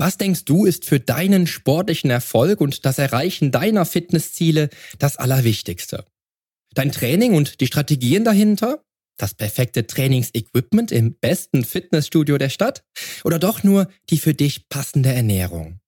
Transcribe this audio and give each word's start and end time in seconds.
Was 0.00 0.16
denkst 0.16 0.46
du 0.46 0.64
ist 0.64 0.86
für 0.86 0.98
deinen 0.98 1.46
sportlichen 1.46 2.08
Erfolg 2.08 2.62
und 2.62 2.86
das 2.86 2.96
Erreichen 2.96 3.50
deiner 3.50 3.84
Fitnessziele 3.84 4.70
das 4.98 5.18
Allerwichtigste? 5.18 6.06
Dein 6.72 6.90
Training 6.90 7.34
und 7.34 7.60
die 7.60 7.66
Strategien 7.66 8.24
dahinter? 8.24 8.82
Das 9.18 9.34
perfekte 9.34 9.86
Trainingsequipment 9.86 10.90
im 10.90 11.16
besten 11.16 11.66
Fitnessstudio 11.66 12.38
der 12.38 12.48
Stadt? 12.48 12.82
Oder 13.24 13.38
doch 13.38 13.62
nur 13.62 13.90
die 14.08 14.16
für 14.16 14.32
dich 14.32 14.70
passende 14.70 15.12
Ernährung? 15.12 15.80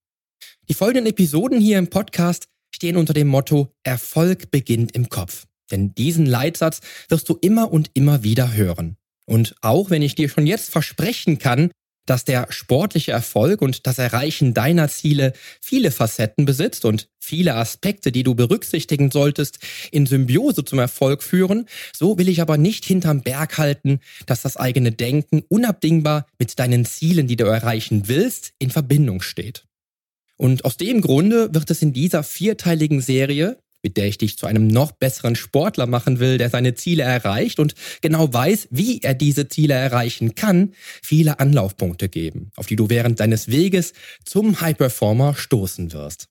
Die 0.68 0.74
folgenden 0.74 1.06
Episoden 1.06 1.58
hier 1.58 1.78
im 1.78 1.88
Podcast 1.88 2.48
stehen 2.70 2.98
unter 2.98 3.14
dem 3.14 3.28
Motto 3.28 3.72
Erfolg 3.82 4.50
beginnt 4.50 4.94
im 4.94 5.08
Kopf. 5.08 5.46
Denn 5.70 5.94
diesen 5.94 6.26
Leitsatz 6.26 6.80
wirst 7.08 7.30
du 7.30 7.38
immer 7.40 7.72
und 7.72 7.90
immer 7.94 8.22
wieder 8.22 8.52
hören. 8.52 8.98
Und 9.24 9.54
auch 9.62 9.88
wenn 9.88 10.02
ich 10.02 10.16
dir 10.16 10.28
schon 10.28 10.46
jetzt 10.46 10.68
versprechen 10.68 11.38
kann, 11.38 11.70
dass 12.06 12.24
der 12.24 12.46
sportliche 12.50 13.12
Erfolg 13.12 13.62
und 13.62 13.86
das 13.86 13.98
Erreichen 13.98 14.54
deiner 14.54 14.88
Ziele 14.88 15.32
viele 15.60 15.90
Facetten 15.90 16.44
besitzt 16.44 16.84
und 16.84 17.08
viele 17.18 17.54
Aspekte, 17.54 18.12
die 18.12 18.22
du 18.22 18.34
berücksichtigen 18.34 19.10
solltest, 19.10 19.58
in 19.92 20.06
Symbiose 20.06 20.64
zum 20.64 20.78
Erfolg 20.78 21.22
führen, 21.22 21.66
so 21.94 22.18
will 22.18 22.28
ich 22.28 22.40
aber 22.40 22.58
nicht 22.58 22.84
hinterm 22.84 23.22
Berg 23.22 23.58
halten, 23.58 24.00
dass 24.26 24.42
das 24.42 24.56
eigene 24.56 24.92
Denken 24.92 25.42
unabdingbar 25.48 26.26
mit 26.38 26.58
deinen 26.58 26.84
Zielen, 26.84 27.26
die 27.26 27.36
du 27.36 27.44
erreichen 27.44 28.08
willst, 28.08 28.52
in 28.58 28.70
Verbindung 28.70 29.22
steht. 29.22 29.64
Und 30.36 30.64
aus 30.64 30.76
dem 30.76 31.02
Grunde 31.02 31.54
wird 31.54 31.70
es 31.70 31.82
in 31.82 31.92
dieser 31.92 32.24
vierteiligen 32.24 33.00
Serie 33.00 33.61
mit 33.82 33.96
der 33.96 34.06
ich 34.06 34.18
dich 34.18 34.38
zu 34.38 34.46
einem 34.46 34.66
noch 34.66 34.92
besseren 34.92 35.36
Sportler 35.36 35.86
machen 35.86 36.18
will, 36.20 36.38
der 36.38 36.50
seine 36.50 36.74
Ziele 36.74 37.02
erreicht 37.02 37.58
und 37.58 37.74
genau 38.00 38.32
weiß, 38.32 38.68
wie 38.70 39.00
er 39.02 39.14
diese 39.14 39.48
Ziele 39.48 39.74
erreichen 39.74 40.34
kann, 40.34 40.74
viele 41.02 41.40
Anlaufpunkte 41.40 42.08
geben, 42.08 42.50
auf 42.56 42.66
die 42.66 42.76
du 42.76 42.88
während 42.88 43.20
deines 43.20 43.48
Weges 43.48 43.92
zum 44.24 44.60
High 44.60 44.76
Performer 44.76 45.34
stoßen 45.34 45.92
wirst. 45.92 46.28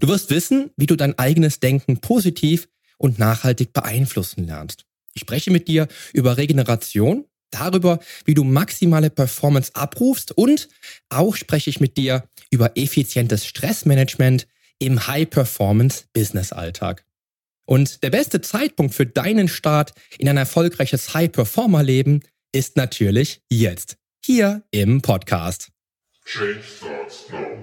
Du 0.00 0.08
wirst 0.08 0.30
wissen, 0.30 0.70
wie 0.76 0.86
du 0.86 0.96
dein 0.96 1.18
eigenes 1.18 1.60
Denken 1.60 2.00
positiv 2.00 2.68
und 2.98 3.18
nachhaltig 3.18 3.72
beeinflussen 3.72 4.46
lernst. 4.46 4.84
Ich 5.14 5.22
spreche 5.22 5.50
mit 5.50 5.68
dir 5.68 5.88
über 6.12 6.36
Regeneration, 6.36 7.26
darüber, 7.50 8.00
wie 8.24 8.34
du 8.34 8.44
maximale 8.44 9.10
Performance 9.10 9.72
abrufst 9.74 10.32
und 10.32 10.68
auch 11.10 11.36
spreche 11.36 11.70
ich 11.70 11.80
mit 11.80 11.96
dir 11.96 12.24
über 12.50 12.76
effizientes 12.76 13.46
Stressmanagement, 13.46 14.46
im 14.86 15.06
High-Performance-Business-Alltag. 15.06 17.04
Und 17.64 18.02
der 18.02 18.10
beste 18.10 18.40
Zeitpunkt 18.40 18.94
für 18.94 19.06
deinen 19.06 19.48
Start 19.48 19.92
in 20.18 20.28
ein 20.28 20.36
erfolgreiches 20.36 21.14
High-Performer-Leben 21.14 22.22
ist 22.52 22.76
natürlich 22.76 23.40
jetzt, 23.50 23.96
hier 24.24 24.62
im 24.70 25.00
Podcast. 25.00 25.70
Change 26.24 26.60
starts 26.62 27.26
now. 27.30 27.62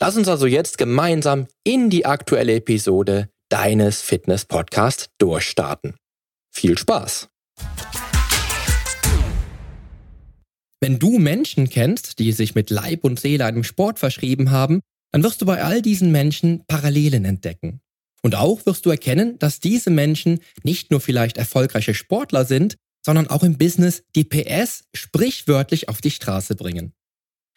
Lass 0.00 0.16
uns 0.16 0.26
also 0.26 0.46
jetzt 0.46 0.76
gemeinsam 0.76 1.46
in 1.62 1.88
die 1.88 2.04
aktuelle 2.04 2.56
Episode 2.56 3.28
deines 3.48 4.02
Fitness 4.02 4.44
Podcasts 4.44 5.08
durchstarten. 5.18 5.94
Viel 6.50 6.76
Spaß! 6.76 7.28
Wenn 10.80 10.98
du 10.98 11.18
Menschen 11.18 11.70
kennst, 11.70 12.18
die 12.18 12.32
sich 12.32 12.54
mit 12.54 12.70
Leib 12.70 13.04
und 13.04 13.20
Seele 13.20 13.46
einem 13.46 13.64
Sport 13.64 13.98
verschrieben 13.98 14.50
haben, 14.50 14.80
dann 15.12 15.22
wirst 15.22 15.40
du 15.40 15.46
bei 15.46 15.62
all 15.62 15.80
diesen 15.80 16.10
Menschen 16.10 16.64
Parallelen 16.66 17.24
entdecken. 17.24 17.80
Und 18.22 18.34
auch 18.34 18.66
wirst 18.66 18.84
du 18.86 18.90
erkennen, 18.90 19.38
dass 19.38 19.60
diese 19.60 19.90
Menschen 19.90 20.40
nicht 20.64 20.90
nur 20.90 21.00
vielleicht 21.00 21.38
erfolgreiche 21.38 21.94
Sportler 21.94 22.44
sind, 22.44 22.76
sondern 23.06 23.28
auch 23.28 23.44
im 23.44 23.58
Business 23.58 24.02
die 24.16 24.24
PS 24.24 24.84
sprichwörtlich 24.92 25.88
auf 25.88 26.00
die 26.00 26.10
Straße 26.10 26.56
bringen. 26.56 26.94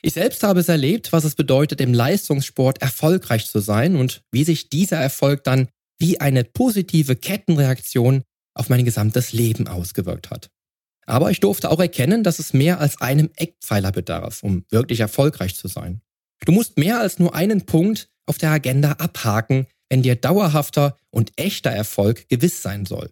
Ich 0.02 0.14
selbst 0.14 0.44
habe 0.44 0.60
es 0.60 0.70
erlebt, 0.70 1.12
was 1.12 1.24
es 1.24 1.36
bedeutet, 1.36 1.82
im 1.82 1.94
Leistungssport 1.94 2.82
erfolgreich 2.82 3.48
zu 3.48 3.60
sein 3.60 3.96
und 3.96 4.24
wie 4.32 4.44
sich 4.44 4.70
dieser 4.70 4.98
Erfolg 4.98 5.44
dann 5.44 5.70
wie 6.00 6.22
eine 6.22 6.44
positive 6.44 7.16
Kettenreaktion 7.16 8.24
auf 8.54 8.70
mein 8.70 8.86
gesamtes 8.86 9.34
Leben 9.34 9.68
ausgewirkt 9.68 10.30
hat. 10.30 10.50
Aber 11.06 11.32
ich 11.32 11.40
durfte 11.40 11.72
auch 11.72 11.80
erkennen, 11.80 12.24
dass 12.24 12.38
es 12.38 12.54
mehr 12.54 12.80
als 12.80 13.02
einem 13.02 13.30
Eckpfeiler 13.36 13.92
bedarf, 13.92 14.44
um 14.44 14.66
wirklich 14.70 15.00
erfolgreich 15.00 15.56
zu 15.56 15.68
sein. 15.68 16.02
Du 16.46 16.52
musst 16.52 16.78
mehr 16.78 17.00
als 17.00 17.18
nur 17.18 17.34
einen 17.34 17.66
Punkt 17.66 18.10
auf 18.26 18.38
der 18.38 18.52
Agenda 18.52 18.92
abhaken, 18.94 19.68
wenn 19.90 20.04
dir 20.04 20.16
dauerhafter 20.16 20.98
und 21.10 21.32
echter 21.38 21.72
Erfolg 21.72 22.28
gewiss 22.28 22.62
sein 22.62 22.86
soll. 22.86 23.10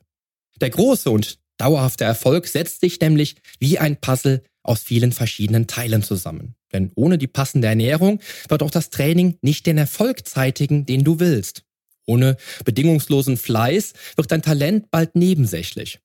Der 0.60 0.70
große 0.70 1.10
und 1.10 1.40
dauerhafte 1.58 2.04
Erfolg 2.04 2.48
setzt 2.48 2.82
sich 2.82 3.00
nämlich 3.00 3.36
wie 3.60 3.80
ein 3.80 4.00
Puzzle 4.00 4.44
aus 4.64 4.82
vielen 4.82 5.12
verschiedenen 5.12 5.68
Teilen 5.68 6.04
zusammen. 6.04 6.56
Denn 6.74 6.92
ohne 6.96 7.18
die 7.18 7.28
passende 7.28 7.68
Ernährung 7.68 8.20
wird 8.50 8.64
auch 8.64 8.72
das 8.72 8.90
Training 8.90 9.38
nicht 9.42 9.66
den 9.66 9.78
Erfolg 9.78 10.28
zeitigen, 10.28 10.86
den 10.86 11.04
du 11.04 11.20
willst. 11.20 11.64
Ohne 12.06 12.38
bedingungslosen 12.66 13.38
Fleiß 13.38 13.94
wird 14.16 14.32
dein 14.32 14.42
Talent 14.42 14.92
bald 14.92 15.16
nebensächlich. 15.16 16.00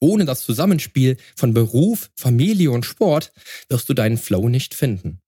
Ohne 0.00 0.24
das 0.24 0.42
Zusammenspiel 0.42 1.16
von 1.36 1.54
Beruf, 1.54 2.10
Familie 2.14 2.70
und 2.70 2.86
Sport 2.86 3.32
wirst 3.68 3.88
du 3.88 3.94
deinen 3.94 4.18
Flow 4.18 4.48
nicht 4.48 4.74
finden. 4.74 5.20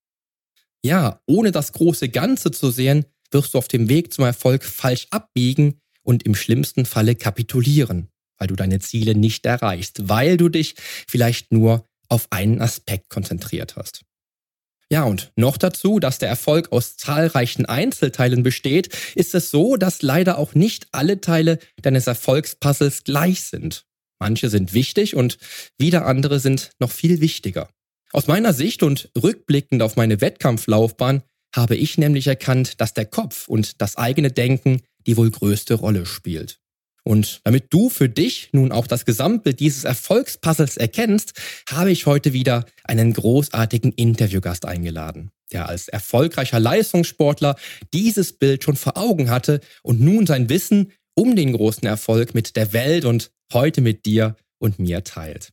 Ja, 0.82 1.20
ohne 1.26 1.50
das 1.50 1.72
große 1.72 2.08
Ganze 2.08 2.50
zu 2.50 2.70
sehen, 2.70 3.04
wirst 3.30 3.54
du 3.54 3.58
auf 3.58 3.68
dem 3.68 3.88
Weg 3.88 4.12
zum 4.12 4.24
Erfolg 4.24 4.64
falsch 4.64 5.06
abbiegen 5.10 5.80
und 6.02 6.22
im 6.24 6.34
schlimmsten 6.34 6.86
Falle 6.86 7.14
kapitulieren, 7.14 8.08
weil 8.40 8.48
du 8.48 8.56
deine 8.56 8.80
Ziele 8.80 9.14
nicht 9.14 9.46
erreichst, 9.46 10.08
weil 10.08 10.36
du 10.36 10.48
dich 10.48 10.74
vielleicht 11.06 11.52
nur 11.52 11.86
auf 12.08 12.26
einen 12.30 12.60
Aspekt 12.60 13.08
konzentriert 13.10 13.76
hast. 13.76 14.02
Ja, 14.92 15.04
und 15.04 15.30
noch 15.36 15.56
dazu, 15.56 16.00
dass 16.00 16.18
der 16.18 16.28
Erfolg 16.28 16.72
aus 16.72 16.96
zahlreichen 16.96 17.64
Einzelteilen 17.66 18.42
besteht, 18.42 18.88
ist 19.14 19.36
es 19.36 19.52
so, 19.52 19.76
dass 19.76 20.02
leider 20.02 20.36
auch 20.36 20.54
nicht 20.54 20.88
alle 20.90 21.20
Teile 21.20 21.60
deines 21.80 22.08
Erfolgspuzzles 22.08 23.04
gleich 23.04 23.42
sind. 23.42 23.84
Manche 24.18 24.50
sind 24.50 24.74
wichtig 24.74 25.14
und 25.14 25.38
wieder 25.78 26.06
andere 26.06 26.40
sind 26.40 26.70
noch 26.80 26.90
viel 26.90 27.20
wichtiger. 27.20 27.70
Aus 28.12 28.26
meiner 28.26 28.52
Sicht 28.52 28.82
und 28.82 29.10
rückblickend 29.16 29.82
auf 29.82 29.94
meine 29.94 30.20
Wettkampflaufbahn 30.20 31.22
habe 31.54 31.76
ich 31.76 31.96
nämlich 31.96 32.26
erkannt, 32.26 32.80
dass 32.80 32.92
der 32.92 33.06
Kopf 33.06 33.46
und 33.46 33.80
das 33.80 33.96
eigene 33.96 34.32
Denken 34.32 34.82
die 35.06 35.16
wohl 35.16 35.30
größte 35.30 35.74
Rolle 35.74 36.04
spielt. 36.04 36.59
Und 37.04 37.40
damit 37.44 37.66
du 37.70 37.88
für 37.88 38.08
dich 38.08 38.50
nun 38.52 38.72
auch 38.72 38.86
das 38.86 39.04
Gesamtbild 39.04 39.60
dieses 39.60 39.84
Erfolgspuzzles 39.84 40.76
erkennst, 40.76 41.32
habe 41.70 41.90
ich 41.90 42.06
heute 42.06 42.32
wieder 42.32 42.66
einen 42.84 43.12
großartigen 43.12 43.92
Interviewgast 43.92 44.66
eingeladen, 44.66 45.30
der 45.52 45.68
als 45.68 45.88
erfolgreicher 45.88 46.60
Leistungssportler 46.60 47.56
dieses 47.92 48.32
Bild 48.32 48.64
schon 48.64 48.76
vor 48.76 48.96
Augen 48.96 49.30
hatte 49.30 49.60
und 49.82 50.00
nun 50.00 50.26
sein 50.26 50.48
Wissen 50.48 50.92
um 51.14 51.36
den 51.36 51.52
großen 51.52 51.86
Erfolg 51.86 52.34
mit 52.34 52.56
der 52.56 52.72
Welt 52.72 53.04
und 53.04 53.30
heute 53.52 53.80
mit 53.80 54.06
dir 54.06 54.36
und 54.58 54.78
mir 54.78 55.04
teilt. 55.04 55.50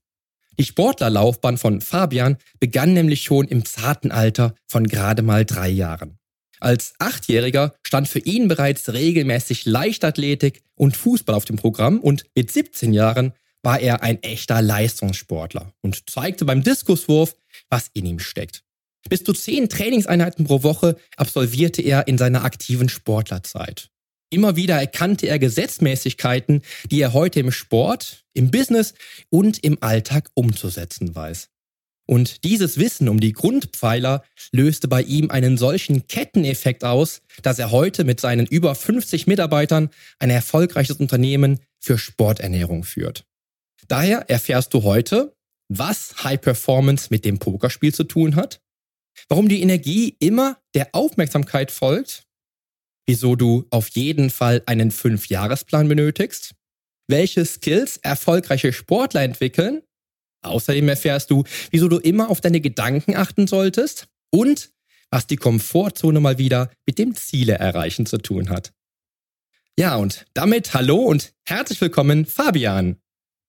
Die 0.59 0.63
Sportlerlaufbahn 0.63 1.57
von 1.57 1.81
Fabian 1.81 2.38
begann 2.59 2.93
nämlich 2.93 3.23
schon 3.23 3.47
im 3.47 3.63
zarten 3.63 4.11
Alter 4.11 4.55
von 4.67 4.88
gerade 4.88 5.21
mal 5.21 5.45
drei 5.45 5.69
Jahren. 5.69 6.17
Als 6.59 6.94
Achtjähriger 7.00 7.75
stand 7.83 8.07
für 8.07 8.19
ihn 8.19 8.48
bereits 8.48 8.92
regelmäßig 8.94 9.65
Leichtathletik 9.65 10.63
und 10.75 10.98
Fußball 10.98 11.36
auf 11.36 11.45
dem 11.45 11.56
Programm 11.56 12.00
und 12.00 12.25
mit 12.36 12.51
17 12.51 12.94
Jahren 12.94 13.33
war 13.63 13.80
er 13.80 14.04
ein 14.04 14.21
echter 14.24 14.62
Leistungssportler 14.62 15.74
und 15.81 16.09
zeigte 16.09 16.45
beim 16.45 16.63
Diskuswurf, 16.63 17.36
was 17.69 17.89
in 17.94 18.06
ihm 18.06 18.19
steckt. 18.19 18.63
Bis 19.09 19.24
zu 19.24 19.33
zehn 19.33 19.69
Trainingseinheiten 19.69 20.45
pro 20.45 20.63
Woche 20.63 20.98
absolvierte 21.15 21.81
er 21.81 22.07
in 22.07 22.18
seiner 22.18 22.44
aktiven 22.44 22.89
Sportlerzeit. 22.89 23.89
Immer 24.30 24.57
wieder 24.57 24.75
erkannte 24.75 25.27
er 25.27 25.39
Gesetzmäßigkeiten, 25.39 26.62
die 26.92 27.00
er 27.00 27.13
heute 27.13 27.39
im 27.39 27.51
Sport, 27.51 28.25
im 28.33 28.51
Business 28.51 28.94
und 29.30 29.63
im 29.63 29.77
Alltag 29.81 30.30
umzusetzen 30.33 31.15
weiß. 31.15 31.50
Und 32.07 32.45
dieses 32.45 32.77
Wissen 32.80 33.09
um 33.09 33.19
die 33.19 33.33
Grundpfeiler 33.33 34.24
löste 34.51 34.88
bei 34.88 35.01
ihm 35.01 35.30
einen 35.30 35.57
solchen 35.57 36.07
Ketteneffekt 36.07 36.83
aus, 36.86 37.21
dass 37.44 37.59
er 37.59 37.71
heute 37.71 38.06
mit 38.06 38.21
seinen 38.21 38.48
über 38.48 38.74
50 38.74 39.27
Mitarbeitern 39.27 39.89
ein 40.18 40.30
erfolgreiches 40.30 40.98
Unternehmen 40.98 41.59
für 41.80 41.98
Sporternährung 41.98 42.86
führt. 42.86 43.25
Daher 43.89 44.30
erfährst 44.30 44.74
du 44.74 44.83
heute, 44.83 45.36
was 45.68 46.24
High 46.24 46.39
Performance 46.39 47.07
mit 47.12 47.25
dem 47.25 47.39
Pokerspiel 47.39 47.94
zu 47.94 48.06
tun 48.06 48.38
hat, 48.38 48.62
warum 49.27 49.50
die 49.50 49.62
Energie 49.62 50.15
immer 50.19 50.57
der 50.75 50.89
Aufmerksamkeit 50.94 51.71
folgt, 51.71 52.24
wieso 53.06 53.36
du 53.36 53.68
auf 53.69 53.89
jeden 53.89 54.30
Fall 54.30 54.63
einen 54.65 54.92
Fünfjahresplan 54.92 55.89
benötigst, 55.89 56.56
welche 57.10 57.44
Skills 57.45 57.98
erfolgreiche 57.98 58.71
Sportler 58.71 59.24
entwickeln 59.24 59.81
Außerdem 60.44 60.88
erfährst 60.89 61.31
du, 61.31 61.44
wieso 61.72 61.88
du 61.88 61.98
immer 61.98 62.30
auf 62.30 62.42
deine 62.42 62.62
Gedanken 62.62 63.16
achten 63.16 63.48
solltest 63.48 64.07
und 64.31 64.72
was 65.10 65.28
die 65.28 65.38
Komfortzone 65.38 66.19
mal 66.19 66.38
wieder 66.38 66.69
mit 66.86 67.00
dem 67.00 67.16
Ziele 67.16 67.54
erreichen 67.54 68.06
zu 68.06 68.18
tun 68.18 68.50
hat. 68.50 68.74
Ja, 69.80 69.95
und 69.95 70.25
damit 70.34 70.74
hallo 70.74 70.98
und 70.98 71.34
herzlich 71.45 71.80
willkommen, 71.80 72.25
Fabian. 72.25 72.98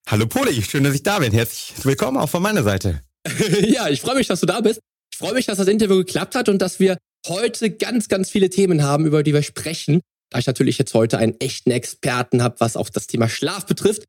Hallo 0.06 0.26
Poli, 0.26 0.62
schön, 0.62 0.84
dass 0.84 0.94
ich 0.94 1.02
da 1.02 1.18
bin. 1.18 1.32
Herzlich 1.32 1.72
willkommen 1.84 2.16
auch 2.16 2.28
von 2.28 2.42
meiner 2.42 2.62
Seite. 2.62 3.00
ja, 3.66 3.88
ich 3.88 4.00
freue 4.00 4.16
mich, 4.16 4.26
dass 4.26 4.40
du 4.40 4.46
da 4.46 4.60
bist. 4.60 4.80
Ich 5.10 5.18
freue 5.18 5.34
mich, 5.34 5.46
dass 5.46 5.58
das 5.58 5.68
Interview 5.68 5.96
geklappt 5.96 6.34
hat 6.34 6.48
und 6.48 6.62
dass 6.62 6.80
wir 6.80 6.96
heute 7.26 7.70
ganz, 7.70 8.08
ganz 8.08 8.30
viele 8.30 8.50
Themen 8.50 8.82
haben, 8.82 9.06
über 9.06 9.22
die 9.22 9.34
wir 9.34 9.42
sprechen. 9.42 10.00
Da 10.30 10.38
ich 10.38 10.46
natürlich 10.46 10.78
jetzt 10.78 10.94
heute 10.94 11.18
einen 11.18 11.38
echten 11.40 11.70
Experten 11.70 12.42
habe, 12.42 12.60
was 12.60 12.76
auch 12.76 12.90
das 12.90 13.06
Thema 13.06 13.28
Schlaf 13.28 13.66
betrifft 13.66 14.04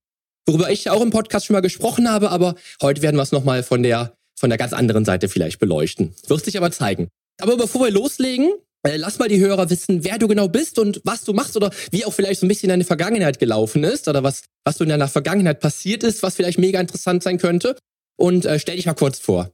worüber 0.49 0.71
ich 0.71 0.89
auch 0.89 1.01
im 1.01 1.11
Podcast 1.11 1.45
schon 1.45 1.53
mal 1.53 1.61
gesprochen 1.61 2.09
habe, 2.09 2.31
aber 2.31 2.55
heute 2.81 3.01
werden 3.01 3.15
wir 3.15 3.23
es 3.23 3.31
nochmal 3.31 3.61
von 3.61 3.83
der, 3.83 4.13
von 4.35 4.49
der 4.49 4.57
ganz 4.57 4.73
anderen 4.73 5.05
Seite 5.05 5.29
vielleicht 5.29 5.59
beleuchten. 5.59 6.15
Wird 6.27 6.43
sich 6.43 6.57
aber 6.57 6.71
zeigen. 6.71 7.07
Aber 7.39 7.55
bevor 7.55 7.85
wir 7.85 7.91
loslegen, 7.91 8.51
äh, 8.83 8.97
lass 8.97 9.19
mal 9.19 9.29
die 9.29 9.39
Hörer 9.39 9.69
wissen, 9.69 10.03
wer 10.03 10.17
du 10.17 10.27
genau 10.27 10.47
bist 10.47 10.79
und 10.79 11.01
was 11.03 11.23
du 11.23 11.33
machst 11.33 11.55
oder 11.55 11.69
wie 11.91 12.03
auch 12.05 12.13
vielleicht 12.13 12.39
so 12.39 12.45
ein 12.45 12.49
bisschen 12.49 12.69
deine 12.69 12.83
Vergangenheit 12.83 13.37
gelaufen 13.37 13.83
ist 13.83 14.07
oder 14.07 14.23
was, 14.23 14.43
was 14.65 14.77
so 14.77 14.83
in 14.83 14.89
deiner 14.89 15.07
Vergangenheit 15.07 15.59
passiert 15.59 16.03
ist, 16.03 16.23
was 16.23 16.35
vielleicht 16.35 16.57
mega 16.57 16.79
interessant 16.79 17.21
sein 17.21 17.37
könnte. 17.37 17.77
Und 18.17 18.45
äh, 18.45 18.59
stell 18.59 18.75
dich 18.75 18.87
mal 18.87 18.95
kurz 18.95 19.19
vor. 19.19 19.51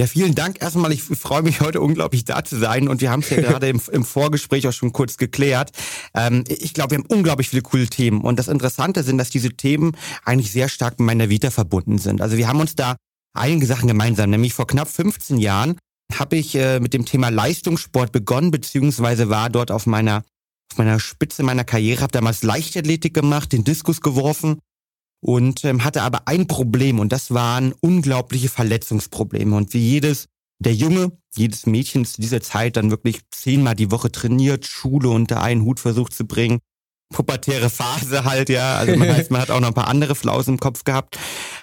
Ja, 0.00 0.06
vielen 0.06 0.36
Dank 0.36 0.62
erstmal. 0.62 0.92
Ich 0.92 1.02
freue 1.02 1.42
mich 1.42 1.60
heute 1.60 1.80
unglaublich 1.80 2.24
da 2.24 2.44
zu 2.44 2.56
sein 2.56 2.86
und 2.86 3.00
wir 3.00 3.10
haben 3.10 3.20
es 3.20 3.30
ja 3.30 3.36
gerade 3.40 3.68
im, 3.68 3.80
im, 3.90 4.04
Vorgespräch 4.04 4.68
auch 4.68 4.72
schon 4.72 4.92
kurz 4.92 5.16
geklärt. 5.16 5.72
Ähm, 6.14 6.44
ich 6.46 6.72
glaube, 6.72 6.92
wir 6.92 6.98
haben 6.98 7.06
unglaublich 7.08 7.48
viele 7.48 7.62
coole 7.62 7.88
Themen 7.88 8.20
und 8.20 8.38
das 8.38 8.46
Interessante 8.46 9.02
sind, 9.02 9.18
dass 9.18 9.30
diese 9.30 9.50
Themen 9.50 9.96
eigentlich 10.24 10.52
sehr 10.52 10.68
stark 10.68 11.00
mit 11.00 11.06
meiner 11.06 11.30
Vita 11.30 11.50
verbunden 11.50 11.98
sind. 11.98 12.20
Also 12.20 12.36
wir 12.36 12.46
haben 12.46 12.60
uns 12.60 12.76
da 12.76 12.94
einige 13.36 13.66
Sachen 13.66 13.88
gemeinsam, 13.88 14.30
nämlich 14.30 14.54
vor 14.54 14.68
knapp 14.68 14.88
15 14.88 15.38
Jahren 15.38 15.76
habe 16.16 16.36
ich 16.36 16.54
äh, 16.54 16.78
mit 16.78 16.94
dem 16.94 17.04
Thema 17.04 17.30
Leistungssport 17.30 18.12
begonnen, 18.12 18.52
beziehungsweise 18.52 19.28
war 19.30 19.50
dort 19.50 19.72
auf 19.72 19.86
meiner 19.86 20.22
auf 20.70 20.78
meiner 20.78 21.00
Spitze 21.00 21.42
meiner 21.42 21.64
Karriere, 21.64 22.02
habe 22.02 22.12
damals 22.12 22.42
Leichtathletik 22.42 23.14
gemacht, 23.14 23.52
den 23.52 23.64
Diskus 23.64 24.00
geworfen 24.00 24.58
und 25.20 25.64
ähm, 25.64 25.84
hatte 25.84 26.02
aber 26.02 26.22
ein 26.26 26.46
Problem 26.46 26.98
und 26.98 27.12
das 27.12 27.32
waren 27.32 27.74
unglaubliche 27.80 28.48
Verletzungsprobleme. 28.48 29.56
Und 29.56 29.74
wie 29.74 29.78
jedes, 29.78 30.26
der 30.58 30.74
Junge, 30.74 31.12
jedes 31.36 31.66
Mädchen 31.66 32.04
zu 32.04 32.20
dieser 32.20 32.40
Zeit 32.40 32.76
dann 32.76 32.90
wirklich 32.90 33.20
zehnmal 33.30 33.74
die 33.74 33.90
Woche 33.90 34.10
trainiert, 34.12 34.66
Schule 34.66 35.08
unter 35.08 35.40
einen 35.42 35.62
Hut 35.62 35.80
versucht 35.80 36.14
zu 36.14 36.26
bringen, 36.26 36.58
pubertäre 37.10 37.70
Phase 37.70 38.24
halt, 38.24 38.48
ja, 38.48 38.76
also 38.76 38.96
man 38.96 39.08
heißt, 39.08 39.30
man 39.30 39.40
hat 39.40 39.50
auch 39.50 39.60
noch 39.60 39.68
ein 39.68 39.74
paar 39.74 39.88
andere 39.88 40.14
Flausen 40.14 40.54
im 40.54 40.60
Kopf 40.60 40.84
gehabt, 40.84 41.18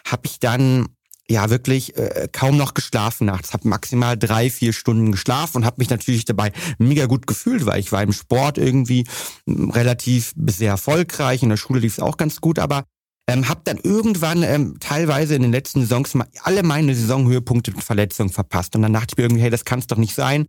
habe 0.05 0.23
ich 0.25 0.39
dann 0.39 0.87
ja 1.27 1.49
wirklich 1.49 1.97
äh, 1.97 2.27
kaum 2.31 2.57
noch 2.57 2.73
geschlafen 2.73 3.25
nachts, 3.25 3.53
habe 3.53 3.67
maximal 3.67 4.17
drei, 4.17 4.49
vier 4.49 4.73
Stunden 4.73 5.11
geschlafen 5.11 5.57
und 5.57 5.65
habe 5.65 5.77
mich 5.79 5.89
natürlich 5.89 6.25
dabei 6.25 6.51
mega 6.77 7.07
gut 7.07 7.25
gefühlt, 7.25 7.65
weil 7.65 7.79
ich 7.79 7.91
war 7.91 8.03
im 8.03 8.13
Sport 8.13 8.57
irgendwie 8.57 9.05
relativ 9.47 10.33
sehr 10.47 10.71
erfolgreich, 10.71 11.41
in 11.41 11.49
der 11.49 11.57
Schule 11.57 11.79
lief 11.79 11.93
es 11.93 11.99
auch 11.99 12.17
ganz 12.17 12.41
gut, 12.41 12.59
aber 12.59 12.85
ähm, 13.27 13.49
hab 13.49 13.65
dann 13.65 13.77
irgendwann 13.77 14.43
ähm, 14.43 14.77
teilweise 14.79 15.35
in 15.35 15.41
den 15.41 15.51
letzten 15.51 15.81
Saisons 15.81 16.13
mal 16.13 16.27
alle 16.43 16.63
meine 16.63 16.93
Saisonhöhepunkte 16.93 17.71
mit 17.71 17.83
Verletzungen 17.83 18.29
verpasst. 18.29 18.75
Und 18.75 18.83
dann 18.83 18.93
dachte 18.93 19.13
ich 19.13 19.17
mir 19.17 19.23
irgendwie, 19.23 19.41
hey, 19.41 19.49
das 19.49 19.65
kann's 19.65 19.87
doch 19.87 19.97
nicht 19.97 20.13
sein. 20.13 20.45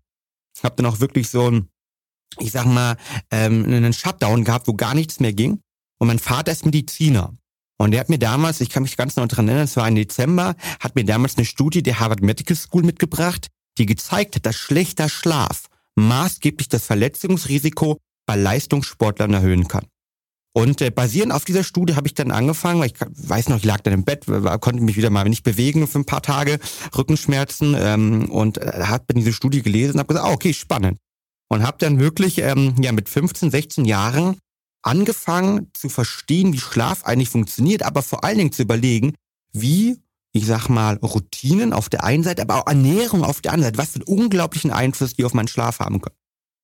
Hab 0.62 0.76
dann 0.76 0.86
auch 0.86 1.00
wirklich 1.00 1.28
so 1.28 1.50
ein, 1.50 1.68
ich 2.38 2.52
sag 2.52 2.66
mal, 2.66 2.96
ähm, 3.30 3.64
einen 3.64 3.92
Shutdown 3.92 4.44
gehabt, 4.44 4.68
wo 4.68 4.74
gar 4.74 4.94
nichts 4.94 5.20
mehr 5.20 5.32
ging. 5.32 5.60
Und 5.98 6.08
mein 6.08 6.18
Vater 6.18 6.52
ist 6.52 6.66
Mediziner. 6.66 7.32
Und 7.78 7.90
der 7.90 8.00
hat 8.00 8.08
mir 8.08 8.18
damals, 8.18 8.60
ich 8.60 8.70
kann 8.70 8.82
mich 8.82 8.96
ganz 8.96 9.16
noch 9.16 9.28
dran 9.28 9.48
erinnern, 9.48 9.64
es 9.64 9.76
war 9.76 9.86
im 9.86 9.94
Dezember, 9.94 10.54
hat 10.80 10.94
mir 10.94 11.04
damals 11.04 11.36
eine 11.36 11.44
Studie 11.44 11.82
der 11.82 12.00
Harvard 12.00 12.22
Medical 12.22 12.56
School 12.56 12.82
mitgebracht, 12.82 13.48
die 13.78 13.86
gezeigt 13.86 14.36
hat, 14.36 14.46
dass 14.46 14.56
schlechter 14.56 15.08
Schlaf 15.08 15.66
maßgeblich 15.94 16.68
das 16.68 16.86
Verletzungsrisiko 16.86 17.98
bei 18.26 18.36
Leistungssportlern 18.36 19.34
erhöhen 19.34 19.68
kann. 19.68 19.86
Und 20.56 20.80
äh, 20.80 20.90
basierend 20.90 21.34
auf 21.34 21.44
dieser 21.44 21.62
Studie 21.62 21.96
habe 21.96 22.06
ich 22.06 22.14
dann 22.14 22.30
angefangen, 22.30 22.80
weil 22.80 22.86
ich 22.86 22.94
weiß 22.98 23.50
noch, 23.50 23.58
ich 23.58 23.64
lag 23.66 23.82
dann 23.82 23.92
im 23.92 24.04
Bett, 24.04 24.24
konnte 24.62 24.82
mich 24.82 24.96
wieder 24.96 25.10
mal 25.10 25.28
nicht 25.28 25.42
bewegen 25.42 25.86
für 25.86 25.98
ein 25.98 26.06
paar 26.06 26.22
Tage, 26.22 26.58
Rückenschmerzen 26.96 27.76
ähm, 27.78 28.30
und 28.30 28.56
äh, 28.56 28.84
habe 28.84 29.04
dann 29.06 29.18
diese 29.18 29.34
Studie 29.34 29.60
gelesen 29.60 29.92
und 29.92 29.98
habe 29.98 30.14
gesagt, 30.14 30.26
ah, 30.26 30.32
okay, 30.32 30.54
spannend. 30.54 30.98
Und 31.50 31.62
habe 31.62 31.76
dann 31.78 32.00
wirklich 32.00 32.38
ähm, 32.38 32.74
ja 32.80 32.92
mit 32.92 33.10
15, 33.10 33.50
16 33.50 33.84
Jahren 33.84 34.38
angefangen 34.80 35.68
zu 35.74 35.90
verstehen, 35.90 36.54
wie 36.54 36.58
Schlaf 36.58 37.04
eigentlich 37.04 37.28
funktioniert, 37.28 37.82
aber 37.82 38.00
vor 38.00 38.24
allen 38.24 38.38
Dingen 38.38 38.52
zu 38.52 38.62
überlegen, 38.62 39.12
wie, 39.52 39.98
ich 40.32 40.46
sag 40.46 40.70
mal, 40.70 40.96
Routinen 40.96 41.74
auf 41.74 41.90
der 41.90 42.02
einen 42.02 42.22
Seite, 42.22 42.40
aber 42.40 42.62
auch 42.62 42.66
Ernährung 42.66 43.24
auf 43.24 43.42
der 43.42 43.52
anderen 43.52 43.74
Seite, 43.74 43.78
was 43.78 43.90
für 43.90 43.96
einen 43.96 44.20
unglaublichen 44.20 44.70
Einfluss 44.70 45.12
die 45.12 45.24
auf 45.24 45.34
meinen 45.34 45.48
Schlaf 45.48 45.80
haben 45.80 46.00
können. 46.00 46.16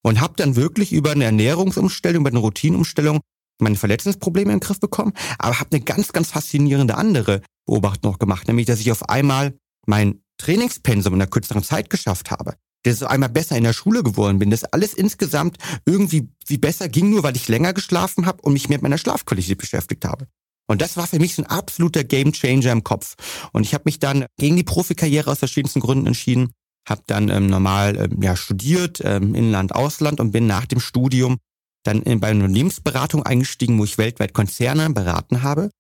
Und 0.03 0.23
habe 0.23 0.33
dann 0.39 0.57
wirklich 0.57 0.95
über 0.95 1.11
eine 1.11 1.25
Ernährungsumstellung, 1.25 2.23
über 2.23 2.31
eine 2.31 2.39
Routinenumstellung 2.39 3.21
meine 3.63 3.77
Verletzungsprobleme 3.77 4.53
in 4.53 4.59
den 4.59 4.67
Griff 4.67 4.81
bekommen, 4.81 5.13
aber 5.39 5.59
habe 5.61 5.71
eine 5.73 5.85
ganz, 5.85 6.13
ganz 6.13 6.31
faszinierende 6.31 6.97
andere 6.97 7.43
Beobachtung 7.67 8.13
noch 8.13 8.19
gemacht, 8.19 8.49
nämlich, 8.49 8.67
dass 8.67 8.81
ich 8.81 8.91
auf 8.91 9.09
einmal 9.09 9.55
mein 9.87 10.23
Trainingspensum 10.39 11.15
in 11.15 11.21
einer 11.21 11.31
kürzeren 11.31 11.63
Zeit 11.63 11.91
geschafft 11.91 12.31
habe. 12.31 12.55
Dass 12.85 13.01
ich 13.01 13.07
einmal 13.07 13.29
besser 13.29 13.57
in 13.57 13.63
der 13.63 13.73
Schule 13.73 14.03
geworden 14.03 14.41
bin, 14.41 14.51
dass 14.51 14.65
alles 14.65 14.93
insgesamt 14.93 15.57
irgendwie 15.87 16.29
wie 16.47 16.59
besser 16.59 16.89
ging, 16.89 17.11
nur 17.11 17.23
weil 17.23 17.37
ich 17.37 17.49
länger 17.49 17.73
geschlafen 17.73 18.27
habe 18.27 18.43
und 18.43 18.55
mich 18.55 18.69
mehr 18.69 18.79
mit 18.79 18.83
meiner 18.83 18.99
Schlafqualität 18.99 19.59
beschäftigt 19.59 20.05
habe. 20.05 20.27
Und 20.67 20.81
das 20.81 20.97
war 20.97 21.07
für 21.07 21.19
mich 21.19 21.35
so 21.35 21.43
ein 21.43 21.51
absoluter 21.51 22.03
Gamechanger 22.03 22.73
im 22.73 22.83
Kopf. 22.83 23.15
Und 23.53 23.65
ich 23.65 23.75
habe 23.75 23.83
mich 23.87 23.99
dann 23.99 24.27
gegen 24.39 24.57
die 24.57 24.65
Profikarriere 24.65 25.31
aus 25.31 25.39
verschiedensten 25.39 25.81
Gründen 25.81 26.07
entschieden, 26.07 26.51
habe 26.89 27.03
dann 27.07 27.29
ähm, 27.29 27.47
normal 27.47 27.97
ähm, 27.97 28.23
ja, 28.23 28.37
studiert, 28.37 29.01
ähm, 29.05 29.35
Inland, 29.35 29.75
Ausland 29.75 30.19
und 30.19 30.33
bin 30.33 30.47
nach 30.47 30.67
dem 30.67 30.81
Studium 30.81 31.39
dann 31.83 32.03
bei 32.03 32.29
einer 32.29 32.45
Unternehmensberatung 32.45 33.25
eingestiegen, 33.25 33.79
wo 33.79 33.85
ich 33.85 33.99
weltweit 33.99 34.35
Konzerne 34.35 34.91
beraten 34.91 35.43
habe 35.43 35.71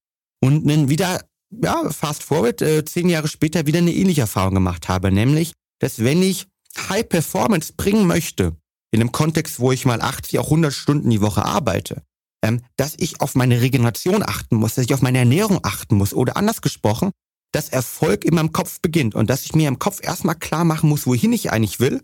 und 0.42 0.68
dann 0.68 0.88
wieder, 0.88 1.24
ja, 1.50 1.90
fast 1.90 2.22
forward, 2.22 2.62
äh, 2.62 2.84
zehn 2.84 3.08
Jahre 3.08 3.28
später 3.28 3.66
wieder 3.66 3.78
eine 3.78 3.92
ähnliche 3.92 4.22
Erfahrung 4.22 4.54
gemacht 4.54 4.88
habe, 4.88 5.12
nämlich, 5.12 5.52
dass 5.80 5.98
wenn 6.00 6.22
ich 6.22 6.46
High 6.88 7.08
Performance 7.08 7.74
bringen 7.76 8.06
möchte, 8.06 8.56
in 8.90 9.00
einem 9.00 9.12
Kontext, 9.12 9.60
wo 9.60 9.72
ich 9.72 9.84
mal 9.84 10.00
80, 10.00 10.38
auch 10.38 10.46
100 10.46 10.72
Stunden 10.72 11.10
die 11.10 11.20
Woche 11.20 11.44
arbeite, 11.44 12.02
ähm, 12.44 12.60
dass 12.76 12.94
ich 12.98 13.20
auf 13.20 13.34
meine 13.34 13.60
Regeneration 13.60 14.22
achten 14.22 14.56
muss, 14.56 14.74
dass 14.74 14.84
ich 14.84 14.94
auf 14.94 15.02
meine 15.02 15.18
Ernährung 15.18 15.60
achten 15.62 15.96
muss 15.96 16.12
oder 16.12 16.36
anders 16.36 16.60
gesprochen, 16.60 17.10
dass 17.52 17.68
Erfolg 17.68 18.24
in 18.24 18.34
meinem 18.34 18.52
Kopf 18.52 18.80
beginnt 18.80 19.14
und 19.14 19.30
dass 19.30 19.44
ich 19.44 19.54
mir 19.54 19.68
im 19.68 19.78
Kopf 19.78 20.00
erstmal 20.02 20.34
klar 20.34 20.64
machen 20.64 20.88
muss, 20.88 21.06
wohin 21.06 21.32
ich 21.32 21.52
eigentlich 21.52 21.80
will 21.80 22.02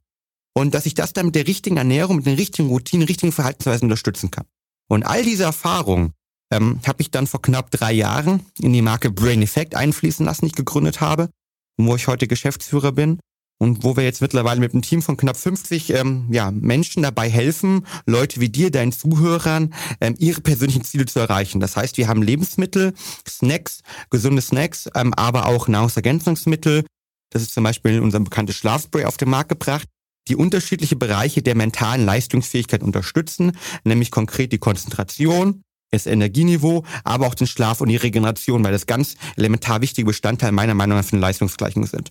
und 0.55 0.75
dass 0.75 0.87
ich 0.87 0.95
das 0.95 1.13
dann 1.13 1.27
mit 1.27 1.35
der 1.35 1.47
richtigen 1.47 1.77
Ernährung, 1.77 2.17
mit 2.17 2.27
den 2.27 2.37
richtigen 2.37 2.69
Routinen, 2.69 3.07
richtigen 3.07 3.33
Verhaltensweisen 3.33 3.87
unterstützen 3.87 4.31
kann. 4.31 4.47
Und 4.89 5.05
all 5.05 5.23
diese 5.23 5.45
Erfahrungen 5.45 6.13
ähm, 6.51 6.81
habe 6.87 7.03
ich 7.03 7.11
dann 7.11 7.27
vor 7.27 7.43
knapp 7.43 7.71
drei 7.71 7.93
Jahren 7.93 8.47
in 8.59 8.73
die 8.73 8.83
Marke 8.83 9.11
Brain 9.11 9.43
Effect 9.43 9.75
einfließen 9.75 10.25
lassen, 10.25 10.47
die 10.47 10.49
ich 10.49 10.57
gegründet 10.57 11.01
habe, 11.01 11.29
wo 11.77 11.95
ich 11.95 12.09
heute 12.09 12.27
Geschäftsführer 12.27 12.93
bin 12.93 13.21
und 13.59 13.85
wo 13.85 13.97
wir 13.97 14.05
jetzt 14.05 14.23
mittlerweile 14.23 14.61
mit 14.61 14.73
einem 14.73 14.83
Team 14.83 15.03
von 15.03 15.17
knapp 15.17 15.37
50 15.37 15.91
ähm, 15.91 16.29
ja, 16.31 16.51
Menschen 16.51 17.03
dabei 17.03 17.29
helfen, 17.29 17.87
Leute 18.07 18.41
wie 18.41 18.49
dir, 18.49 18.71
deinen 18.71 18.93
Zuhörern, 18.93 19.75
ähm, 20.01 20.15
ihre 20.19 20.41
persönlichen 20.41 20.85
Ziele 20.85 21.07
zu 21.07 21.19
erreichen. 21.19 21.61
Das 21.61 21.77
heißt, 21.77 21.99
wir 21.99 22.09
haben 22.09 22.23
Lebensmittel, 22.23 22.95
Snacks, 23.29 23.83
gesunde 24.11 24.43
Snacks, 24.43 24.89
ähm, 24.95 25.13
aber 25.15 25.47
auch 25.47 25.69
Nahrungsergänzungsmittel. 25.69 26.85
Das 27.31 27.43
ist 27.43 27.53
zum 27.53 27.65
Beispiel 27.65 28.01
unser 28.01 28.21
bekanntes 28.21 28.57
Schlafspray 28.57 29.05
auf 29.05 29.17
den 29.17 29.29
Markt 29.29 29.51
gebracht, 29.51 29.89
die 30.29 30.37
unterschiedliche 30.37 30.97
Bereiche 30.97 31.43
der 31.43 31.55
mentalen 31.55 32.05
Leistungsfähigkeit 32.05 32.83
unterstützen, 32.83 33.53
nämlich 33.85 34.11
konkret 34.11 34.53
die 34.53 34.59
Konzentration, 34.59 35.63
das 35.91 36.07
Energieniveau, 36.07 36.85
aber 37.05 37.27
auch 37.27 37.35
den 37.35 37.47
Schlaf 37.47 37.81
und 37.81 37.89
die 37.89 37.97
Regeneration, 37.97 38.63
weil 38.65 38.73
das 38.73 38.87
ganz 38.87 39.17
elementar 39.37 39.81
wichtige 39.81 40.07
Bestandteil 40.07 40.53
meiner 40.53 40.75
Meinung 40.75 40.99
nach 40.99 41.05
für 41.05 41.13
eine 41.13 41.23
Leistungsgleichung 41.23 41.87
sind. 41.87 42.11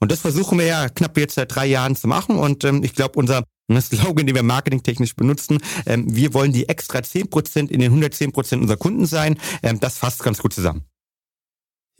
Und 0.00 0.10
das 0.10 0.20
versuchen 0.20 0.58
wir 0.58 0.66
ja 0.66 0.88
knapp 0.88 1.16
jetzt 1.18 1.34
seit 1.34 1.54
drei 1.54 1.66
Jahren 1.66 1.94
zu 1.94 2.08
machen 2.08 2.36
und 2.36 2.64
ähm, 2.64 2.82
ich 2.82 2.94
glaube, 2.94 3.18
unser 3.18 3.44
Slogan, 3.80 4.26
den 4.26 4.34
wir 4.34 4.42
marketingtechnisch 4.42 5.14
benutzen, 5.14 5.58
ähm, 5.86 6.04
wir 6.08 6.34
wollen 6.34 6.52
die 6.52 6.68
extra 6.68 6.98
10% 6.98 7.68
in 7.68 7.80
den 7.80 8.02
110% 8.02 8.60
unserer 8.60 8.78
Kunden 8.78 9.06
sein, 9.06 9.38
ähm, 9.62 9.78
das 9.78 9.98
fasst 9.98 10.22
ganz 10.22 10.38
gut 10.38 10.54
zusammen. 10.54 10.84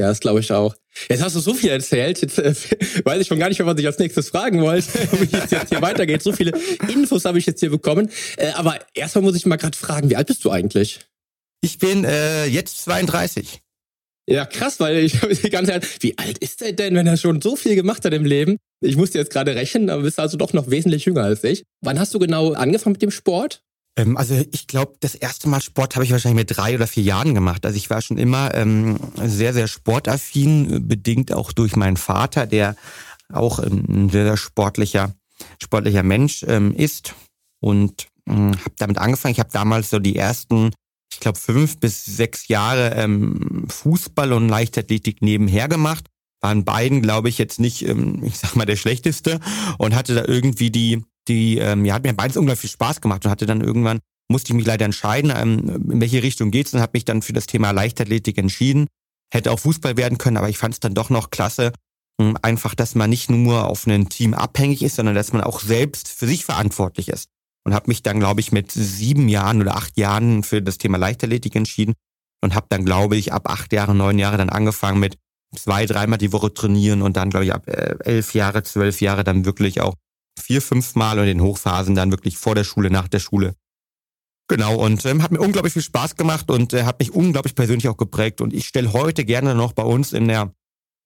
Ja, 0.00 0.08
das 0.08 0.20
glaube 0.20 0.40
ich 0.40 0.50
auch. 0.50 0.74
Jetzt 1.10 1.22
hast 1.22 1.36
du 1.36 1.40
so 1.40 1.52
viel 1.52 1.68
erzählt, 1.68 2.22
jetzt 2.22 2.38
äh, 2.38 2.54
weiß 3.04 3.20
ich 3.20 3.26
schon 3.26 3.38
gar 3.38 3.50
nicht 3.50 3.58
mehr, 3.58 3.66
was 3.66 3.78
ich 3.78 3.86
als 3.86 3.98
nächstes 3.98 4.30
fragen 4.30 4.62
wollte, 4.62 4.88
wie 5.20 5.36
es 5.36 5.50
jetzt 5.50 5.68
hier 5.68 5.82
weitergeht. 5.82 6.22
So 6.22 6.32
viele 6.32 6.58
Infos 6.88 7.26
habe 7.26 7.38
ich 7.38 7.44
jetzt 7.44 7.60
hier 7.60 7.68
bekommen. 7.68 8.10
Äh, 8.38 8.48
aber 8.52 8.78
erstmal 8.94 9.22
muss 9.22 9.36
ich 9.36 9.44
mal 9.44 9.56
gerade 9.56 9.76
fragen, 9.76 10.08
wie 10.08 10.16
alt 10.16 10.26
bist 10.26 10.42
du 10.42 10.50
eigentlich? 10.50 11.00
Ich 11.60 11.76
bin 11.76 12.04
äh, 12.04 12.46
jetzt 12.46 12.82
32. 12.84 13.60
Ja, 14.26 14.46
krass, 14.46 14.80
weil 14.80 14.96
ich 15.04 15.20
die 15.20 15.50
ganze 15.50 15.72
Zeit, 15.72 15.86
wie 16.02 16.16
alt 16.16 16.38
ist 16.38 16.62
er 16.62 16.72
denn, 16.72 16.94
wenn 16.94 17.06
er 17.06 17.18
schon 17.18 17.42
so 17.42 17.54
viel 17.54 17.74
gemacht 17.74 18.02
hat 18.06 18.14
im 18.14 18.24
Leben? 18.24 18.56
Ich 18.80 18.96
musste 18.96 19.18
jetzt 19.18 19.30
gerade 19.30 19.54
rechnen, 19.54 19.90
aber 19.90 20.04
bist 20.04 20.18
also 20.18 20.38
doch 20.38 20.54
noch 20.54 20.70
wesentlich 20.70 21.04
jünger 21.04 21.24
als 21.24 21.44
ich. 21.44 21.62
Wann 21.82 22.00
hast 22.00 22.14
du 22.14 22.18
genau 22.18 22.52
angefangen 22.52 22.94
mit 22.94 23.02
dem 23.02 23.10
Sport? 23.10 23.62
Ähm, 24.00 24.16
also 24.16 24.42
ich 24.52 24.66
glaube, 24.66 24.94
das 25.00 25.14
erste 25.14 25.48
Mal 25.48 25.60
Sport 25.60 25.94
habe 25.94 26.04
ich 26.04 26.12
wahrscheinlich 26.12 26.46
mit 26.46 26.56
drei 26.56 26.74
oder 26.74 26.86
vier 26.86 27.02
Jahren 27.02 27.34
gemacht. 27.34 27.64
Also 27.64 27.76
ich 27.76 27.90
war 27.90 28.02
schon 28.02 28.18
immer 28.18 28.54
ähm, 28.54 28.98
sehr, 29.16 29.52
sehr 29.52 29.68
sportaffin, 29.68 30.88
bedingt 30.88 31.32
auch 31.32 31.52
durch 31.52 31.76
meinen 31.76 31.96
Vater, 31.96 32.46
der 32.46 32.76
auch 33.32 33.58
ein 33.58 34.08
sehr, 34.10 34.24
sehr 34.24 34.36
sportlicher, 34.36 35.14
sportlicher 35.62 36.02
Mensch 36.02 36.44
ähm, 36.48 36.74
ist. 36.74 37.14
Und 37.60 38.08
ähm, 38.26 38.52
habe 38.52 38.74
damit 38.78 38.98
angefangen. 38.98 39.32
Ich 39.32 39.40
habe 39.40 39.50
damals 39.52 39.90
so 39.90 39.98
die 39.98 40.16
ersten, 40.16 40.70
ich 41.12 41.20
glaube, 41.20 41.38
fünf 41.38 41.78
bis 41.78 42.04
sechs 42.04 42.48
Jahre 42.48 42.94
ähm, 42.94 43.66
Fußball 43.68 44.32
und 44.32 44.48
Leichtathletik 44.48 45.20
nebenher 45.22 45.68
gemacht. 45.68 46.06
Waren 46.42 46.64
beiden, 46.64 47.02
glaube 47.02 47.28
ich, 47.28 47.36
jetzt 47.36 47.60
nicht, 47.60 47.86
ähm, 47.86 48.22
ich 48.24 48.38
sag 48.38 48.56
mal, 48.56 48.64
der 48.64 48.76
schlechteste 48.76 49.40
und 49.76 49.94
hatte 49.94 50.14
da 50.14 50.24
irgendwie 50.26 50.70
die 50.70 51.04
die 51.30 51.58
ähm, 51.58 51.84
ja, 51.84 51.94
hat 51.94 52.02
mir 52.02 52.12
beides 52.12 52.36
unglaublich 52.36 52.60
viel 52.60 52.70
Spaß 52.70 53.00
gemacht 53.00 53.24
und 53.24 53.30
hatte 53.30 53.46
dann 53.46 53.60
irgendwann, 53.60 54.00
musste 54.28 54.50
ich 54.50 54.56
mich 54.56 54.66
leider 54.66 54.84
entscheiden, 54.84 55.32
ähm, 55.34 55.90
in 55.92 56.00
welche 56.00 56.22
Richtung 56.22 56.50
geht's 56.50 56.74
und 56.74 56.80
habe 56.80 56.90
mich 56.94 57.04
dann 57.04 57.22
für 57.22 57.32
das 57.32 57.46
Thema 57.46 57.70
Leichtathletik 57.70 58.36
entschieden. 58.36 58.88
Hätte 59.32 59.52
auch 59.52 59.60
Fußball 59.60 59.96
werden 59.96 60.18
können, 60.18 60.36
aber 60.36 60.48
ich 60.48 60.58
fand 60.58 60.74
es 60.74 60.80
dann 60.80 60.94
doch 60.94 61.08
noch 61.08 61.30
klasse, 61.30 61.72
ähm, 62.20 62.36
einfach, 62.42 62.74
dass 62.74 62.96
man 62.96 63.10
nicht 63.10 63.30
nur 63.30 63.68
auf 63.68 63.86
ein 63.86 64.08
Team 64.08 64.34
abhängig 64.34 64.82
ist, 64.82 64.96
sondern 64.96 65.14
dass 65.14 65.32
man 65.32 65.42
auch 65.42 65.60
selbst 65.60 66.08
für 66.08 66.26
sich 66.26 66.44
verantwortlich 66.44 67.08
ist. 67.08 67.28
Und 67.64 67.74
habe 67.74 67.88
mich 67.88 68.02
dann, 68.02 68.18
glaube 68.18 68.40
ich, 68.40 68.52
mit 68.52 68.72
sieben 68.72 69.28
Jahren 69.28 69.60
oder 69.60 69.76
acht 69.76 69.96
Jahren 69.96 70.42
für 70.42 70.62
das 70.62 70.78
Thema 70.78 70.98
Leichtathletik 70.98 71.54
entschieden 71.54 71.94
und 72.42 72.54
habe 72.54 72.66
dann, 72.70 72.84
glaube 72.84 73.16
ich, 73.16 73.32
ab 73.32 73.48
acht 73.48 73.72
Jahre, 73.72 73.94
neun 73.94 74.18
Jahre 74.18 74.38
dann 74.38 74.48
angefangen 74.48 74.98
mit 74.98 75.16
zwei, 75.54 75.86
dreimal 75.86 76.18
die 76.18 76.32
Woche 76.32 76.52
trainieren 76.52 77.02
und 77.02 77.16
dann, 77.16 77.30
glaube 77.30 77.44
ich, 77.44 77.52
ab 77.52 77.68
äh, 77.68 77.96
elf 78.00 78.34
Jahre, 78.34 78.62
zwölf 78.62 79.00
Jahre 79.00 79.24
dann 79.24 79.44
wirklich 79.44 79.80
auch 79.80 79.94
vier, 80.38 80.62
fünf 80.62 80.94
Mal 80.94 81.18
und 81.18 81.26
in 81.26 81.38
den 81.38 81.46
Hochphasen 81.46 81.94
dann 81.94 82.10
wirklich 82.10 82.36
vor 82.36 82.54
der 82.54 82.64
Schule, 82.64 82.90
nach 82.90 83.08
der 83.08 83.20
Schule. 83.20 83.54
Genau, 84.48 84.74
und 84.74 85.04
ähm, 85.06 85.22
hat 85.22 85.30
mir 85.30 85.40
unglaublich 85.40 85.74
viel 85.74 85.82
Spaß 85.82 86.16
gemacht 86.16 86.50
und 86.50 86.72
äh, 86.72 86.82
hat 86.82 86.98
mich 86.98 87.12
unglaublich 87.12 87.54
persönlich 87.54 87.88
auch 87.88 87.96
geprägt. 87.96 88.40
Und 88.40 88.52
ich 88.52 88.66
stelle 88.66 88.92
heute 88.92 89.24
gerne 89.24 89.54
noch 89.54 89.72
bei 89.72 89.84
uns 89.84 90.12
in 90.12 90.26
der, 90.26 90.52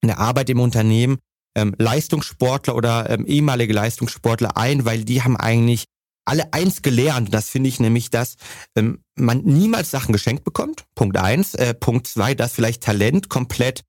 in 0.01 0.07
der 0.07 0.17
Arbeit 0.17 0.49
im 0.49 0.59
Unternehmen 0.59 1.19
ähm, 1.55 1.75
Leistungssportler 1.77 2.75
oder 2.75 3.09
ähm, 3.09 3.25
ehemalige 3.25 3.73
Leistungssportler 3.73 4.57
ein, 4.57 4.83
weil 4.85 5.05
die 5.05 5.21
haben 5.21 5.37
eigentlich 5.37 5.85
alle 6.25 6.53
eins 6.53 6.81
gelernt. 6.81 7.33
Das 7.33 7.49
finde 7.49 7.69
ich 7.69 7.79
nämlich, 7.79 8.09
dass 8.09 8.35
ähm, 8.75 9.03
man 9.15 9.43
niemals 9.43 9.91
Sachen 9.91 10.11
geschenkt 10.11 10.43
bekommt. 10.43 10.85
Punkt 10.95 11.17
eins. 11.17 11.53
Äh, 11.53 11.75
Punkt 11.75 12.07
zwei, 12.07 12.33
dass 12.33 12.53
vielleicht 12.53 12.83
Talent 12.83 13.29
komplett 13.29 13.83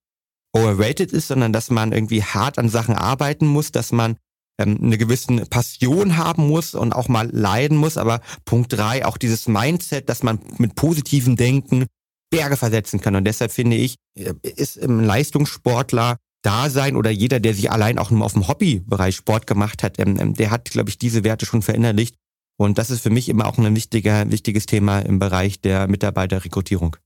overrated 0.52 1.12
ist, 1.12 1.28
sondern 1.28 1.52
dass 1.52 1.70
man 1.70 1.92
irgendwie 1.92 2.22
hart 2.22 2.58
an 2.58 2.68
Sachen 2.68 2.94
arbeiten 2.94 3.46
muss, 3.46 3.72
dass 3.72 3.90
man 3.90 4.16
ähm, 4.58 4.78
eine 4.82 4.98
gewisse 4.98 5.46
Passion 5.46 6.16
haben 6.16 6.48
muss 6.48 6.74
und 6.74 6.92
auch 6.92 7.08
mal 7.08 7.28
leiden 7.32 7.76
muss. 7.76 7.96
Aber 7.96 8.20
Punkt 8.44 8.72
drei, 8.72 9.04
auch 9.04 9.16
dieses 9.16 9.48
Mindset, 9.48 10.08
dass 10.08 10.22
man 10.22 10.38
mit 10.58 10.74
positivem 10.74 11.36
Denken 11.36 11.86
Berge 12.30 12.56
versetzen 12.56 13.00
kann. 13.00 13.14
Und 13.14 13.24
deshalb 13.24 13.52
finde 13.52 13.76
ich, 13.76 13.96
äh, 14.18 14.34
ist 14.42 14.76
im 14.76 15.00
Leistungssportler 15.00 16.16
Dasein 16.42 16.96
oder 16.96 17.10
jeder, 17.10 17.40
der 17.40 17.54
sich 17.54 17.70
allein 17.72 17.98
auch 17.98 18.10
nur 18.10 18.24
auf 18.24 18.34
dem 18.34 18.46
Hobbybereich 18.46 19.16
Sport 19.16 19.46
gemacht 19.46 19.82
hat, 19.82 19.98
ähm, 19.98 20.18
ähm, 20.20 20.34
der 20.34 20.50
hat, 20.50 20.70
glaube 20.70 20.90
ich, 20.90 20.98
diese 20.98 21.24
Werte 21.24 21.46
schon 21.46 21.62
verinnerlicht. 21.62 22.14
Und 22.58 22.78
das 22.78 22.90
ist 22.90 23.00
für 23.00 23.10
mich 23.10 23.28
immer 23.28 23.46
auch 23.46 23.58
ein 23.58 23.76
wichtiger, 23.76 24.30
wichtiges 24.30 24.66
Thema 24.66 25.00
im 25.00 25.18
Bereich 25.18 25.60
der 25.60 25.88
Mitarbeiterrekrutierung. 25.88 26.96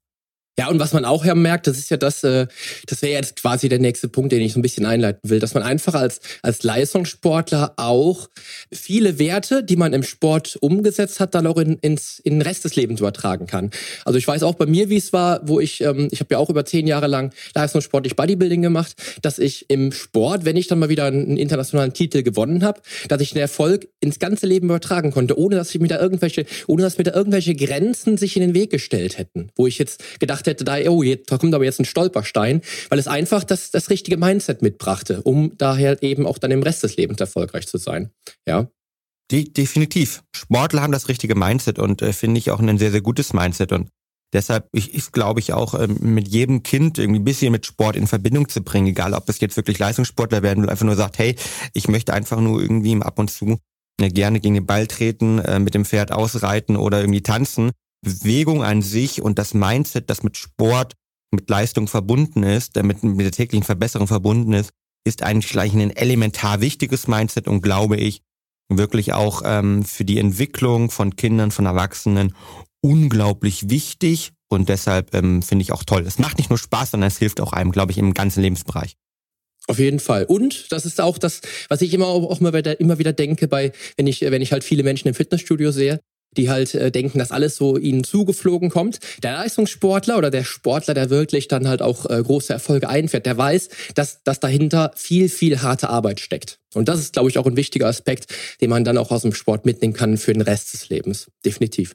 Ja, 0.58 0.68
und 0.68 0.78
was 0.78 0.92
man 0.92 1.04
auch 1.04 1.24
ja 1.24 1.34
merkt, 1.34 1.66
das 1.68 1.78
ist 1.78 1.90
ja 1.90 1.96
das, 1.96 2.22
äh, 2.22 2.46
das 2.86 3.00
wäre 3.00 3.14
jetzt 3.14 3.36
quasi 3.36 3.68
der 3.68 3.78
nächste 3.78 4.08
Punkt, 4.08 4.32
den 4.32 4.42
ich 4.42 4.52
so 4.52 4.58
ein 4.58 4.62
bisschen 4.62 4.84
einleiten 4.84 5.30
will, 5.30 5.38
dass 5.38 5.54
man 5.54 5.62
einfach 5.62 5.94
als, 5.94 6.20
als 6.42 6.62
Leistungssportler 6.62 7.74
auch 7.76 8.28
viele 8.70 9.18
Werte, 9.18 9.62
die 9.62 9.76
man 9.76 9.94
im 9.94 10.02
Sport 10.02 10.58
umgesetzt 10.60 11.18
hat, 11.18 11.34
dann 11.34 11.46
auch 11.46 11.56
in, 11.56 11.78
ins, 11.78 12.18
in 12.18 12.34
den 12.34 12.42
Rest 12.42 12.64
des 12.64 12.76
Lebens 12.76 13.00
übertragen 13.00 13.46
kann. 13.46 13.70
Also 14.04 14.18
ich 14.18 14.28
weiß 14.28 14.42
auch 14.42 14.54
bei 14.54 14.66
mir, 14.66 14.90
wie 14.90 14.98
es 14.98 15.14
war, 15.14 15.40
wo 15.48 15.60
ich, 15.60 15.80
ähm, 15.80 16.08
ich 16.10 16.20
habe 16.20 16.34
ja 16.34 16.38
auch 16.38 16.50
über 16.50 16.66
zehn 16.66 16.86
Jahre 16.86 17.06
lang 17.06 17.32
leistungssportlich 17.54 18.16
Bodybuilding 18.16 18.60
gemacht, 18.60 18.96
dass 19.22 19.38
ich 19.38 19.70
im 19.70 19.92
Sport, 19.92 20.44
wenn 20.44 20.56
ich 20.56 20.66
dann 20.66 20.78
mal 20.78 20.90
wieder 20.90 21.06
einen 21.06 21.38
internationalen 21.38 21.94
Titel 21.94 22.22
gewonnen 22.22 22.64
habe, 22.64 22.82
dass 23.08 23.22
ich 23.22 23.30
den 23.30 23.40
Erfolg 23.40 23.88
ins 24.00 24.18
ganze 24.18 24.46
Leben 24.46 24.66
übertragen 24.66 25.10
konnte, 25.10 25.38
ohne 25.38 25.56
dass 25.56 25.74
ich 25.74 25.80
mir 25.80 25.88
da 25.88 25.98
irgendwelche, 25.98 26.44
ohne 26.66 26.82
dass 26.82 26.98
mir 26.98 27.04
da 27.04 27.14
irgendwelche 27.14 27.54
Grenzen 27.54 28.18
sich 28.18 28.36
in 28.36 28.42
den 28.42 28.52
Weg 28.54 28.70
gestellt 28.70 29.16
hätten, 29.16 29.48
wo 29.56 29.66
ich 29.66 29.78
jetzt 29.78 30.02
gedacht 30.20 30.39
hätte, 30.46 30.64
da, 30.64 30.78
oh, 30.88 31.02
da 31.02 31.38
kommt 31.38 31.54
aber 31.54 31.64
jetzt 31.64 31.80
ein 31.80 31.84
Stolperstein, 31.84 32.62
weil 32.88 32.98
es 32.98 33.08
einfach 33.08 33.44
das, 33.44 33.70
das 33.70 33.90
richtige 33.90 34.16
Mindset 34.16 34.62
mitbrachte, 34.62 35.22
um 35.22 35.56
daher 35.56 36.02
eben 36.02 36.26
auch 36.26 36.38
dann 36.38 36.50
im 36.50 36.62
Rest 36.62 36.82
des 36.82 36.96
Lebens 36.96 37.20
erfolgreich 37.20 37.66
zu 37.66 37.78
sein. 37.78 38.10
Ja. 38.46 38.68
De 39.30 39.44
definitiv. 39.44 40.22
Sportler 40.34 40.82
haben 40.82 40.92
das 40.92 41.08
richtige 41.08 41.34
Mindset 41.34 41.78
und 41.78 42.02
äh, 42.02 42.12
finde 42.12 42.38
ich 42.38 42.50
auch 42.50 42.58
ein 42.58 42.78
sehr, 42.78 42.90
sehr 42.90 43.00
gutes 43.00 43.32
Mindset. 43.32 43.72
Und 43.72 43.88
deshalb 44.32 44.68
ich, 44.72 44.94
ich 44.94 45.12
glaube 45.12 45.40
ich 45.40 45.52
auch 45.52 45.78
ähm, 45.78 45.98
mit 46.00 46.28
jedem 46.28 46.62
Kind 46.62 46.98
irgendwie 46.98 47.20
ein 47.20 47.24
bisschen 47.24 47.52
mit 47.52 47.64
Sport 47.64 47.96
in 47.96 48.08
Verbindung 48.08 48.48
zu 48.48 48.62
bringen, 48.62 48.88
egal 48.88 49.14
ob 49.14 49.28
es 49.28 49.40
jetzt 49.40 49.56
wirklich 49.56 49.78
Leistungssportler 49.78 50.42
werden 50.42 50.62
will, 50.62 50.70
einfach 50.70 50.84
nur 50.84 50.96
sagt, 50.96 51.18
hey, 51.18 51.36
ich 51.74 51.88
möchte 51.88 52.12
einfach 52.12 52.40
nur 52.40 52.60
irgendwie 52.60 53.00
ab 53.00 53.18
und 53.18 53.30
zu 53.30 53.58
äh, 54.00 54.08
gerne 54.08 54.40
gegen 54.40 54.54
den 54.54 54.66
Ball 54.66 54.86
treten, 54.86 55.38
äh, 55.38 55.60
mit 55.60 55.74
dem 55.74 55.84
Pferd 55.84 56.10
ausreiten 56.10 56.76
oder 56.76 57.00
irgendwie 57.00 57.22
tanzen. 57.22 57.70
Bewegung 58.02 58.62
an 58.62 58.82
sich 58.82 59.20
und 59.20 59.38
das 59.38 59.54
Mindset, 59.54 60.10
das 60.10 60.22
mit 60.22 60.36
Sport, 60.36 60.94
mit 61.32 61.48
Leistung 61.48 61.86
verbunden 61.86 62.42
ist, 62.42 62.76
damit 62.76 63.02
mit 63.02 63.20
der 63.20 63.32
täglichen 63.32 63.64
Verbesserung 63.64 64.06
verbunden 64.06 64.52
ist, 64.52 64.70
ist 65.04 65.22
eigentlich 65.22 65.50
gleich 65.50 65.72
ein 65.72 65.90
elementar 65.90 66.60
wichtiges 66.60 67.06
Mindset 67.06 67.48
und 67.48 67.62
glaube 67.62 67.96
ich 67.96 68.22
wirklich 68.68 69.12
auch 69.12 69.42
ähm, 69.44 69.84
für 69.84 70.04
die 70.04 70.18
Entwicklung 70.18 70.90
von 70.90 71.16
Kindern, 71.16 71.50
von 71.50 71.66
Erwachsenen 71.66 72.34
unglaublich 72.82 73.68
wichtig 73.68 74.32
und 74.48 74.68
deshalb 74.68 75.14
ähm, 75.14 75.42
finde 75.42 75.62
ich 75.62 75.72
auch 75.72 75.84
toll. 75.84 76.04
Es 76.06 76.18
macht 76.18 76.38
nicht 76.38 76.50
nur 76.50 76.58
Spaß, 76.58 76.92
sondern 76.92 77.08
es 77.08 77.18
hilft 77.18 77.40
auch 77.40 77.52
einem, 77.52 77.72
glaube 77.72 77.92
ich, 77.92 77.98
im 77.98 78.14
ganzen 78.14 78.42
Lebensbereich. 78.42 78.96
Auf 79.66 79.78
jeden 79.78 80.00
Fall. 80.00 80.24
Und 80.24 80.72
das 80.72 80.86
ist 80.86 81.00
auch 81.00 81.18
das, 81.18 81.42
was 81.68 81.82
ich 81.82 81.94
immer 81.94 82.06
auch 82.06 82.40
immer 82.40 82.52
wieder, 82.52 82.80
immer 82.80 82.98
wieder 82.98 83.12
denke, 83.12 83.46
bei, 83.46 83.72
wenn 83.96 84.06
ich, 84.06 84.22
wenn 84.22 84.42
ich 84.42 84.52
halt 84.52 84.64
viele 84.64 84.82
Menschen 84.82 85.08
im 85.08 85.14
Fitnessstudio 85.14 85.70
sehe, 85.70 86.00
die 86.36 86.50
halt 86.50 86.74
äh, 86.74 86.90
denken, 86.90 87.18
dass 87.18 87.30
alles 87.30 87.56
so 87.56 87.76
ihnen 87.76 88.04
zugeflogen 88.04 88.70
kommt. 88.70 89.00
Der 89.22 89.32
Leistungssportler 89.32 90.18
oder 90.18 90.30
der 90.30 90.44
Sportler, 90.44 90.94
der 90.94 91.10
wirklich 91.10 91.48
dann 91.48 91.68
halt 91.68 91.82
auch 91.82 92.06
äh, 92.08 92.22
große 92.22 92.52
Erfolge 92.52 92.88
einfährt, 92.88 93.26
der 93.26 93.36
weiß, 93.36 93.68
dass, 93.94 94.22
dass 94.22 94.40
dahinter 94.40 94.92
viel, 94.94 95.28
viel 95.28 95.62
harte 95.62 95.88
Arbeit 95.88 96.20
steckt. 96.20 96.58
Und 96.74 96.88
das 96.88 97.00
ist, 97.00 97.12
glaube 97.12 97.30
ich, 97.30 97.38
auch 97.38 97.46
ein 97.46 97.56
wichtiger 97.56 97.86
Aspekt, 97.86 98.26
den 98.60 98.70
man 98.70 98.84
dann 98.84 98.98
auch 98.98 99.10
aus 99.10 99.22
dem 99.22 99.34
Sport 99.34 99.66
mitnehmen 99.66 99.94
kann 99.94 100.16
für 100.18 100.32
den 100.32 100.42
Rest 100.42 100.72
des 100.72 100.88
Lebens. 100.88 101.30
Definitiv. 101.44 101.94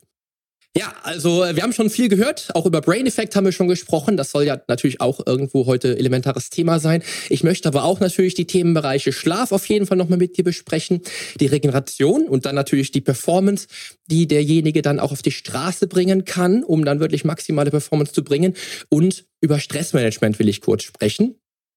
Ja, 0.78 0.94
also 1.04 1.42
äh, 1.46 1.56
wir 1.56 1.64
haben 1.64 1.72
schon 1.72 1.90
viel 1.90 2.10
gehört, 2.10 2.50
auch 2.54 2.66
über 2.66 2.82
Brain 2.82 3.06
Effect 3.08 3.34
haben 3.38 3.46
wir 3.46 3.54
schon 3.54 3.70
gesprochen. 3.70 4.18
Das 4.18 4.32
soll 4.32 4.44
ja 4.44 4.62
natürlich 4.68 5.00
auch 5.00 5.26
irgendwo 5.26 5.68
heute 5.68 5.98
elementares 5.98 6.50
Thema 6.50 6.80
sein. 6.80 7.02
Ich 7.30 7.46
möchte 7.46 7.70
aber 7.70 7.86
auch 7.86 8.02
natürlich 8.02 8.34
die 8.34 8.46
Themenbereiche 8.46 9.14
Schlaf 9.14 9.54
auf 9.54 9.66
jeden 9.68 9.86
Fall 9.86 9.96
nochmal 9.96 10.18
mit 10.20 10.38
dir 10.38 10.44
besprechen, 10.44 11.02
die 11.40 11.46
Regeneration 11.46 12.28
und 12.28 12.46
dann 12.46 12.56
natürlich 12.56 12.92
die 12.92 13.00
Performance, 13.00 13.68
die 14.08 14.28
derjenige 14.28 14.82
dann 14.82 15.00
auch 15.00 15.14
auf 15.14 15.22
die 15.22 15.32
Straße 15.32 15.88
bringen 15.88 16.26
kann, 16.26 16.62
um 16.66 16.84
dann 16.84 17.00
wirklich 17.00 17.24
maximale 17.24 17.72
Performance 17.72 18.12
zu 18.12 18.26
bringen. 18.26 18.54
Und 18.90 19.26
über 19.40 19.60
Stressmanagement 19.60 20.40
will 20.40 20.50
ich 20.50 20.60
kurz 20.60 20.84
sprechen. 20.84 21.36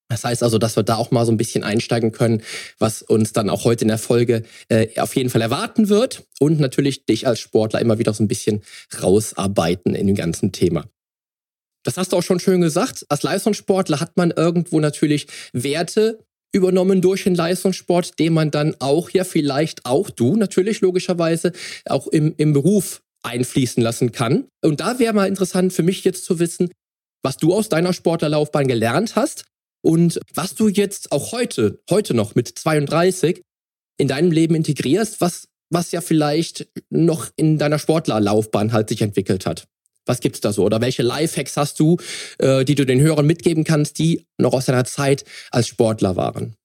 Das 0.09 0.25
heißt 0.25 0.43
also, 0.43 0.59
dass 0.59 0.77
wir 0.77 0.83
da 0.83 0.97
auch 0.97 1.11
mal 1.11 1.27
so 1.27 1.33
ein 1.33 1.37
bisschen 1.37 1.62
einsteigen 1.62 2.12
können, 2.12 2.43
was 2.79 3.03
uns 3.03 3.33
dann 3.33 3.50
auch 3.50 3.65
heute 3.65 3.83
in 3.83 3.88
der 3.88 3.99
Folge 3.99 4.43
äh, 4.69 4.99
auf 5.00 5.15
jeden 5.15 5.29
Fall 5.29 5.43
erwarten 5.43 5.88
wird 5.88 6.25
und 6.41 6.61
natürlich 6.61 7.05
dich 7.05 7.27
als 7.27 7.41
Sportler 7.41 7.81
immer 7.81 7.99
wieder 7.99 8.15
so 8.15 8.23
ein 8.23 8.29
bisschen 8.29 8.62
rausarbeiten 9.03 9.95
in 9.95 10.07
dem 10.07 10.17
ganzen 10.17 10.53
Thema. 10.53 10.87
Das 11.85 11.97
hast 11.97 12.12
du 12.12 12.17
auch 12.17 12.23
schon 12.23 12.41
schön 12.41 12.61
gesagt. 12.61 13.05
Als 13.09 13.23
Leistungssportler 13.23 14.00
hat 14.00 14.17
man 14.17 14.31
irgendwo 14.31 14.81
natürlich 14.81 15.27
Werte 15.53 16.25
übernommen 16.53 17.03
durch 17.03 17.25
den 17.25 17.35
Leistungssport, 17.35 18.19
den 18.19 18.33
man 18.33 18.50
dann 18.50 18.75
auch 18.79 19.11
ja 19.11 19.25
vielleicht 19.25 19.85
auch 19.85 20.09
du 20.09 20.37
natürlich 20.37 20.81
logischerweise 20.81 21.53
auch 21.85 22.07
im, 22.07 22.35
im 22.38 22.55
Beruf 22.55 23.03
einfließen 23.23 23.83
lassen 23.83 24.12
kann. 24.12 24.47
Und 24.62 24.81
da 24.81 24.99
wäre 24.99 25.12
mal 25.12 25.29
interessant 25.29 25.73
für 25.73 25.83
mich 25.83 26.05
jetzt 26.05 26.25
zu 26.25 26.38
wissen, 26.38 26.71
was 27.23 27.37
du 27.37 27.55
aus 27.55 27.69
deiner 27.69 27.93
Sportlerlaufbahn 27.93 28.69
gelernt 28.69 29.17
hast 29.17 29.45
und 29.83 30.21
was 30.35 30.55
du 30.55 30.69
jetzt 30.69 31.13
auch 31.13 31.33
heute, 31.33 31.81
heute 31.91 32.15
noch 32.15 32.35
mit 32.35 32.49
32 32.49 33.43
in 33.99 34.09
deinem 34.09 34.31
Leben 34.31 34.55
integrierst, 34.55 35.21
was, 35.21 35.49
was 35.71 35.93
ja 35.93 36.01
vielleicht 36.01 36.69
noch 36.91 37.29
in 37.37 37.59
deiner 37.59 37.79
Sportlerlaufbahn 37.79 38.73
halt 38.73 38.89
sich 38.89 39.03
entwickelt 39.03 39.47
hat. 39.47 39.67
Was 40.07 40.21
gibt's 40.21 40.41
da 40.41 40.53
so? 40.53 40.65
Oder 40.65 40.81
welche 40.81 41.03
Lifehacks 41.03 41.57
hast 41.57 41.79
du, 41.81 41.99
äh, 42.39 42.65
die 42.65 42.75
du 42.75 42.87
den 42.87 43.01
Hörern 43.01 43.27
mitgeben 43.27 43.65
kannst, 43.65 43.99
die 43.99 44.27
noch 44.39 44.55
aus 44.55 44.65
deiner 44.65 44.85
Zeit 44.85 45.25
als 45.51 45.69
Sportler 45.69 46.17
waren? 46.17 46.57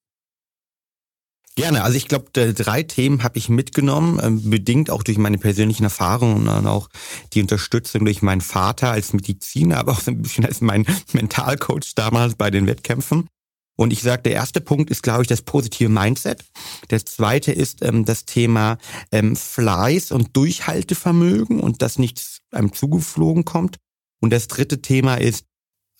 Gerne. 1.55 1.83
Also 1.83 1.97
ich 1.97 2.07
glaube, 2.07 2.31
drei 2.31 2.81
Themen 2.81 3.21
habe 3.21 3.37
ich 3.37 3.47
mitgenommen, 3.47 4.19
ähm, 4.23 4.49
bedingt 4.49 4.89
auch 4.89 5.03
durch 5.03 5.19
meine 5.19 5.37
persönlichen 5.37 5.83
Erfahrungen 5.83 6.47
und 6.47 6.65
auch 6.65 6.89
die 7.33 7.41
Unterstützung 7.41 8.05
durch 8.05 8.23
meinen 8.23 8.41
Vater 8.41 8.89
als 8.89 9.13
Mediziner, 9.13 9.77
aber 9.77 9.91
auch 9.91 10.01
so 10.01 10.09
ein 10.09 10.21
bisschen 10.23 10.45
als 10.45 10.61
mein 10.61 10.85
Mentalcoach 11.13 11.93
damals 11.95 12.35
bei 12.35 12.49
den 12.49 12.65
Wettkämpfen. 12.65 13.27
Und 13.75 13.93
ich 13.93 14.01
sage, 14.01 14.23
der 14.23 14.33
erste 14.33 14.61
Punkt 14.61 14.89
ist, 14.89 15.03
glaube 15.03 15.23
ich, 15.23 15.27
das 15.27 15.41
positive 15.41 15.89
Mindset. 15.89 16.43
Der 16.89 17.05
zweite 17.05 17.51
ist 17.51 17.83
ähm, 17.83 18.05
das 18.05 18.25
Thema 18.25 18.77
ähm, 19.11 19.35
Fleiß 19.35 20.11
und 20.11 20.35
Durchhaltevermögen 20.35 21.59
und 21.59 21.81
dass 21.81 21.99
nichts 21.99 22.41
einem 22.51 22.73
zugeflogen 22.73 23.45
kommt. 23.45 23.77
Und 24.21 24.31
das 24.31 24.47
dritte 24.47 24.81
Thema 24.81 25.15
ist 25.15 25.45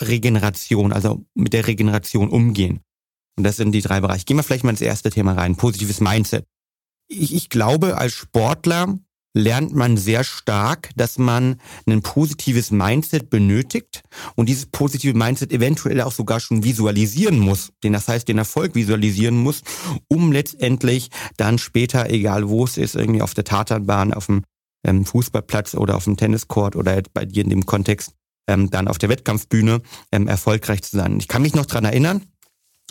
Regeneration, 0.02 0.94
also 0.94 1.26
mit 1.34 1.54
der 1.54 1.68
Regeneration 1.68 2.30
umgehen. 2.30 2.82
Und 3.38 3.44
das 3.44 3.58
sind 3.58 3.72
die 3.72 3.82
drei 3.82 4.00
Bereiche. 4.00 4.26
Gehen 4.26 4.38
wir 4.38 4.44
vielleicht 4.44 4.64
mal 4.64 4.72
ins 4.72 4.82
erste 4.82 5.10
Thema 5.10 5.34
rein, 5.34 5.56
positives 5.56 6.00
Mindset. 6.00 6.46
Ich, 7.08 7.34
ich 7.34 7.50
glaube, 7.50 7.98
als 7.98 8.14
Sportler 8.14 9.00
lernt 9.36 9.74
man 9.76 9.98
sehr 9.98 10.24
stark, 10.24 10.92
dass 10.96 11.18
man 11.18 11.60
ein 11.88 12.02
positives 12.02 12.72
Mindset 12.72 13.30
benötigt 13.30 14.04
und 14.36 14.48
dieses 14.48 14.68
positive 14.68 15.18
Mindset 15.18 15.52
eventuell 15.52 16.02
auch 16.02 16.12
sogar 16.12 16.40
schon 16.40 16.64
visualisieren 16.64 17.40
muss. 17.40 17.72
Den, 17.84 17.94
das 17.94 18.08
heißt, 18.08 18.28
den 18.28 18.38
Erfolg 18.38 18.76
visualisieren 18.76 19.38
muss, 19.38 19.64
um 20.08 20.32
letztendlich 20.32 21.10
dann 21.38 21.58
später, 21.58 22.10
egal 22.10 22.48
wo 22.48 22.64
es 22.66 22.78
ist, 22.78 22.96
irgendwie 22.96 23.24
auf 23.24 23.34
der 23.34 23.44
Tatanbahn, 23.44 24.14
auf 24.14 24.28
dem 24.28 24.44
ähm, 24.86 25.06
Fußballplatz 25.06 25.74
oder 25.74 25.96
auf 25.96 26.04
dem 26.04 26.18
Tenniscourt 26.18 26.76
oder 26.76 27.02
bei 27.14 27.26
dir 27.26 27.44
in 27.44 27.50
dem 27.50 27.66
Kontext, 27.66 28.14
ähm, 28.48 28.70
dann 28.70 28.88
auf 28.88 28.98
der 28.98 29.10
Wettkampfbühne 29.10 29.82
ähm, 30.12 30.28
erfolgreich 30.28 30.84
zu 30.84 30.98
sein. 30.98 31.18
Ich 31.20 31.28
kann 31.28 31.42
mich 31.42 31.56
noch 31.56 31.66
dran 31.66 31.86
erinnern, 31.86 32.22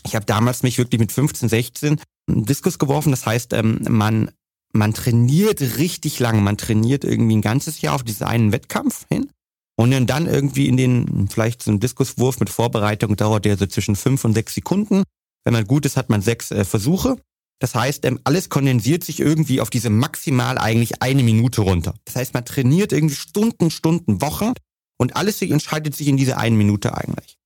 ich 0.04 0.14
habe 0.14 0.26
damals 0.26 0.62
mich 0.62 0.78
wirklich 0.78 1.00
mit 1.00 1.12
15, 1.12 1.48
16 1.48 2.00
einen 2.28 2.44
Diskus 2.44 2.78
geworfen. 2.78 3.10
Das 3.10 3.26
heißt, 3.26 3.52
ähm, 3.52 3.80
man, 3.88 4.30
man 4.72 4.94
trainiert 4.94 5.60
richtig 5.78 6.18
lang. 6.18 6.42
Man 6.42 6.58
trainiert 6.58 7.04
irgendwie 7.04 7.36
ein 7.36 7.42
ganzes 7.42 7.80
Jahr 7.80 7.94
auf 7.94 8.02
diesen 8.02 8.26
einen 8.26 8.52
Wettkampf 8.52 9.06
hin. 9.08 9.30
Und 9.76 10.06
dann 10.06 10.26
irgendwie 10.26 10.68
in 10.68 10.76
den, 10.76 11.28
vielleicht 11.28 11.62
so 11.62 11.70
ein 11.70 11.80
Diskuswurf 11.80 12.40
mit 12.40 12.50
Vorbereitung 12.50 13.16
dauert 13.16 13.44
der 13.44 13.56
so 13.56 13.66
zwischen 13.66 13.96
fünf 13.96 14.24
und 14.24 14.34
sechs 14.34 14.54
Sekunden. 14.54 15.02
Wenn 15.44 15.54
man 15.54 15.66
gut 15.66 15.86
ist, 15.86 15.96
hat 15.96 16.10
man 16.10 16.22
sechs 16.22 16.50
äh, 16.50 16.64
Versuche. 16.64 17.16
Das 17.58 17.74
heißt, 17.74 18.04
ähm, 18.04 18.20
alles 18.24 18.48
kondensiert 18.48 19.04
sich 19.04 19.20
irgendwie 19.20 19.60
auf 19.60 19.70
diese 19.70 19.88
maximal 19.88 20.58
eigentlich 20.58 21.02
eine 21.02 21.22
Minute 21.22 21.62
runter. 21.62 21.94
Das 22.04 22.16
heißt, 22.16 22.34
man 22.34 22.44
trainiert 22.44 22.92
irgendwie 22.92 23.14
Stunden, 23.14 23.70
Stunden, 23.70 24.20
Wochen 24.20 24.52
und 24.98 25.16
alles 25.16 25.38
sich 25.38 25.50
entscheidet 25.50 25.96
sich 25.96 26.08
in 26.08 26.16
diese 26.16 26.36
eine 26.36 26.56
Minute 26.56 26.96
eigentlich. 26.96 27.38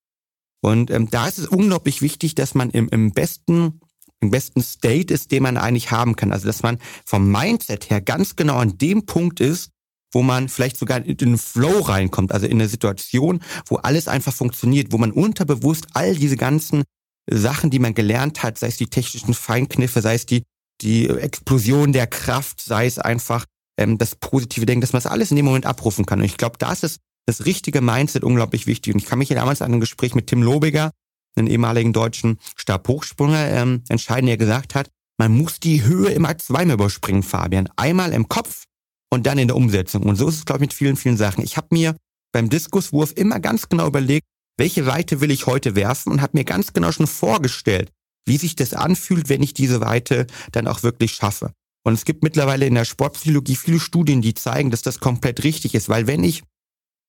Und 0.63 0.91
ähm, 0.91 1.11
da 1.11 1.29
ist 1.29 1.39
es 1.39 1.47
unglaublich 1.47 2.03
wichtig, 2.03 2.35
dass 2.35 2.55
man 2.55 2.71
im, 2.71 2.89
im 2.89 3.13
besten 3.13 3.81
im 4.21 4.31
besten 4.31 4.63
State 4.63 5.13
ist, 5.13 5.31
den 5.31 5.43
man 5.43 5.57
eigentlich 5.57 5.91
haben 5.91 6.17
kann. 6.17 6.33
Also 6.33 6.47
dass 6.47 6.63
man 6.63 6.79
vom 7.05 7.31
Mindset 7.31 7.91
her 7.91 8.01
ganz 8.01 8.35
genau 8.35 8.57
an 8.57 8.79
dem 8.79 9.05
Punkt 9.05 9.41
ist, 9.41 9.71
wo 10.13 10.23
man 10.23 10.49
vielleicht 10.49 10.79
sogar 10.79 11.05
in 11.05 11.17
den 11.17 11.39
Flow 11.39 11.81
reinkommt, 11.81 12.33
also 12.33 12.47
in 12.47 12.53
eine 12.53 12.69
Situation, 12.69 13.41
wo 13.67 13.77
alles 13.77 14.09
einfach 14.09 14.33
funktioniert, 14.33 14.93
wo 14.93 14.99
man 14.99 15.13
unterbewusst 15.13 15.89
all 15.93 16.15
diese 16.15 16.37
ganzen 16.37 16.85
Sachen, 17.29 17.71
die 17.71 17.79
man 17.79 17.95
gelernt 17.95 18.43
hat, 18.43 18.59
sei 18.59 18.69
es 18.69 18.77
die 18.77 18.87
technischen 18.87 19.35
Feinkniffe, 19.35 20.01
sei 20.01 20.15
es 20.15 20.27
die, 20.27 20.45
die 20.81 21.09
Explosion 21.09 21.93
der 21.93 22.07
Kraft, 22.07 22.63
sei 22.63 22.87
es 22.87 22.99
einfach 22.99 23.45
ähm, 23.79 23.99
das 23.99 24.15
positive 24.15 24.65
Denken, 24.65 24.81
dass 24.81 24.93
man 24.93 25.03
das 25.03 25.11
alles 25.11 25.31
in 25.31 25.37
dem 25.37 25.45
Moment 25.45 25.67
abrufen 25.67 26.07
kann. 26.07 26.21
Und 26.21 26.25
ich 26.27 26.37
glaube, 26.37 26.57
das 26.59 26.83
ist 26.83 27.01
das 27.27 27.45
richtige 27.45 27.81
Mindset 27.81 28.25
unglaublich 28.25 28.67
wichtig. 28.67 28.95
Und 28.95 29.01
ich 29.01 29.07
kann 29.07 29.19
mich 29.19 29.29
damals 29.29 29.63
an 29.63 29.75
ein 29.75 29.81
Gespräch 29.81 30.15
mit 30.15 30.29
Tim 30.29 30.43
Lobiger, 30.43 30.93
einem 31.37 31.49
ehemaligen 31.49 31.93
deutschen 31.93 32.39
Stabhochspringer, 32.57 33.49
ähm, 33.51 33.83
entscheiden, 33.89 34.27
der 34.27 34.37
gesagt 34.37 34.75
hat, 34.75 34.89
man 35.19 35.33
muss 35.33 35.61
die 35.61 35.83
Höhe 35.83 36.11
immer 36.11 36.37
zweimal 36.39 36.75
überspringen, 36.75 37.23
Fabian. 37.23 37.69
Einmal 37.77 38.13
im 38.13 38.29
Kopf 38.29 38.65
und 39.11 39.27
dann 39.27 39.39
in 39.39 39.49
der 39.49 39.57
Umsetzung. 39.57 40.03
Und 40.05 40.17
so 40.17 40.29
ist 40.29 40.37
es, 40.37 40.45
glaube 40.45 40.59
ich, 40.59 40.69
mit 40.69 40.73
vielen, 40.75 40.97
vielen 40.97 41.17
Sachen. 41.17 41.43
Ich 41.43 41.57
habe 41.57 41.69
mir 41.71 41.97
beim 42.33 42.49
Diskuswurf 42.49 43.13
immer 43.17 43.41
ganz 43.41 43.69
genau 43.69 43.87
überlegt, 43.87 44.27
welche 44.59 44.87
Weite 44.87 45.21
will 45.21 45.31
ich 45.31 45.47
heute 45.47 45.75
werfen 45.75 46.13
und 46.13 46.23
habe 46.23 46.37
mir 46.39 46.45
ganz 46.45 46.73
genau 46.73 46.93
schon 46.93 47.07
vorgestellt, 47.07 47.91
wie 48.27 48.37
sich 48.37 48.57
das 48.57 48.75
anfühlt, 48.75 49.29
wenn 49.29 49.43
ich 49.43 49.55
diese 49.55 49.81
Weite 49.81 50.27
dann 50.53 50.67
auch 50.67 50.83
wirklich 50.83 51.13
schaffe. 51.13 51.53
Und 51.85 51.95
es 51.95 52.05
gibt 52.05 52.23
mittlerweile 52.23 52.67
in 52.67 52.75
der 52.75 52.85
Sportpsychologie 52.85 53.57
viele 53.57 53.81
Studien, 53.81 54.21
die 54.21 54.35
zeigen, 54.35 54.71
dass 54.71 54.83
das 54.83 54.99
komplett 54.99 55.45
richtig 55.45 55.75
ist, 55.75 55.89
weil 55.89 56.07
wenn 56.07 56.25
ich 56.25 56.43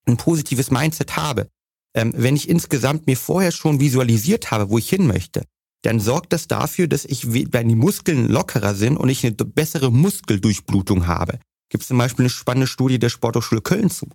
ein 0.07 0.17
positives 0.17 0.71
Mindset 0.71 1.15
habe, 1.17 1.47
ähm, 1.95 2.13
wenn 2.15 2.35
ich 2.35 2.49
insgesamt 2.49 3.07
mir 3.07 3.17
vorher 3.17 3.51
schon 3.51 3.79
visualisiert 3.79 4.51
habe, 4.51 4.69
wo 4.69 4.77
ich 4.77 4.89
hin 4.89 5.07
möchte, 5.07 5.43
dann 5.83 5.99
sorgt 5.99 6.33
das 6.33 6.47
dafür, 6.47 6.87
dass 6.87 7.05
ich, 7.05 7.31
wenn 7.31 7.69
die 7.69 7.75
Muskeln 7.75 8.27
lockerer 8.27 8.75
sind 8.75 8.97
und 8.97 9.09
ich 9.09 9.25
eine 9.25 9.33
bessere 9.33 9.91
Muskeldurchblutung 9.91 11.07
habe. 11.07 11.39
Gibt 11.69 11.83
es 11.83 11.87
zum 11.87 11.97
Beispiel 11.97 12.23
eine 12.23 12.29
spannende 12.29 12.67
Studie 12.67 12.99
der 12.99 13.09
Sporthochschule 13.09 13.61
Köln 13.61 13.89
zu. 13.89 14.07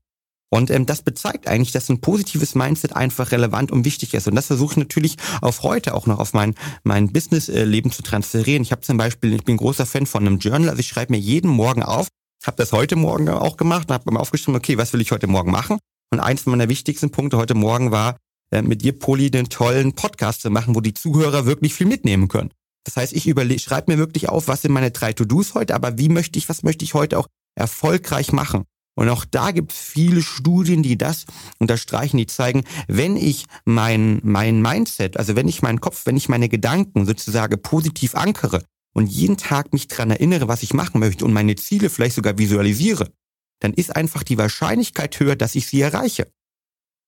Und 0.50 0.70
ähm, 0.70 0.84
das 0.84 1.02
bezeigt 1.02 1.48
eigentlich, 1.48 1.72
dass 1.72 1.88
ein 1.88 2.02
positives 2.02 2.54
Mindset 2.54 2.94
einfach 2.94 3.32
relevant 3.32 3.72
und 3.72 3.86
wichtig 3.86 4.12
ist. 4.12 4.28
Und 4.28 4.34
das 4.34 4.48
versuche 4.48 4.72
ich 4.72 4.76
natürlich 4.76 5.16
auf 5.40 5.62
heute 5.62 5.94
auch 5.94 6.06
noch 6.06 6.18
auf 6.18 6.34
mein, 6.34 6.54
mein 6.84 7.10
Businessleben 7.10 7.90
zu 7.90 8.02
transferieren. 8.02 8.62
Ich 8.62 8.70
habe 8.70 8.82
zum 8.82 8.98
Beispiel, 8.98 9.32
ich 9.32 9.44
bin 9.44 9.56
großer 9.56 9.86
Fan 9.86 10.04
von 10.04 10.26
einem 10.26 10.38
Journal, 10.38 10.68
also 10.68 10.80
ich 10.80 10.88
schreibe 10.88 11.12
mir 11.12 11.18
jeden 11.18 11.50
Morgen 11.50 11.82
auf, 11.82 12.08
habe 12.46 12.56
das 12.56 12.72
heute 12.72 12.96
Morgen 12.96 13.28
auch 13.28 13.56
gemacht 13.56 13.88
und 13.88 13.94
habe 13.94 14.12
mir 14.12 14.20
aufgeschrieben, 14.20 14.56
okay, 14.56 14.78
was 14.78 14.92
will 14.92 15.00
ich 15.00 15.12
heute 15.12 15.26
Morgen 15.26 15.50
machen? 15.50 15.78
Und 16.10 16.20
eins 16.20 16.46
meiner 16.46 16.68
wichtigsten 16.68 17.10
Punkte 17.10 17.36
heute 17.36 17.54
Morgen 17.54 17.90
war, 17.90 18.16
äh, 18.52 18.62
mit 18.62 18.82
dir, 18.82 18.98
Poli, 18.98 19.30
den 19.30 19.48
tollen 19.48 19.94
Podcast 19.94 20.42
zu 20.42 20.50
machen, 20.50 20.74
wo 20.74 20.80
die 20.80 20.94
Zuhörer 20.94 21.46
wirklich 21.46 21.74
viel 21.74 21.86
mitnehmen 21.86 22.28
können. 22.28 22.50
Das 22.84 22.96
heißt, 22.96 23.12
ich 23.12 23.26
überlege, 23.26 23.60
schreibe 23.60 23.92
mir 23.92 23.98
wirklich 23.98 24.28
auf, 24.28 24.48
was 24.48 24.62
sind 24.62 24.72
meine 24.72 24.90
drei 24.90 25.12
To-Dos 25.12 25.54
heute, 25.54 25.74
aber 25.74 25.98
wie 25.98 26.08
möchte 26.08 26.38
ich, 26.38 26.48
was 26.48 26.62
möchte 26.62 26.84
ich 26.84 26.94
heute 26.94 27.18
auch 27.18 27.28
erfolgreich 27.54 28.32
machen? 28.32 28.64
Und 28.94 29.08
auch 29.08 29.24
da 29.24 29.52
gibt 29.52 29.72
es 29.72 29.78
viele 29.78 30.20
Studien, 30.20 30.82
die 30.82 30.98
das 30.98 31.24
unterstreichen, 31.58 32.18
die 32.18 32.26
zeigen, 32.26 32.64
wenn 32.88 33.16
ich 33.16 33.46
mein, 33.64 34.20
mein 34.22 34.60
Mindset, 34.60 35.16
also 35.16 35.34
wenn 35.34 35.48
ich 35.48 35.62
meinen 35.62 35.80
Kopf, 35.80 36.04
wenn 36.04 36.16
ich 36.16 36.28
meine 36.28 36.48
Gedanken 36.50 37.06
sozusagen 37.06 37.62
positiv 37.62 38.14
ankere, 38.14 38.62
und 38.94 39.06
jeden 39.06 39.36
Tag 39.36 39.72
mich 39.72 39.88
dran 39.88 40.10
erinnere, 40.10 40.48
was 40.48 40.62
ich 40.62 40.74
machen 40.74 41.00
möchte 41.00 41.24
und 41.24 41.32
meine 41.32 41.56
Ziele 41.56 41.90
vielleicht 41.90 42.14
sogar 42.14 42.38
visualisiere, 42.38 43.12
dann 43.60 43.72
ist 43.72 43.94
einfach 43.94 44.22
die 44.22 44.38
Wahrscheinlichkeit 44.38 45.18
höher, 45.18 45.36
dass 45.36 45.54
ich 45.54 45.66
sie 45.66 45.80
erreiche. 45.80 46.30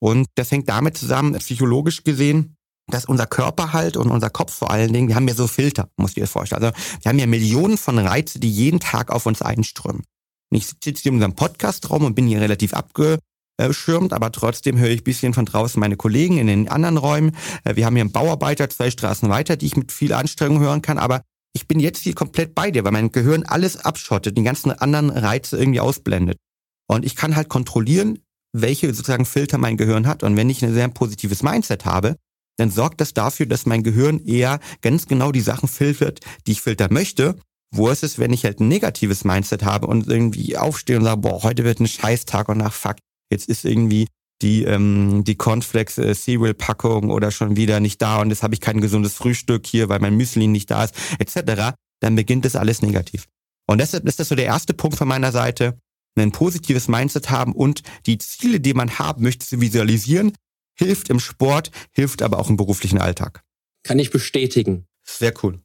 Und 0.01 0.27
das 0.35 0.51
hängt 0.51 0.69
damit 0.69 0.97
zusammen, 0.97 1.35
psychologisch 1.39 2.05
gesehen, 2.05 2.57
dass 2.89 3.07
unser 3.07 3.27
Körper 3.27 3.73
halt 3.73 3.97
und 3.97 4.11
unser 4.11 4.29
Kopf 4.29 4.53
vor 4.53 4.71
allen 4.71 4.93
Dingen, 4.93 5.09
wir 5.09 5.15
haben 5.15 5.27
ja 5.27 5.35
so 5.35 5.47
Filter, 5.47 5.89
muss 5.97 6.11
ich 6.11 6.17
dir 6.17 6.27
vorstellen. 6.27 6.63
Also 6.63 6.77
wir 7.03 7.09
haben 7.09 7.19
ja 7.19 7.27
Millionen 7.27 7.79
von 7.79 7.99
Reize, 7.99 8.39
die 8.39 8.51
jeden 8.51 8.81
Tag 8.81 9.11
auf 9.11 9.27
uns 9.27 9.41
einströmen. 9.41 10.03
Und 10.51 10.59
ich 10.59 10.67
sitze 10.67 11.03
hier 11.03 11.11
in 11.11 11.15
unserem 11.15 11.35
Podcastraum 11.35 12.05
und 12.05 12.15
bin 12.15 12.27
hier 12.27 12.41
relativ 12.41 12.75
abgeschirmt, 12.75 14.13
aber 14.13 14.31
trotzdem 14.31 14.79
höre 14.79 14.91
ich 14.91 15.01
ein 15.01 15.05
bisschen 15.05 15.33
von 15.33 15.47
draußen 15.47 15.81
meine 15.81 15.97
Kollegen 15.97 16.37
in 16.37 16.47
den 16.47 16.69
anderen 16.69 16.99
Räumen. 16.99 17.37
Wir 17.65 17.87
haben 17.87 17.97
hier 17.97 18.03
einen 18.03 18.13
Bauarbeiter 18.13 18.69
zwei 18.69 18.91
Straßen 18.91 19.31
weiter, 19.31 19.57
die 19.57 19.67
ich 19.67 19.77
mit 19.77 19.91
viel 19.91 20.13
Anstrengung 20.13 20.61
hören 20.61 20.83
kann, 20.83 20.99
aber 20.99 21.23
ich 21.55 21.69
bin 21.69 21.81
jetzt 21.81 22.03
hier 22.03 22.15
komplett 22.15 22.55
bei 22.55 22.71
dir, 22.71 22.85
weil 22.85 22.93
mein 22.93 23.13
Gehirn 23.13 23.45
alles 23.45 23.77
abschottet, 23.77 24.37
die 24.37 24.43
ganzen 24.43 24.73
anderen 24.73 25.11
Reize 25.11 25.57
irgendwie 25.57 25.81
ausblendet. 25.81 26.37
Und 26.87 27.05
ich 27.05 27.17
kann 27.17 27.37
halt 27.37 27.49
kontrollieren, 27.49 28.19
welche 28.53 28.93
sozusagen 28.93 29.25
Filter 29.25 29.57
mein 29.59 29.77
Gehirn 29.77 30.07
hat. 30.07 30.23
Und 30.23 30.37
wenn 30.37 30.51
ich 30.51 30.63
ein 30.65 30.75
sehr 30.75 30.89
positives 30.89 31.43
Mindset 31.43 31.85
habe, 31.85 32.17
dann 32.57 32.71
sorgt 32.71 33.01
das 33.01 33.15
dafür, 33.15 33.47
dass 33.47 33.67
mein 33.67 33.83
Gehirn 33.83 34.25
eher 34.25 34.61
ganz 34.83 35.07
genau 35.07 35.33
die 35.33 35.41
Sachen 35.41 35.69
filtert, 35.69 36.21
die 36.47 36.53
ich 36.53 36.61
filtern 36.61 36.93
möchte. 36.93 37.37
Wo 37.73 37.89
ist 37.89 38.05
es, 38.05 38.19
wenn 38.19 38.33
ich 38.33 38.45
halt 38.45 38.61
ein 38.61 38.69
negatives 38.69 39.25
Mindset 39.25 39.65
habe 39.65 39.87
und 39.87 40.07
irgendwie 40.07 40.57
aufstehe 40.57 40.97
und 40.99 41.05
sage, 41.05 41.21
boah, 41.21 41.43
heute 41.43 41.65
wird 41.65 41.81
ein 41.81 41.89
Scheißtag 41.89 42.49
und 42.49 42.59
nach 42.59 42.73
fuck, 42.73 42.97
jetzt 43.33 43.49
ist 43.49 43.65
irgendwie 43.65 44.07
die, 44.43 44.65
ähm, 44.65 45.25
die 45.25 45.37
Cornflakes 45.37 45.99
äh, 45.99 46.15
Cereal 46.15 46.55
Packung 46.55 47.11
oder 47.11 47.31
schon 47.31 47.57
wieder 47.57 47.81
nicht 47.81 48.03
da 48.03 48.21
und 48.21 48.31
jetzt 48.31 48.43
habe 48.43 48.55
ich 48.55 48.61
kein 48.61 48.81
gesundes 48.81 49.15
Frühstück 49.15 49.67
hier, 49.67 49.89
weil 49.89 50.01
mein 50.01 50.17
Müsli 50.17 50.47
nicht 50.47 50.71
da 50.71 50.85
ist, 50.85 50.95
etc., 51.19 51.77
dann 52.01 52.17
beginnt 52.17 52.45
das 52.45 52.57
alles 52.57 52.83
negativ. 52.83 53.27
Und 53.67 53.79
deshalb 53.79 54.07
ist 54.07 54.21
das 54.21 54.29
so 54.29 54.35
der 54.35 54.47
erste 54.47 54.75
Punkt 54.75 54.99
von 54.99 55.09
meiner 55.09 55.33
Seite, 55.33 55.79
ein 56.17 56.33
positives 56.33 56.89
Mindset 56.89 57.31
haben 57.31 57.53
und 57.53 57.83
die 58.07 58.19
Ziele, 58.19 58.61
die 58.61 58.75
man 58.75 58.99
haben 58.99 59.23
möchte, 59.23 59.47
zu 59.47 59.61
visualisieren, 59.61 60.33
hilft 60.79 61.11
im 61.11 61.21
Sport, 61.21 61.71
hilft 61.93 62.23
aber 62.23 62.39
auch 62.39 62.51
im 62.51 62.57
beruflichen 62.57 62.99
Alltag. 62.99 63.43
Kann 63.83 63.99
ich 63.99 64.11
bestätigen. 64.11 64.87
Sehr 65.03 65.35
cool. 65.43 65.61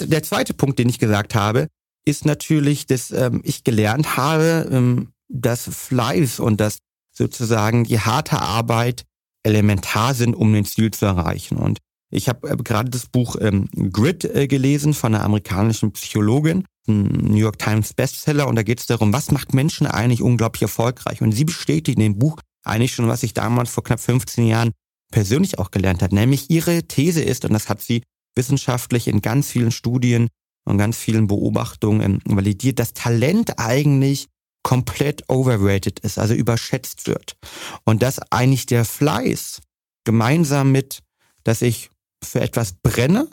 Der 0.00 0.22
zweite 0.22 0.54
Punkt, 0.54 0.78
den 0.78 0.88
ich 0.88 0.98
gesagt 0.98 1.34
habe, 1.34 1.68
ist 2.04 2.24
natürlich, 2.24 2.86
dass 2.86 3.10
ähm, 3.10 3.40
ich 3.44 3.64
gelernt 3.64 4.16
habe, 4.16 4.68
ähm, 4.70 5.12
dass 5.28 5.68
Fleiß 5.68 6.40
und 6.40 6.60
das 6.60 6.78
sozusagen 7.18 7.84
die 7.84 8.00
harte 8.00 8.40
Arbeit 8.40 9.04
elementar 9.42 10.14
sind, 10.14 10.34
um 10.34 10.52
den 10.52 10.64
Ziel 10.64 10.90
zu 10.90 11.04
erreichen. 11.04 11.58
Und 11.58 11.78
ich 12.10 12.28
habe 12.28 12.48
äh, 12.48 12.56
gerade 12.56 12.90
das 12.90 13.06
Buch 13.06 13.36
ähm, 13.40 13.68
Grit 13.92 14.24
äh, 14.24 14.46
gelesen 14.46 14.94
von 14.94 15.14
einer 15.14 15.24
amerikanischen 15.24 15.92
Psychologin, 15.92 16.64
New 16.86 17.36
York 17.36 17.58
Times 17.58 17.92
Bestseller, 17.92 18.48
und 18.48 18.56
da 18.56 18.62
geht 18.62 18.80
es 18.80 18.86
darum, 18.86 19.12
was 19.12 19.30
macht 19.30 19.52
Menschen 19.52 19.86
eigentlich 19.86 20.22
unglaublich 20.22 20.62
erfolgreich. 20.62 21.20
Und 21.20 21.32
sie 21.32 21.44
bestätigt 21.44 21.98
in 21.98 22.02
dem 22.02 22.18
Buch, 22.18 22.40
eigentlich 22.64 22.94
schon, 22.94 23.08
was 23.08 23.22
ich 23.22 23.34
damals 23.34 23.70
vor 23.70 23.84
knapp 23.84 24.00
15 24.00 24.46
Jahren 24.46 24.72
persönlich 25.12 25.58
auch 25.58 25.70
gelernt 25.70 26.02
hat. 26.02 26.12
Nämlich 26.12 26.48
ihre 26.50 26.84
These 26.84 27.22
ist, 27.22 27.44
und 27.44 27.52
das 27.52 27.68
hat 27.68 27.82
sie 27.82 28.02
wissenschaftlich 28.34 29.08
in 29.08 29.20
ganz 29.20 29.50
vielen 29.50 29.70
Studien 29.70 30.28
und 30.64 30.78
ganz 30.78 30.96
vielen 30.96 31.26
Beobachtungen 31.26 32.20
validiert, 32.24 32.78
dass 32.78 32.94
Talent 32.94 33.58
eigentlich 33.58 34.28
komplett 34.68 35.24
overrated 35.30 35.98
ist, 36.00 36.18
also 36.18 36.34
überschätzt 36.34 37.06
wird. 37.06 37.38
Und 37.84 38.02
dass 38.02 38.20
eigentlich 38.30 38.66
der 38.66 38.84
Fleiß 38.84 39.62
gemeinsam 40.04 40.72
mit, 40.72 40.98
dass 41.42 41.62
ich 41.62 41.88
für 42.22 42.42
etwas 42.42 42.74
brenne 42.74 43.28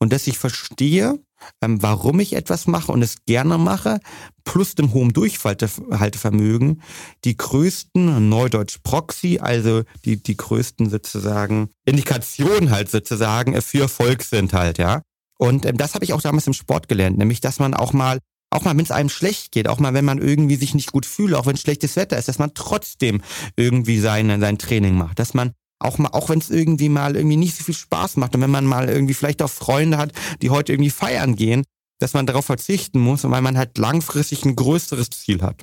und 0.00 0.12
dass 0.12 0.26
ich 0.26 0.36
verstehe, 0.36 1.20
ähm, 1.62 1.80
warum 1.80 2.18
ich 2.18 2.32
etwas 2.32 2.66
mache 2.66 2.90
und 2.90 3.02
es 3.02 3.24
gerne 3.24 3.56
mache, 3.56 4.00
plus 4.42 4.74
dem 4.74 4.92
hohen 4.92 5.12
Durchhaltevermögen, 5.12 6.82
die 7.24 7.36
größten, 7.36 8.28
Neudeutsch 8.28 8.78
Proxy, 8.82 9.38
also 9.38 9.84
die, 10.04 10.20
die 10.20 10.36
größten 10.36 10.90
sozusagen 10.90 11.70
Indikationen 11.84 12.72
halt 12.72 12.90
sozusagen 12.90 13.62
für 13.62 13.82
Erfolg 13.82 14.24
sind 14.24 14.52
halt, 14.54 14.78
ja. 14.78 15.02
Und 15.38 15.66
ähm, 15.66 15.76
das 15.76 15.94
habe 15.94 16.04
ich 16.04 16.14
auch 16.14 16.20
damals 16.20 16.48
im 16.48 16.52
Sport 16.52 16.88
gelernt, 16.88 17.16
nämlich, 17.16 17.40
dass 17.40 17.60
man 17.60 17.74
auch 17.74 17.92
mal 17.92 18.18
auch 18.50 18.64
mal, 18.64 18.76
wenn 18.76 18.84
es 18.84 18.90
einem 18.90 19.08
schlecht 19.08 19.52
geht, 19.52 19.68
auch 19.68 19.78
mal, 19.78 19.94
wenn 19.94 20.04
man 20.04 20.18
irgendwie 20.18 20.56
sich 20.56 20.74
nicht 20.74 20.92
gut 20.92 21.06
fühlt, 21.06 21.34
auch 21.34 21.46
wenn 21.46 21.56
schlechtes 21.56 21.96
Wetter 21.96 22.18
ist, 22.18 22.28
dass 22.28 22.38
man 22.38 22.52
trotzdem 22.54 23.22
irgendwie 23.56 24.00
sein, 24.00 24.40
sein 24.40 24.58
Training 24.58 24.96
macht, 24.96 25.18
dass 25.18 25.34
man 25.34 25.52
auch 25.78 25.98
mal, 25.98 26.10
auch 26.10 26.28
wenn 26.28 26.40
es 26.40 26.50
irgendwie 26.50 26.88
mal 26.88 27.16
irgendwie 27.16 27.36
nicht 27.36 27.56
so 27.56 27.64
viel 27.64 27.74
Spaß 27.74 28.16
macht 28.16 28.34
und 28.34 28.42
wenn 28.42 28.50
man 28.50 28.66
mal 28.66 28.88
irgendwie 28.88 29.14
vielleicht 29.14 29.42
auch 29.42 29.50
Freunde 29.50 29.98
hat, 29.98 30.12
die 30.42 30.50
heute 30.50 30.72
irgendwie 30.72 30.90
feiern 30.90 31.36
gehen, 31.36 31.64
dass 32.00 32.12
man 32.12 32.26
darauf 32.26 32.44
verzichten 32.44 32.98
muss, 32.98 33.24
weil 33.24 33.42
man 33.42 33.56
halt 33.56 33.78
langfristig 33.78 34.44
ein 34.44 34.56
größeres 34.56 35.10
Ziel 35.10 35.42
hat. 35.42 35.62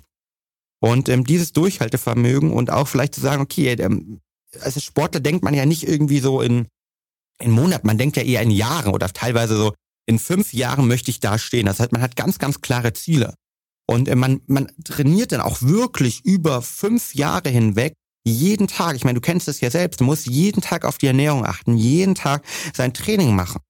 Und 0.80 1.10
ähm, 1.10 1.24
dieses 1.24 1.54
Durchhaltevermögen 1.54 2.52
und 2.52 2.70
auch 2.70 2.88
vielleicht 2.88 3.16
zu 3.16 3.22
sagen, 3.22 3.42
okay, 3.42 3.72
ähm, 3.74 4.22
als 4.62 4.82
Sportler 4.82 5.20
denkt 5.20 5.44
man 5.44 5.54
ja 5.54 5.66
nicht 5.66 5.88
irgendwie 5.88 6.20
so 6.20 6.42
in, 6.42 6.68
in 7.40 7.52
Monaten, 7.52 7.88
man 7.88 7.98
denkt 7.98 8.18
ja 8.18 8.24
eher 8.24 8.42
in 8.42 8.52
Jahren 8.52 8.94
oder 8.94 9.12
teilweise 9.12 9.58
so, 9.58 9.74
in 10.08 10.18
fünf 10.18 10.54
Jahren 10.54 10.88
möchte 10.88 11.12
ich 11.12 11.20
da 11.20 11.38
stehen. 11.38 11.68
Das 11.68 11.80
heißt, 11.80 11.92
man 11.92 12.02
hat 12.02 12.16
ganz, 12.16 12.40
ganz 12.40 12.62
klare 12.62 12.94
Ziele. 12.94 13.36
Und 13.88 14.08
äh, 14.08 14.16
man, 14.16 14.42
man 14.48 14.72
trainiert 14.84 15.32
dann 15.32 15.42
auch 15.42 15.62
wirklich 15.62 16.26
über 16.26 16.62
fünf 16.62 17.14
Jahre 17.14 17.50
hinweg 17.50 17.94
jeden 18.28 18.68
Tag, 18.68 18.96
ich 18.96 19.06
meine, 19.06 19.16
du 19.16 19.22
kennst 19.22 19.48
es 19.48 19.62
ja 19.62 19.72
selbst, 19.72 20.02
du 20.02 20.04
musst 20.04 20.28
jeden 20.28 20.62
Tag 20.62 20.84
auf 20.84 20.98
die 20.98 21.08
Ernährung 21.08 21.46
achten, 21.46 21.78
jeden 21.78 22.14
Tag 22.14 22.44
sein 22.76 22.94
Training 22.94 23.34
machen. 23.36 23.62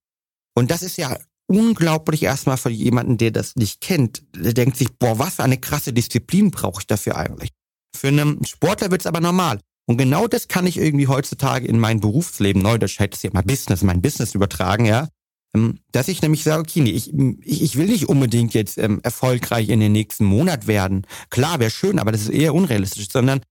Und 0.56 0.72
das 0.72 0.82
ist 0.82 0.98
ja 0.98 1.16
unglaublich 1.48 2.24
erstmal 2.24 2.58
für 2.58 2.72
jemanden, 2.72 3.18
der 3.18 3.32
das 3.32 3.56
nicht 3.56 3.82
kennt. 3.82 4.24
Der 4.36 4.54
denkt 4.54 4.78
sich, 4.78 4.98
boah, 4.98 5.20
was 5.20 5.36
für 5.36 5.44
eine 5.44 5.60
krasse 5.60 5.94
Disziplin 5.94 6.50
brauche 6.50 6.82
ich 6.82 6.88
dafür 6.88 7.18
eigentlich? 7.18 7.52
Für 7.96 8.08
einen 8.08 8.44
Sportler 8.46 8.90
wird 8.90 9.02
es 9.02 9.08
aber 9.08 9.20
normal. 9.20 9.60
Und 9.86 9.98
genau 9.98 10.28
das 10.28 10.48
kann 10.48 10.68
ich 10.68 10.78
irgendwie 10.78 11.08
heutzutage 11.08 11.68
in 11.68 11.80
mein 11.80 12.02
Berufsleben, 12.02 12.62
neu, 12.62 12.78
das 12.78 13.00
hätte 13.00 13.18
ja 13.22 13.30
mal 13.32 13.44
Business, 13.44 13.84
mein 13.84 14.02
Business 14.02 14.36
übertragen, 14.36 14.86
ja. 14.86 15.08
Ähm, 15.58 15.80
dass 15.92 16.08
ich 16.08 16.22
nämlich 16.22 16.44
sage, 16.44 16.62
okay, 16.62 16.82
nee, 16.82 16.92
ich, 16.92 17.12
ich, 17.44 17.76
will 17.76 17.88
nicht 17.88 18.08
unbedingt 18.08 18.54
jetzt 18.54 18.78
ähm, 18.78 19.00
erfolgreich 19.04 19.70
in 19.70 19.80
den 19.80 19.92
nächsten 19.92 20.26
Monat 20.26 20.68
werden. 20.68 21.06
Klar, 21.30 21.60
wäre 21.60 21.72
schön, 21.72 22.00
aber 22.00 22.12
das 22.12 22.22
ist 22.22 22.30
eher 22.30 22.54
unrealistisch, 22.54 23.08
sondern 23.12 23.42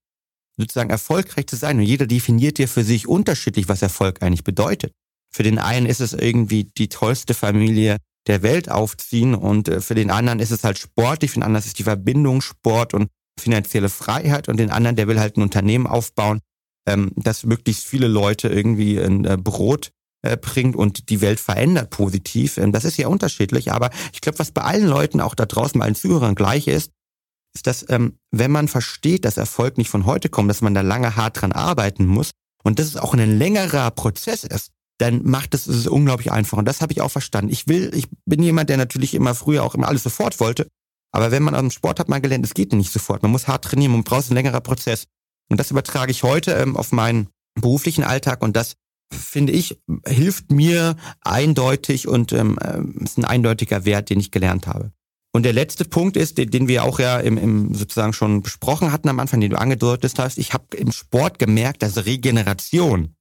sozusagen 0.56 0.90
erfolgreich 0.90 1.46
zu 1.46 1.56
sein. 1.56 1.78
Und 1.78 1.84
jeder 1.84 2.06
definiert 2.06 2.58
ja 2.58 2.66
für 2.66 2.84
sich 2.84 3.08
unterschiedlich, 3.08 3.68
was 3.68 3.82
Erfolg 3.82 4.22
eigentlich 4.22 4.44
bedeutet. 4.44 4.92
Für 5.34 5.42
den 5.42 5.58
einen 5.58 5.86
ist 5.86 6.00
es 6.00 6.12
irgendwie 6.12 6.64
die 6.64 6.88
tollste 6.88 7.34
Familie 7.34 7.96
der 8.26 8.42
Welt 8.42 8.70
aufziehen 8.70 9.34
und 9.34 9.68
äh, 9.68 9.80
für 9.80 9.94
den 9.94 10.10
anderen 10.10 10.40
ist 10.40 10.50
es 10.50 10.64
halt 10.64 10.78
sportlich, 10.78 11.32
für 11.32 11.40
den 11.40 11.44
anderen 11.44 11.60
ist 11.60 11.68
es 11.68 11.74
die 11.74 11.84
Verbindung 11.84 12.40
Sport 12.40 12.94
und 12.94 13.08
finanzielle 13.38 13.88
Freiheit 13.88 14.48
und 14.48 14.56
den 14.58 14.70
anderen, 14.70 14.96
der 14.96 15.08
will 15.08 15.20
halt 15.20 15.36
ein 15.36 15.42
Unternehmen 15.42 15.86
aufbauen, 15.86 16.40
ähm, 16.88 17.12
das 17.16 17.44
möglichst 17.44 17.84
viele 17.84 18.08
Leute 18.08 18.48
irgendwie 18.48 18.98
ein 18.98 19.24
äh, 19.24 19.36
Brot 19.36 19.90
bringt 20.34 20.74
und 20.74 21.08
die 21.10 21.20
Welt 21.20 21.38
verändert 21.38 21.90
positiv. 21.90 22.58
Ähm, 22.58 22.72
das 22.72 22.84
ist 22.84 22.96
ja 22.96 23.08
unterschiedlich, 23.08 23.70
aber 23.72 23.90
ich 24.12 24.20
glaube, 24.20 24.38
was 24.38 24.50
bei 24.50 24.62
allen 24.62 24.86
Leuten, 24.86 25.20
auch 25.20 25.34
da 25.34 25.46
draußen 25.46 25.78
bei 25.78 25.84
allen 25.84 25.94
Zuhörern 25.94 26.34
gleich 26.34 26.66
ist, 26.66 26.90
ist, 27.54 27.66
dass 27.66 27.88
ähm, 27.88 28.18
wenn 28.30 28.50
man 28.50 28.68
versteht, 28.68 29.24
dass 29.24 29.36
Erfolg 29.36 29.78
nicht 29.78 29.90
von 29.90 30.06
heute 30.06 30.28
kommt, 30.28 30.50
dass 30.50 30.60
man 30.60 30.74
da 30.74 30.80
lange 30.80 31.16
hart 31.16 31.40
dran 31.40 31.52
arbeiten 31.52 32.06
muss 32.06 32.30
und 32.62 32.78
dass 32.78 32.86
es 32.86 32.96
auch 32.96 33.14
ein 33.14 33.38
längerer 33.38 33.90
Prozess 33.92 34.44
ist, 34.44 34.70
dann 34.98 35.24
macht 35.24 35.54
es 35.54 35.66
es 35.66 35.86
unglaublich 35.86 36.32
einfach. 36.32 36.58
Und 36.58 36.66
das 36.66 36.80
habe 36.80 36.92
ich 36.92 37.00
auch 37.00 37.10
verstanden. 37.10 37.52
Ich 37.52 37.68
will, 37.68 37.94
ich 37.94 38.08
bin 38.24 38.42
jemand, 38.42 38.70
der 38.70 38.76
natürlich 38.76 39.14
immer 39.14 39.34
früher 39.34 39.62
auch 39.62 39.74
immer 39.74 39.88
alles 39.88 40.02
sofort 40.02 40.40
wollte. 40.40 40.66
Aber 41.12 41.30
wenn 41.30 41.42
man 41.42 41.54
aus 41.54 41.60
dem 41.60 41.70
Sport 41.70 42.00
hat 42.00 42.08
man 42.08 42.22
gelernt, 42.22 42.44
es 42.44 42.54
geht 42.54 42.72
nicht 42.72 42.92
sofort. 42.92 43.22
Man 43.22 43.32
muss 43.32 43.48
hart 43.48 43.64
trainieren, 43.64 43.92
man 43.92 44.04
braucht 44.04 44.26
einen 44.26 44.34
längerer 44.34 44.60
Prozess. 44.60 45.04
Und 45.48 45.58
das 45.60 45.70
übertrage 45.70 46.10
ich 46.10 46.22
heute 46.22 46.52
ähm, 46.52 46.76
auf 46.76 46.92
meinen 46.92 47.28
beruflichen 47.54 48.04
Alltag 48.04 48.42
und 48.42 48.56
das 48.56 48.74
finde 49.10 49.52
ich, 49.52 49.80
hilft 50.06 50.50
mir 50.50 50.96
eindeutig 51.22 52.08
und 52.08 52.32
ähm, 52.32 52.58
äh, 52.60 53.04
ist 53.04 53.18
ein 53.18 53.24
eindeutiger 53.24 53.84
Wert, 53.84 54.10
den 54.10 54.20
ich 54.20 54.30
gelernt 54.30 54.66
habe. 54.66 54.92
Und 55.32 55.42
der 55.42 55.52
letzte 55.52 55.84
Punkt 55.84 56.16
ist, 56.16 56.38
den, 56.38 56.50
den 56.50 56.66
wir 56.66 56.84
auch 56.84 56.98
ja 56.98 57.20
im, 57.20 57.36
im 57.36 57.74
sozusagen 57.74 58.14
schon 58.14 58.42
besprochen 58.42 58.90
hatten 58.90 59.08
am 59.08 59.20
Anfang, 59.20 59.40
den 59.40 59.50
du 59.50 59.58
angedeutet 59.58 60.18
hast. 60.18 60.38
Ich 60.38 60.54
habe 60.54 60.76
im 60.76 60.92
Sport 60.92 61.38
gemerkt, 61.38 61.82
dass 61.82 62.06
Regeneration 62.06 63.14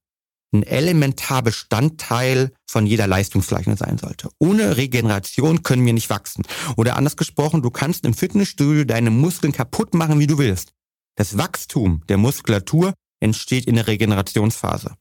ein 0.54 0.62
elementar 0.62 1.42
Bestandteil 1.42 2.52
von 2.66 2.86
jeder 2.86 3.06
Leistungsgleichung 3.06 3.76
sein 3.76 3.98
sollte. 3.98 4.30
Ohne 4.38 4.76
Regeneration 4.76 5.62
können 5.62 5.84
wir 5.84 5.92
nicht 5.92 6.08
wachsen. 6.08 6.44
Oder 6.76 6.96
anders 6.96 7.16
gesprochen, 7.16 7.62
du 7.62 7.70
kannst 7.70 8.06
im 8.06 8.14
Fitnessstudio 8.14 8.84
deine 8.84 9.10
Muskeln 9.10 9.52
kaputt 9.52 9.92
machen, 9.92 10.18
wie 10.18 10.26
du 10.26 10.38
willst. 10.38 10.72
Das 11.16 11.36
Wachstum 11.36 12.02
der 12.08 12.16
Muskulatur 12.16 12.94
entsteht 13.20 13.66
in 13.66 13.74
der 13.74 13.86
Regenerationsphase. 13.86 14.94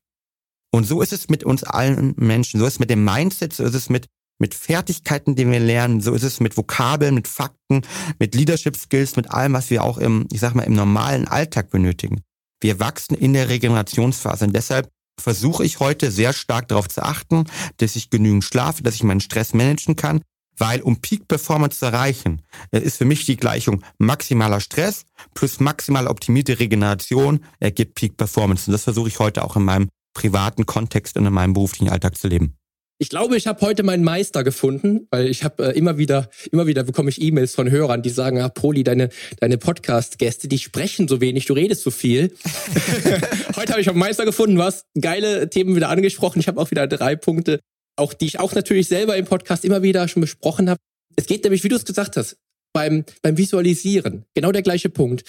Und 0.76 0.84
so 0.84 1.02
ist 1.02 1.14
es 1.14 1.30
mit 1.30 1.46
uns 1.46 1.64
allen 1.64 2.16
Menschen, 2.18 2.60
so 2.60 2.66
ist 2.66 2.74
es 2.74 2.80
mit 2.80 2.90
dem 2.90 3.06
Mindset, 3.06 3.54
so 3.54 3.64
ist 3.64 3.76
es 3.76 3.90
mit 3.90 4.08
mit 4.38 4.54
Fertigkeiten, 4.54 5.36
die 5.36 5.50
wir 5.50 5.62
lernen. 5.62 6.02
So 6.02 6.14
ist 6.14 6.24
es 6.24 6.42
mit 6.42 6.58
Vokabeln, 6.58 7.16
mit 7.16 7.30
Fakten, 7.30 7.84
mit 8.20 8.36
Leadership 8.36 8.76
Skills, 8.76 9.16
mit 9.16 9.32
allem, 9.32 9.54
was 9.54 9.70
wir 9.70 9.82
auch 9.86 9.98
im, 9.98 10.28
ich 10.34 10.42
sag 10.42 10.54
mal, 10.54 10.64
im 10.64 10.74
normalen 10.74 11.30
Alltag 11.30 11.70
benötigen. 11.70 12.20
Wir 12.60 12.82
wachsen 12.82 13.16
in 13.16 13.32
der 13.32 13.48
Regenerationsphase 13.48 14.44
und 14.44 14.54
deshalb 14.54 14.90
versuche 15.18 15.64
ich 15.64 15.80
heute 15.80 16.12
sehr 16.12 16.34
stark 16.34 16.68
darauf 16.68 16.90
zu 16.90 17.02
achten, 17.04 17.46
dass 17.78 17.96
ich 17.96 18.10
genügend 18.10 18.44
schlafe, 18.44 18.84
dass 18.84 18.96
ich 18.96 19.04
meinen 19.04 19.22
Stress 19.22 19.54
managen 19.54 19.96
kann, 19.96 20.20
weil 20.58 20.82
um 20.82 21.00
Peak 21.00 21.30
Performance 21.30 21.80
zu 21.80 21.86
erreichen, 21.86 22.42
äh, 22.72 22.82
ist 22.82 22.98
für 22.98 23.06
mich 23.06 23.26
die 23.26 23.38
Gleichung 23.38 23.82
maximaler 23.98 24.60
Stress 24.60 25.06
plus 25.34 25.62
maximal 25.62 26.08
optimierte 26.08 26.60
Regeneration 26.60 27.40
ergibt 27.62 27.96
Peak 27.96 28.18
Performance. 28.18 28.70
Und 28.70 28.74
das 28.74 28.84
versuche 28.84 29.08
ich 29.08 29.20
heute 29.20 29.46
auch 29.46 29.56
in 29.56 29.64
meinem 29.64 29.88
privaten 30.16 30.66
Kontext 30.66 31.16
und 31.18 31.28
in 31.28 31.34
meinem 31.34 31.54
beruflichen 31.54 31.90
Alltag 31.90 32.18
zu 32.18 32.28
leben. 32.28 32.58
Ich 32.98 33.10
glaube, 33.10 33.36
ich 33.36 33.46
habe 33.46 33.60
heute 33.60 33.84
meinen 33.84 34.06
Meister 34.06 34.46
gefunden, 34.46 35.08
weil 35.12 35.28
ich 35.28 35.44
habe 35.44 35.68
äh, 35.68 35.78
immer 35.78 35.98
wieder, 35.98 36.30
immer 36.54 36.66
wieder 36.66 36.84
bekomme 36.84 37.10
ich 37.10 37.22
E-Mails 37.22 37.54
von 37.54 37.70
Hörern, 37.70 38.02
die 38.02 38.10
sagen, 38.10 38.40
ah, 38.40 38.48
Poli, 38.48 38.86
deine, 38.86 39.10
deine 39.42 39.58
Podcast-Gäste, 39.58 40.48
die 40.48 40.60
sprechen 40.60 41.10
so 41.10 41.20
wenig, 41.20 41.46
du 41.46 41.54
redest 41.54 41.84
so 41.84 41.92
viel. 41.92 42.34
heute 43.58 43.74
habe 43.74 43.82
ich 43.82 43.90
einen 43.90 44.00
Meister 44.00 44.24
gefunden, 44.24 44.58
was 44.58 44.86
geile 45.00 45.50
Themen 45.50 45.76
wieder 45.76 45.90
angesprochen. 45.90 46.40
Ich 46.40 46.48
habe 46.48 46.60
auch 46.60 46.72
wieder 46.72 46.88
drei 46.88 47.18
Punkte, 47.18 47.60
auch 47.98 48.14
die 48.14 48.28
ich 48.28 48.40
auch 48.40 48.54
natürlich 48.56 48.88
selber 48.88 49.18
im 49.18 49.26
Podcast 49.26 49.66
immer 49.66 49.84
wieder 49.84 50.08
schon 50.08 50.22
besprochen 50.22 50.70
habe. 50.70 50.80
Es 51.18 51.26
geht 51.26 51.44
nämlich, 51.44 51.66
wie 51.66 51.70
du 51.70 51.76
es 51.76 51.84
gesagt 51.84 52.16
hast, 52.16 52.38
beim, 52.74 53.04
beim 53.22 53.38
Visualisieren. 53.38 54.24
Genau 54.36 54.54
der 54.54 54.62
gleiche 54.62 54.90
Punkt. 54.90 55.28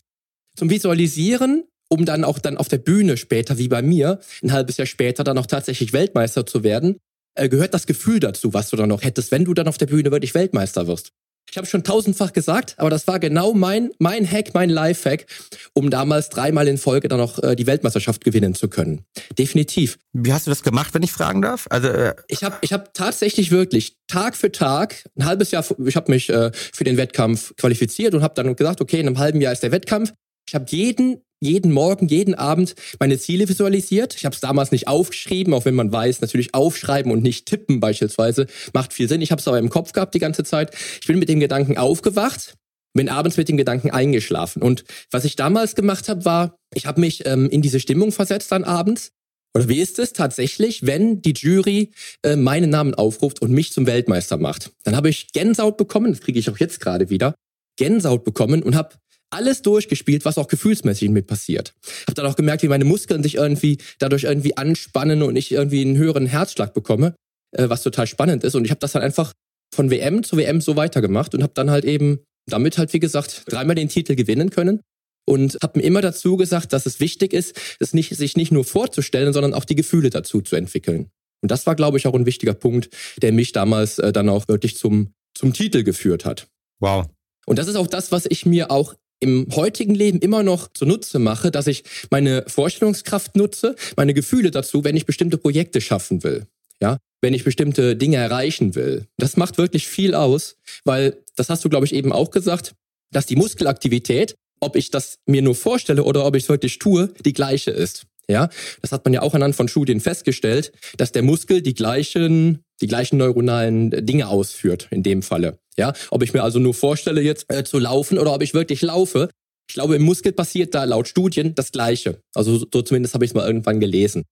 Zum 0.56 0.70
Visualisieren 0.70 1.64
um 1.88 2.04
dann 2.04 2.24
auch 2.24 2.38
dann 2.38 2.56
auf 2.56 2.68
der 2.68 2.78
Bühne 2.78 3.16
später, 3.16 3.58
wie 3.58 3.68
bei 3.68 3.82
mir, 3.82 4.20
ein 4.42 4.52
halbes 4.52 4.76
Jahr 4.76 4.86
später 4.86 5.24
dann 5.24 5.38
auch 5.38 5.46
tatsächlich 5.46 5.92
Weltmeister 5.92 6.46
zu 6.46 6.62
werden, 6.62 6.96
äh, 7.34 7.48
gehört 7.48 7.74
das 7.74 7.86
Gefühl 7.86 8.20
dazu, 8.20 8.54
was 8.54 8.70
du 8.70 8.76
dann 8.76 8.88
noch 8.88 9.02
hättest, 9.02 9.30
wenn 9.30 9.44
du 9.44 9.54
dann 9.54 9.68
auf 9.68 9.78
der 9.78 9.86
Bühne 9.86 10.10
wirklich 10.10 10.34
Weltmeister 10.34 10.86
wirst. 10.86 11.12
Ich 11.48 11.56
habe 11.56 11.66
schon 11.66 11.84
tausendfach 11.84 12.32
gesagt, 12.32 12.74
aber 12.76 12.90
das 12.90 13.06
war 13.06 13.20
genau 13.20 13.54
mein 13.54 13.90
mein 13.98 14.30
Hack, 14.30 14.52
mein 14.52 14.68
Lifehack, 14.68 15.26
um 15.74 15.90
damals 15.90 16.28
dreimal 16.28 16.66
in 16.66 16.76
Folge 16.76 17.08
dann 17.08 17.18
noch 17.18 17.40
äh, 17.42 17.54
die 17.54 17.66
Weltmeisterschaft 17.66 18.24
gewinnen 18.24 18.54
zu 18.54 18.68
können. 18.68 19.04
Definitiv. 19.38 19.98
Wie 20.12 20.32
hast 20.32 20.46
du 20.46 20.50
das 20.50 20.64
gemacht, 20.64 20.92
wenn 20.92 21.04
ich 21.04 21.12
fragen 21.12 21.42
darf? 21.42 21.66
Also 21.70 21.88
äh 21.88 22.14
ich 22.26 22.42
habe 22.42 22.56
ich 22.62 22.72
habe 22.72 22.90
tatsächlich 22.92 23.52
wirklich 23.52 23.96
Tag 24.08 24.36
für 24.36 24.50
Tag 24.50 25.04
ein 25.16 25.24
halbes 25.24 25.52
Jahr, 25.52 25.64
ich 25.84 25.96
habe 25.96 26.10
mich 26.10 26.28
äh, 26.30 26.50
für 26.52 26.84
den 26.84 26.96
Wettkampf 26.96 27.54
qualifiziert 27.56 28.14
und 28.14 28.22
habe 28.22 28.34
dann 28.34 28.56
gesagt, 28.56 28.80
okay, 28.80 28.98
in 28.98 29.06
einem 29.06 29.18
halben 29.18 29.40
Jahr 29.40 29.52
ist 29.52 29.62
der 29.62 29.72
Wettkampf. 29.72 30.12
Ich 30.48 30.54
habe 30.54 30.66
jeden 30.68 31.22
jeden 31.40 31.72
Morgen, 31.72 32.08
jeden 32.08 32.34
Abend 32.34 32.74
meine 32.98 33.18
Ziele 33.18 33.48
visualisiert. 33.48 34.14
Ich 34.16 34.24
habe 34.24 34.34
es 34.34 34.40
damals 34.40 34.72
nicht 34.72 34.88
aufgeschrieben, 34.88 35.52
auch 35.54 35.64
wenn 35.64 35.74
man 35.74 35.92
weiß, 35.92 36.20
natürlich 36.20 36.54
aufschreiben 36.54 37.12
und 37.12 37.22
nicht 37.22 37.46
tippen 37.46 37.80
beispielsweise 37.80 38.46
macht 38.72 38.92
viel 38.92 39.08
Sinn. 39.08 39.20
Ich 39.20 39.30
habe 39.30 39.40
es 39.40 39.48
aber 39.48 39.58
im 39.58 39.70
Kopf 39.70 39.92
gehabt 39.92 40.14
die 40.14 40.18
ganze 40.18 40.44
Zeit. 40.44 40.74
Ich 41.00 41.06
bin 41.06 41.18
mit 41.18 41.28
dem 41.28 41.40
Gedanken 41.40 41.76
aufgewacht, 41.76 42.54
bin 42.94 43.08
abends 43.08 43.36
mit 43.36 43.48
dem 43.48 43.56
Gedanken 43.56 43.90
eingeschlafen. 43.90 44.62
Und 44.62 44.84
was 45.10 45.24
ich 45.24 45.36
damals 45.36 45.74
gemacht 45.74 46.08
habe, 46.08 46.24
war, 46.24 46.56
ich 46.74 46.86
habe 46.86 47.00
mich 47.00 47.26
ähm, 47.26 47.48
in 47.50 47.62
diese 47.62 47.80
Stimmung 47.80 48.12
versetzt 48.12 48.50
dann 48.52 48.64
abends. 48.64 49.12
Oder 49.54 49.68
wie 49.68 49.80
ist 49.80 49.98
es 49.98 50.12
tatsächlich, 50.12 50.84
wenn 50.84 51.22
die 51.22 51.32
Jury 51.32 51.92
äh, 52.22 52.36
meinen 52.36 52.68
Namen 52.68 52.94
aufruft 52.94 53.40
und 53.40 53.52
mich 53.52 53.72
zum 53.72 53.86
Weltmeister 53.86 54.36
macht? 54.36 54.72
Dann 54.84 54.96
habe 54.96 55.08
ich 55.08 55.32
Gänsehaut 55.32 55.78
bekommen, 55.78 56.12
das 56.12 56.20
kriege 56.20 56.38
ich 56.38 56.50
auch 56.50 56.58
jetzt 56.58 56.80
gerade 56.80 57.08
wieder, 57.08 57.34
Gänsehaut 57.78 58.24
bekommen 58.24 58.62
und 58.62 58.74
habe 58.74 58.96
alles 59.30 59.62
durchgespielt, 59.62 60.24
was 60.24 60.38
auch 60.38 60.48
gefühlsmäßig 60.48 61.10
mit 61.10 61.26
passiert. 61.26 61.74
Hab 62.06 62.14
dann 62.14 62.26
auch 62.26 62.36
gemerkt, 62.36 62.62
wie 62.62 62.68
meine 62.68 62.84
Muskeln 62.84 63.22
sich 63.22 63.36
irgendwie 63.36 63.78
dadurch 63.98 64.24
irgendwie 64.24 64.56
anspannen 64.56 65.22
und 65.22 65.36
ich 65.36 65.52
irgendwie 65.52 65.82
einen 65.82 65.96
höheren 65.96 66.26
Herzschlag 66.26 66.74
bekomme, 66.74 67.14
äh, 67.52 67.68
was 67.68 67.82
total 67.82 68.06
spannend 68.06 68.44
ist. 68.44 68.54
Und 68.54 68.64
ich 68.64 68.70
habe 68.70 68.80
das 68.80 68.92
dann 68.92 69.02
einfach 69.02 69.32
von 69.74 69.90
WM 69.90 70.22
zu 70.22 70.36
WM 70.36 70.60
so 70.60 70.76
weitergemacht 70.76 71.34
und 71.34 71.42
habe 71.42 71.52
dann 71.54 71.70
halt 71.70 71.84
eben 71.84 72.20
damit 72.48 72.78
halt, 72.78 72.92
wie 72.92 73.00
gesagt, 73.00 73.42
dreimal 73.48 73.74
den 73.74 73.88
Titel 73.88 74.14
gewinnen 74.14 74.50
können 74.50 74.80
und 75.26 75.58
habe 75.62 75.80
mir 75.80 75.84
immer 75.84 76.00
dazu 76.00 76.36
gesagt, 76.36 76.72
dass 76.72 76.86
es 76.86 77.00
wichtig 77.00 77.32
ist, 77.32 77.58
es 77.80 77.92
nicht, 77.92 78.14
sich 78.14 78.36
nicht 78.36 78.52
nur 78.52 78.64
vorzustellen, 78.64 79.32
sondern 79.32 79.54
auch 79.54 79.64
die 79.64 79.74
Gefühle 79.74 80.10
dazu 80.10 80.40
zu 80.40 80.56
entwickeln. 80.56 81.10
Und 81.42 81.50
das 81.50 81.66
war, 81.66 81.74
glaube 81.74 81.98
ich, 81.98 82.06
auch 82.06 82.14
ein 82.14 82.26
wichtiger 82.26 82.54
Punkt, 82.54 82.88
der 83.20 83.32
mich 83.32 83.52
damals 83.52 83.98
äh, 83.98 84.12
dann 84.12 84.28
auch 84.28 84.48
wirklich 84.48 84.76
zum, 84.76 85.12
zum 85.34 85.52
Titel 85.52 85.82
geführt 85.82 86.24
hat. 86.24 86.46
Wow. 86.80 87.06
Und 87.46 87.58
das 87.58 87.68
ist 87.68 87.76
auch 87.76 87.86
das, 87.86 88.12
was 88.12 88.26
ich 88.28 88.46
mir 88.46 88.70
auch 88.70 88.94
im 89.20 89.46
heutigen 89.54 89.94
Leben 89.94 90.20
immer 90.20 90.42
noch 90.42 90.68
zunutze 90.72 91.18
mache, 91.18 91.50
dass 91.50 91.66
ich 91.66 91.84
meine 92.10 92.44
Vorstellungskraft 92.46 93.36
nutze, 93.36 93.76
meine 93.96 94.14
Gefühle 94.14 94.50
dazu, 94.50 94.84
wenn 94.84 94.96
ich 94.96 95.06
bestimmte 95.06 95.38
Projekte 95.38 95.80
schaffen 95.80 96.22
will. 96.22 96.46
Ja, 96.80 96.98
wenn 97.22 97.32
ich 97.32 97.44
bestimmte 97.44 97.96
Dinge 97.96 98.18
erreichen 98.18 98.74
will. 98.74 99.06
Das 99.16 99.36
macht 99.36 99.56
wirklich 99.56 99.88
viel 99.88 100.14
aus, 100.14 100.56
weil 100.84 101.22
das 101.34 101.48
hast 101.48 101.64
du, 101.64 101.70
glaube 101.70 101.86
ich, 101.86 101.94
eben 101.94 102.12
auch 102.12 102.30
gesagt, 102.30 102.74
dass 103.12 103.26
die 103.26 103.36
Muskelaktivität, 103.36 104.34
ob 104.60 104.76
ich 104.76 104.90
das 104.90 105.16
mir 105.26 105.42
nur 105.42 105.54
vorstelle 105.54 106.04
oder 106.04 106.26
ob 106.26 106.36
ich 106.36 106.44
es 106.44 106.48
wirklich 106.48 106.78
tue, 106.78 107.12
die 107.24 107.32
gleiche 107.32 107.70
ist. 107.70 108.06
Ja, 108.28 108.48
das 108.82 108.90
hat 108.90 109.04
man 109.04 109.14
ja 109.14 109.22
auch 109.22 109.34
anhand 109.34 109.54
von 109.54 109.68
Studien 109.68 110.00
festgestellt, 110.00 110.72
dass 110.96 111.12
der 111.12 111.22
Muskel 111.22 111.62
die 111.62 111.74
gleichen, 111.74 112.64
die 112.80 112.88
gleichen 112.88 113.18
neuronalen 113.18 114.04
Dinge 114.04 114.28
ausführt 114.28 114.88
in 114.90 115.04
dem 115.04 115.22
Falle. 115.22 115.58
Ja, 115.78 115.92
ob 116.10 116.22
ich 116.22 116.32
mir 116.32 116.42
also 116.42 116.58
nur 116.58 116.74
vorstelle, 116.74 117.20
jetzt 117.20 117.46
äh, 117.52 117.62
zu 117.62 117.78
laufen 117.78 118.18
oder 118.18 118.34
ob 118.34 118.42
ich 118.42 118.54
wirklich 118.54 118.82
laufe. 118.82 119.28
Ich 119.68 119.74
glaube, 119.74 119.96
im 119.96 120.02
Muskel 120.02 120.32
passiert 120.32 120.74
da 120.74 120.84
laut 120.84 121.06
Studien 121.08 121.54
das 121.54 121.70
Gleiche. 121.70 122.20
Also 122.34 122.58
so 122.58 122.82
zumindest 122.82 123.14
habe 123.14 123.24
ich 123.24 123.30
es 123.30 123.34
mal 123.34 123.46
irgendwann 123.46 123.78
gelesen. 123.78 124.24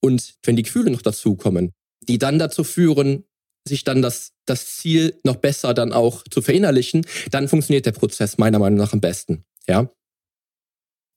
Und 0.00 0.34
wenn 0.44 0.56
die 0.56 0.64
Gefühle 0.64 0.90
noch 0.90 1.02
dazukommen, 1.02 1.72
die 2.08 2.18
dann 2.18 2.38
dazu 2.38 2.64
führen, 2.64 3.24
sich 3.66 3.84
dann 3.84 4.02
das, 4.02 4.32
das 4.44 4.76
Ziel 4.76 5.20
noch 5.24 5.36
besser 5.36 5.72
dann 5.74 5.92
auch 5.92 6.24
zu 6.28 6.42
verinnerlichen, 6.42 7.06
dann 7.30 7.48
funktioniert 7.48 7.86
der 7.86 7.92
Prozess 7.92 8.38
meiner 8.38 8.58
Meinung 8.58 8.78
nach 8.78 8.92
am 8.92 9.00
besten. 9.00 9.44
Ja. 9.68 9.88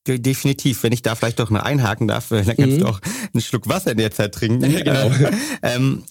Definitiv, 0.08 0.84
wenn 0.84 0.92
ich 0.92 1.02
da 1.02 1.16
vielleicht 1.16 1.40
doch 1.40 1.50
mal 1.50 1.62
einhaken 1.62 2.08
darf, 2.08 2.30
dann 2.30 2.46
kannst 2.46 2.60
mhm. 2.60 2.80
du 2.80 2.88
auch 2.88 3.00
einen 3.34 3.42
Schluck 3.42 3.68
Wasser 3.68 3.92
in 3.92 3.98
der 3.98 4.12
Zeit 4.12 4.34
trinken. 4.34 4.70
Ja, 4.72 4.84
genau. 4.84 5.12
ähm, 5.64 6.04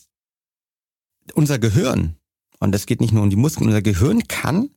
unser 1.35 1.59
Gehirn, 1.59 2.17
und 2.59 2.73
das 2.73 2.87
geht 2.87 3.01
nicht 3.01 3.13
nur 3.13 3.23
um 3.23 3.31
die 3.31 3.37
Muskeln, 3.37 3.69
unser 3.69 3.83
Gehirn 3.83 4.27
kann 4.27 4.71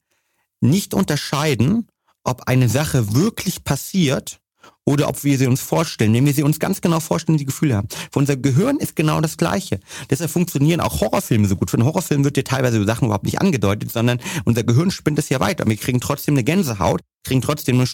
nicht 0.62 0.94
unterscheiden, 0.94 1.88
ob 2.24 2.44
eine 2.48 2.70
Sache 2.70 3.14
wirklich 3.16 3.64
passiert 3.64 4.40
oder 4.86 5.10
ob 5.10 5.24
wir 5.24 5.38
sie 5.38 5.48
uns 5.48 5.62
vorstellen. 5.62 6.14
Wenn 6.14 6.26
wir 6.26 6.34
sie 6.34 6.44
uns 6.44 6.60
ganz 6.60 6.82
genau 6.82 7.00
vorstellen, 7.00 7.38
die 7.38 7.46
Gefühle 7.46 7.76
haben. 7.76 7.88
Für 8.12 8.20
unser 8.20 8.38
Gehirn 8.38 8.78
ist 8.78 8.96
genau 8.96 9.20
das 9.22 9.38
Gleiche. 9.38 9.80
Deshalb 10.10 10.32
funktionieren 10.32 10.80
auch 10.80 11.02
Horrorfilme 11.02 11.48
so 11.48 11.56
gut. 11.56 11.70
Für 11.70 11.78
einen 11.78 11.86
Horrorfilm 11.86 12.24
wird 12.24 12.38
dir 12.38 12.44
teilweise 12.44 12.84
Sachen 12.86 13.06
überhaupt 13.06 13.26
nicht 13.26 13.42
angedeutet, 13.42 13.92
sondern 13.92 14.20
unser 14.46 14.64
Gehirn 14.64 14.92
spinnt 14.92 15.20
es 15.20 15.30
ja 15.30 15.40
weiter. 15.40 15.68
Wir 15.68 15.78
kriegen 15.78 16.00
trotzdem 16.00 16.36
eine 16.36 16.44
Gänsehaut, 16.44 17.02
kriegen 17.24 17.42
trotzdem 17.42 17.78
einen 17.78 17.88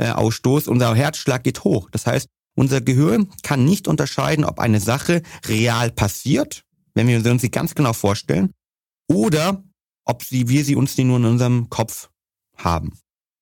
Stressausstoß, 0.00 0.68
unser 0.68 0.94
Herzschlag 0.94 1.44
geht 1.44 1.64
hoch. 1.64 1.90
Das 1.90 2.06
heißt, 2.06 2.26
unser 2.56 2.80
Gehirn 2.80 3.28
kann 3.42 3.64
nicht 3.64 3.86
unterscheiden, 3.86 4.44
ob 4.44 4.58
eine 4.58 4.80
Sache 4.80 5.22
real 5.46 5.90
passiert, 5.90 6.64
wenn 6.94 7.06
wir 7.06 7.24
uns 7.30 7.42
sie 7.42 7.50
ganz 7.50 7.74
genau 7.74 7.92
vorstellen, 7.92 8.52
oder 9.08 9.62
ob 10.04 10.24
sie, 10.24 10.48
wir 10.48 10.64
sie 10.64 10.76
uns 10.76 10.96
nur 10.98 11.18
in 11.18 11.24
unserem 11.24 11.70
Kopf 11.70 12.10
haben. 12.56 12.98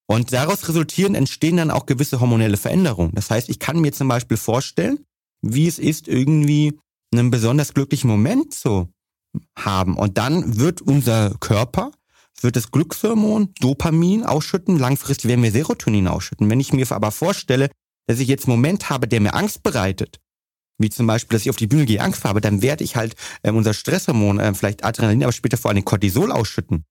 Und 0.07 0.33
daraus 0.33 0.67
resultieren, 0.69 1.15
entstehen 1.15 1.59
dann 1.59 1.71
auch 1.71 1.87
gewisse 1.87 2.21
hormonelle 2.21 2.57
Veränderungen. 2.57 3.13
Das 3.15 3.31
heißt, 3.31 3.49
ich 3.49 3.59
kann 3.59 3.81
mir 3.81 3.93
zum 3.93 4.09
Beispiel 4.09 4.37
vorstellen, 4.37 5.05
wie 5.43 5.67
es 5.67 5.79
ist, 5.79 6.09
irgendwie 6.09 6.79
einen 7.13 7.31
besonders 7.31 7.75
glücklichen 7.75 8.09
Moment 8.09 8.55
zu 8.55 8.89
haben. 9.57 9.97
Und 9.97 10.19
dann 10.19 10.59
wird 10.59 10.81
unser 10.81 11.35
Körper, 11.41 11.91
wird 12.43 12.57
das 12.57 12.71
Glückshormon 12.71 13.53
Dopamin 13.61 14.25
ausschütten, 14.25 14.79
langfristig 14.79 15.29
werden 15.29 15.43
wir 15.43 15.53
Serotonin 15.53 16.09
ausschütten. 16.09 16.49
Wenn 16.49 16.61
ich 16.61 16.73
mir 16.73 16.91
aber 16.91 17.11
vorstelle, 17.11 17.71
dass 18.07 18.21
ich 18.21 18.29
jetzt 18.29 18.47
einen 18.47 18.57
Moment 18.57 18.91
habe, 18.91 19.09
der 19.09 19.21
mir 19.21 19.35
Angst 19.35 19.63
bereitet, 19.63 20.21
wie 20.79 20.91
zum 20.91 21.07
Beispiel, 21.07 21.35
dass 21.35 21.43
ich 21.43 21.51
auf 21.51 21.57
die 21.57 21.67
Bühne 21.67 21.87
gehe, 21.87 22.01
Angst 22.01 22.25
habe, 22.25 22.41
dann 22.41 22.63
werde 22.63 22.85
ich 22.85 22.97
halt 22.97 23.15
äh, 23.43 23.51
unser 23.51 23.75
Stresshormon, 23.75 24.39
äh, 24.39 24.55
vielleicht 24.55 24.85
Adrenalin, 24.85 25.25
aber 25.25 25.33
später 25.33 25.57
vor 25.57 25.71
allem 25.71 25.85
Cortisol 25.85 26.31
ausschütten. 26.31 26.85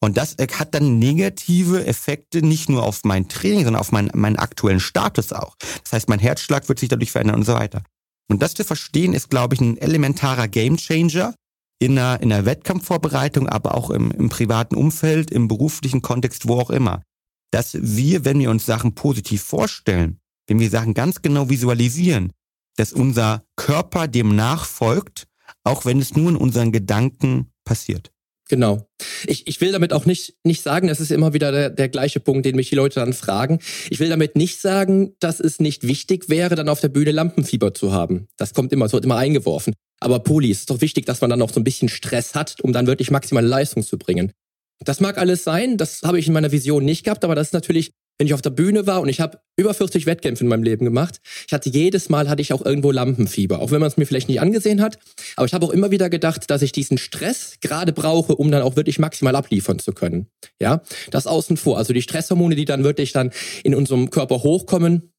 Und 0.00 0.16
das 0.16 0.34
äh, 0.38 0.46
hat 0.52 0.74
dann 0.74 0.98
negative 0.98 1.86
Effekte 1.86 2.42
nicht 2.42 2.68
nur 2.68 2.82
auf 2.84 3.04
mein 3.04 3.28
Training, 3.28 3.64
sondern 3.64 3.80
auf 3.80 3.92
meinen, 3.92 4.10
meinen 4.14 4.36
aktuellen 4.36 4.80
Status 4.80 5.32
auch. 5.32 5.56
Das 5.82 5.92
heißt, 5.92 6.08
mein 6.08 6.20
Herzschlag 6.20 6.68
wird 6.68 6.78
sich 6.78 6.88
dadurch 6.88 7.12
verändern 7.12 7.36
und 7.36 7.44
so 7.44 7.54
weiter. 7.54 7.82
Und 8.28 8.42
das 8.42 8.54
zu 8.54 8.64
verstehen 8.64 9.12
ist, 9.12 9.30
glaube 9.30 9.54
ich, 9.54 9.60
ein 9.60 9.76
elementarer 9.76 10.48
Gamechanger 10.48 11.34
in 11.82 11.98
einer, 11.98 12.20
in 12.22 12.32
einer 12.32 12.46
Wettkampfvorbereitung, 12.46 13.48
aber 13.48 13.74
auch 13.74 13.90
im, 13.90 14.10
im 14.12 14.28
privaten 14.28 14.76
Umfeld, 14.76 15.30
im 15.30 15.48
beruflichen 15.48 16.00
Kontext, 16.00 16.46
wo 16.46 16.60
auch 16.60 16.70
immer. 16.70 17.02
Dass 17.50 17.76
wir, 17.80 18.24
wenn 18.24 18.38
wir 18.38 18.50
uns 18.50 18.64
Sachen 18.64 18.94
positiv 18.94 19.42
vorstellen, 19.42 20.18
wenn 20.46 20.60
wir 20.60 20.70
Sachen 20.70 20.94
ganz 20.94 21.22
genau 21.22 21.50
visualisieren, 21.50 22.32
dass 22.76 22.92
unser 22.92 23.44
Körper 23.56 24.08
dem 24.08 24.34
nachfolgt, 24.34 25.26
auch 25.64 25.84
wenn 25.84 26.00
es 26.00 26.16
nur 26.16 26.30
in 26.30 26.36
unseren 26.36 26.72
Gedanken 26.72 27.50
passiert. 27.64 28.10
Genau. 28.48 28.88
Ich, 29.26 29.46
ich 29.46 29.60
will 29.60 29.72
damit 29.72 29.92
auch 29.92 30.04
nicht, 30.04 30.34
nicht 30.44 30.62
sagen, 30.62 30.88
das 30.88 31.00
ist 31.00 31.10
immer 31.10 31.32
wieder 31.32 31.52
der, 31.52 31.70
der 31.70 31.88
gleiche 31.88 32.20
Punkt, 32.20 32.44
den 32.44 32.56
mich 32.56 32.68
die 32.68 32.74
Leute 32.74 33.00
dann 33.00 33.12
fragen. 33.12 33.60
Ich 33.88 33.98
will 33.98 34.08
damit 34.08 34.36
nicht 34.36 34.60
sagen, 34.60 35.14
dass 35.20 35.40
es 35.40 35.58
nicht 35.58 35.86
wichtig 35.86 36.28
wäre, 36.28 36.54
dann 36.54 36.68
auf 36.68 36.80
der 36.80 36.88
Bühne 36.88 37.12
Lampenfieber 37.12 37.72
zu 37.74 37.92
haben. 37.92 38.28
Das 38.36 38.52
kommt 38.52 38.72
immer, 38.72 38.86
es 38.86 38.92
wird 38.92 39.04
immer 39.04 39.16
eingeworfen. 39.16 39.74
Aber 40.02 40.20
Poli, 40.20 40.50
es 40.50 40.60
ist 40.60 40.70
doch 40.70 40.80
wichtig, 40.80 41.06
dass 41.06 41.20
man 41.20 41.30
dann 41.30 41.42
auch 41.42 41.50
so 41.50 41.60
ein 41.60 41.64
bisschen 41.64 41.88
Stress 41.88 42.34
hat, 42.34 42.60
um 42.60 42.72
dann 42.72 42.86
wirklich 42.86 43.10
maximale 43.10 43.46
Leistung 43.46 43.82
zu 43.82 43.98
bringen. 43.98 44.32
Das 44.80 45.00
mag 45.00 45.16
alles 45.16 45.44
sein, 45.44 45.76
das 45.76 46.02
habe 46.02 46.18
ich 46.18 46.26
in 46.26 46.32
meiner 46.32 46.50
Vision 46.50 46.84
nicht 46.84 47.04
gehabt, 47.04 47.24
aber 47.24 47.34
das 47.34 47.48
ist 47.48 47.52
natürlich 47.52 47.92
wenn 48.22 48.26
ich 48.26 48.34
auf 48.34 48.42
der 48.42 48.50
Bühne 48.50 48.86
war 48.86 49.00
und 49.00 49.08
ich 49.08 49.20
habe 49.20 49.40
über 49.56 49.74
40 49.74 50.06
Wettkämpfe 50.06 50.44
in 50.44 50.48
meinem 50.48 50.62
Leben 50.62 50.84
gemacht. 50.84 51.20
Ich 51.46 51.52
hatte 51.52 51.70
jedes 51.70 52.08
Mal 52.08 52.28
hatte 52.28 52.40
ich 52.40 52.52
auch 52.52 52.64
irgendwo 52.64 52.92
Lampenfieber, 52.92 53.58
auch 53.58 53.72
wenn 53.72 53.80
man 53.80 53.88
es 53.88 53.96
mir 53.96 54.06
vielleicht 54.06 54.28
nicht 54.28 54.40
angesehen 54.40 54.80
hat. 54.80 54.98
Aber 55.34 55.46
ich 55.46 55.54
habe 55.54 55.66
auch 55.66 55.70
immer 55.70 55.90
wieder 55.90 56.08
gedacht, 56.08 56.48
dass 56.48 56.62
ich 56.62 56.70
diesen 56.70 56.98
Stress 56.98 57.56
gerade 57.60 57.92
brauche, 57.92 58.36
um 58.36 58.52
dann 58.52 58.62
auch 58.62 58.76
wirklich 58.76 59.00
maximal 59.00 59.34
abliefern 59.34 59.80
zu 59.80 59.92
können. 59.92 60.28
Ja, 60.60 60.82
das 61.10 61.26
außen 61.26 61.56
vor. 61.56 61.78
Also 61.78 61.92
die 61.92 62.02
Stresshormone, 62.02 62.54
die 62.54 62.64
dann 62.64 62.84
wirklich 62.84 63.12
dann 63.12 63.32
in 63.64 63.74
unserem 63.74 64.10
Körper 64.10 64.44
hochkommen, 64.44 65.12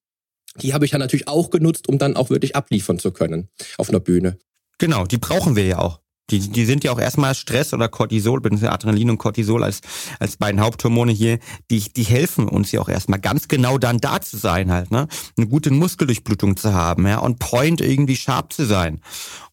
die 0.61 0.73
habe 0.73 0.85
ich 0.85 0.91
dann 0.91 1.01
natürlich 1.01 1.27
auch 1.27 1.49
genutzt, 1.49 1.89
um 1.89 1.97
dann 1.97 2.15
auch 2.15 2.29
wirklich 2.29 2.55
abliefern 2.55 2.99
zu 2.99 3.11
können 3.11 3.49
auf 3.77 3.89
einer 3.89 3.99
Bühne. 3.99 4.37
Genau, 4.83 5.05
die 5.05 5.17
brauchen 5.17 5.55
wir 5.55 5.63
ja 5.65 5.79
auch. 5.79 6.02
Die, 6.29 6.39
die 6.39 6.65
sind 6.65 6.85
ja 6.85 6.91
auch 6.93 6.99
erstmal 6.99 7.35
Stress 7.35 7.73
oder 7.73 7.89
Cortisol, 7.89 8.39
beziehungsweise 8.39 8.71
Adrenalin 8.71 9.09
und 9.09 9.17
Cortisol 9.17 9.63
als, 9.63 9.81
als 10.19 10.37
beiden 10.37 10.61
Haupthormone 10.61 11.11
hier, 11.11 11.39
die, 11.69 11.81
die 11.91 12.03
helfen 12.03 12.47
uns 12.47 12.71
ja 12.71 12.79
auch 12.79 12.87
erstmal 12.87 13.19
ganz 13.19 13.49
genau 13.49 13.77
dann 13.77 13.97
da 13.97 14.21
zu 14.21 14.37
sein 14.37 14.71
halt, 14.71 14.89
ne? 14.89 15.07
Eine 15.37 15.47
gute 15.47 15.71
Muskeldurchblutung 15.71 16.55
zu 16.55 16.73
haben, 16.73 17.05
ja, 17.07 17.19
und 17.19 17.39
point 17.39 17.81
irgendwie 17.81 18.15
sharp 18.15 18.53
zu 18.53 18.65
sein. 18.65 19.01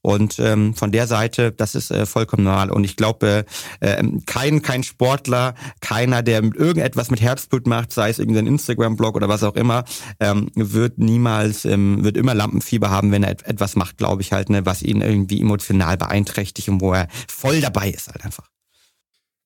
Und 0.03 0.39
ähm, 0.39 0.75
von 0.75 0.93
der 0.93 1.07
Seite, 1.07 1.53
das 1.53 1.75
ist 1.75 1.91
äh, 1.91 2.07
vollkommen 2.07 2.45
normal. 2.45 2.71
Und 2.71 2.85
ich 2.85 2.97
glaube, 2.97 3.45
äh, 3.81 3.99
ähm, 3.99 4.23
kein, 4.25 4.63
kein 4.63 4.83
Sportler, 4.83 5.55
keiner, 5.81 6.23
der 6.23 6.43
irgendetwas 6.43 7.11
mit 7.11 7.21
Herzblut 7.21 7.67
macht, 7.67 7.93
sei 7.93 8.09
es 8.09 8.19
irgendein 8.19 8.47
Instagram-Blog 8.47 9.17
oder 9.17 9.29
was 9.29 9.43
auch 9.43 9.57
immer, 9.57 9.85
ähm, 10.19 10.51
wird 10.55 10.99
niemals, 10.99 11.67
ähm, 11.67 12.03
wird 12.03 12.17
immer 12.17 12.35
Lampenfieber 12.35 12.89
haben, 12.89 13.13
wenn 13.13 13.25
er 13.25 13.33
et 13.33 13.47
etwas 13.47 13.77
macht, 13.77 13.99
glaube 13.99 14.23
ich 14.23 14.33
halt, 14.33 14.49
ne, 14.49 14.65
was 14.65 14.83
ihn 14.83 15.03
irgendwie 15.03 15.41
emotional 15.41 15.99
beeinträchtigt 15.99 16.60
und 16.69 16.81
wo 16.81 16.93
er 16.93 17.09
voll 17.29 17.61
dabei 17.61 17.91
ist 17.91 18.09
halt 18.09 18.25
einfach. 18.25 18.49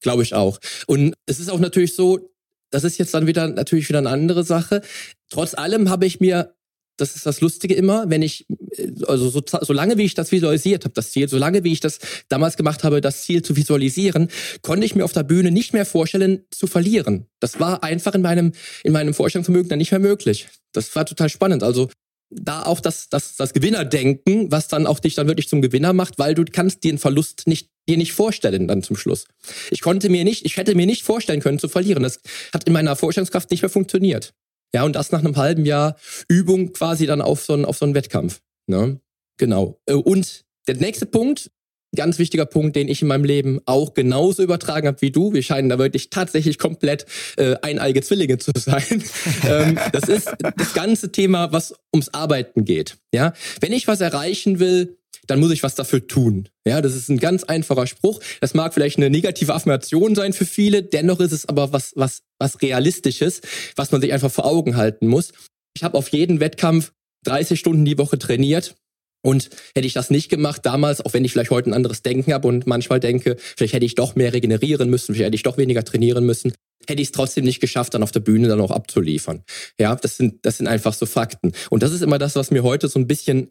Glaube 0.00 0.22
ich 0.22 0.35
auch. 0.35 0.59
Und 0.87 1.14
es 1.27 1.40
ist 1.40 1.50
auch 1.50 1.61
natürlich 1.61 1.94
so, 1.94 2.31
das 2.70 2.85
ist 2.85 2.98
jetzt 2.98 3.14
dann 3.14 3.27
wieder 3.27 3.48
natürlich 3.48 3.88
wieder 3.88 4.00
eine 4.00 4.11
andere 4.11 4.44
Sache. 4.44 4.83
Trotz 5.31 5.55
allem 5.55 5.88
habe 5.88 6.07
ich 6.07 6.20
mir 6.20 6.55
das 6.96 7.16
ist 7.16 7.27
das 7.27 7.40
Lustige 7.40 7.74
immer, 7.74 8.09
wenn 8.09 8.22
ich, 8.22 8.46
äh, 8.77 8.90
also 9.07 9.29
so, 9.29 9.42
so 9.61 9.72
lange 9.72 9.98
wie 9.98 10.05
ich 10.05 10.14
das 10.14 10.33
visualisiert 10.33 10.85
habe, 10.85 10.94
das 10.94 11.11
Ziel, 11.11 11.29
so 11.29 11.38
lange 11.38 11.64
wie 11.64 11.72
ich 11.72 11.81
das 11.81 11.98
damals 12.29 12.57
gemacht 12.57 12.85
habe, 12.85 13.00
das 13.00 13.22
Ziel 13.22 13.42
zu 13.42 13.57
visualisieren, 13.57 14.29
konnte 14.62 14.87
ich 14.87 14.94
mir 14.94 15.05
auf 15.05 15.12
der 15.12 15.24
Bühne 15.24 15.50
nicht 15.50 15.72
mehr 15.72 15.87
vorstellen, 15.87 16.44
zu 16.50 16.66
verlieren. 16.66 17.27
Das 17.40 17.59
war 17.61 17.83
einfach 17.83 18.14
in 18.14 18.22
meinem, 18.22 18.53
in 18.85 18.92
meinem 18.92 19.14
Vorstellungsvermögen 19.14 19.68
dann 19.68 19.79
nicht 19.79 19.90
mehr 19.90 20.00
möglich. 20.00 20.48
Das 20.72 20.94
war 20.94 21.05
total 21.07 21.29
spannend. 21.29 21.62
Also 21.62 21.88
da 22.35 22.64
auch 22.64 22.81
das, 22.81 23.09
das, 23.09 23.37
das 23.37 23.53
Gewinnerdenken, 23.53 24.51
was 24.51 24.68
dann 24.68 24.87
auch 24.87 24.99
dich 24.99 25.14
dann 25.14 25.27
wirklich 25.27 25.49
zum 25.49 25.62
Gewinner 25.62 25.92
macht, 25.92 26.18
weil 26.18 26.35
du 26.35 26.44
kannst 26.44 26.85
den 26.85 26.99
Verlust 26.99 27.47
nicht, 27.47 27.70
dir 27.88 27.97
nicht 27.97 28.12
vorstellen 28.12 28.68
dann 28.68 28.83
zum 28.83 28.97
Schluss. 28.97 29.27
Ich 29.70 29.81
konnte 29.81 30.09
mir 30.09 30.25
nicht, 30.25 30.44
ich 30.44 30.57
hätte 30.57 30.75
mir 30.75 30.87
nicht 30.87 31.03
vorstellen 31.03 31.40
können 31.40 31.59
zu 31.59 31.68
verlieren. 31.68 32.03
Das 32.03 32.20
hat 32.53 32.64
in 32.64 32.73
meiner 32.73 32.97
Vorstellungskraft 32.97 33.51
nicht 33.51 33.62
mehr 33.62 33.70
funktioniert. 33.70 34.35
Ja, 34.75 34.85
und 34.85 34.97
das 34.97 35.12
nach 35.12 35.20
einem 35.20 35.37
halben 35.37 35.64
Jahr 35.64 35.97
Übung 36.29 36.73
quasi 36.73 37.07
dann 37.07 37.23
auf 37.23 37.44
so 37.44 37.53
einen, 37.53 37.64
auf 37.64 37.79
so 37.79 37.85
einen 37.85 37.94
Wettkampf. 37.94 38.40
Ne? 38.66 39.01
Genau. 39.37 39.81
Äh, 39.87 39.94
und 39.94 40.44
der 40.66 40.77
nächste 40.77 41.07
Punkt, 41.07 41.51
ganz 41.95 42.19
wichtiger 42.19 42.47
Punkt, 42.47 42.77
den 42.77 42.89
ich 42.89 43.03
in 43.03 43.09
meinem 43.09 43.25
Leben 43.25 43.61
auch 43.67 43.95
genauso 43.95 44.43
übertragen 44.43 44.87
habe 44.87 45.01
wie 45.01 45.11
du. 45.11 45.33
Wir 45.33 45.43
scheinen 45.43 45.69
da 45.69 45.79
wirklich 45.79 46.11
tatsächlich 46.11 46.59
komplett 46.59 47.07
äh, 47.37 47.57
eineige 47.63 48.03
Zwillinge 48.03 48.39
zu 48.39 48.53
sein. 48.57 49.03
ähm, 49.49 49.79
das 49.93 50.09
ist 50.09 50.31
das 50.57 50.75
ganze 50.75 51.13
Thema, 51.13 51.53
was 51.53 51.75
ums 51.93 52.09
Arbeiten 52.11 52.65
geht. 52.65 52.97
Ja, 53.13 53.33
wenn 53.61 53.73
ich 53.73 53.89
was 53.89 54.01
erreichen 54.01 54.59
will, 54.59 54.99
dann 55.27 55.41
muss 55.41 55.53
ich 55.53 55.63
was 55.63 55.75
dafür 55.75 56.07
tun. 56.07 56.49
Ja, 56.67 56.81
das 56.81 56.95
ist 56.95 57.09
ein 57.09 57.19
ganz 57.19 57.45
einfacher 57.45 57.87
Spruch. 57.87 58.21
Das 58.41 58.55
mag 58.55 58.75
vielleicht 58.75 58.99
eine 58.99 59.11
negative 59.11 59.55
Affirmation 59.55 60.15
sein 60.15 60.33
für 60.33 60.45
viele, 60.45 60.83
dennoch 60.83 61.21
ist 61.21 61.33
es 61.33 61.47
aber 61.47 61.73
was 61.73 61.93
was 61.97 62.23
was 62.39 62.61
realistisches, 62.63 63.41
was 63.77 63.93
man 63.93 64.01
sich 64.01 64.13
einfach 64.13 64.31
vor 64.31 64.45
Augen 64.45 64.77
halten 64.77 65.07
muss. 65.07 65.33
Ich 65.77 65.83
habe 65.83 65.97
auf 65.97 66.09
jeden 66.09 66.41
Wettkampf 66.41 66.93
30 67.25 67.59
Stunden 67.59 67.85
die 67.85 67.99
Woche 67.99 68.19
trainiert 68.19 68.77
und 69.25 69.49
hätte 69.75 69.87
ich 69.87 69.95
das 69.95 70.11
nicht 70.11 70.29
gemacht 70.29 70.61
damals, 70.65 71.01
auch 71.01 71.15
wenn 71.15 71.25
ich 71.25 71.33
vielleicht 71.33 71.51
heute 71.51 71.71
ein 71.71 71.75
anderes 71.75 72.03
Denken 72.03 72.33
habe 72.33 72.47
und 72.47 72.67
manchmal 72.67 73.01
denke, 73.01 73.37
vielleicht 73.57 73.73
hätte 73.73 73.87
ich 73.87 73.95
doch 73.95 74.15
mehr 74.17 74.33
regenerieren 74.33 74.91
müssen, 74.91 75.15
vielleicht 75.15 75.29
hätte 75.29 75.37
ich 75.37 75.43
doch 75.43 75.57
weniger 75.57 75.83
trainieren 75.83 76.27
müssen, 76.27 76.53
hätte 76.87 77.01
ich 77.01 77.09
es 77.09 77.13
trotzdem 77.13 77.45
nicht 77.45 77.61
geschafft, 77.61 77.95
dann 77.95 78.03
auf 78.03 78.13
der 78.13 78.21
Bühne 78.21 78.49
dann 78.49 78.61
auch 78.61 78.71
abzuliefern. 78.71 79.43
Ja, 79.81 79.95
das 79.97 80.19
sind, 80.19 80.45
das 80.45 80.59
sind 80.59 80.67
einfach 80.67 80.93
so 80.93 81.07
Fakten. 81.07 81.53
Und 81.71 81.83
das 81.83 81.93
ist 81.93 82.03
immer 82.03 82.19
das, 82.19 82.37
was 82.37 82.51
mir 82.51 82.63
heute 82.63 82.89
so 82.89 82.99
ein 82.99 83.07
bisschen 83.07 83.51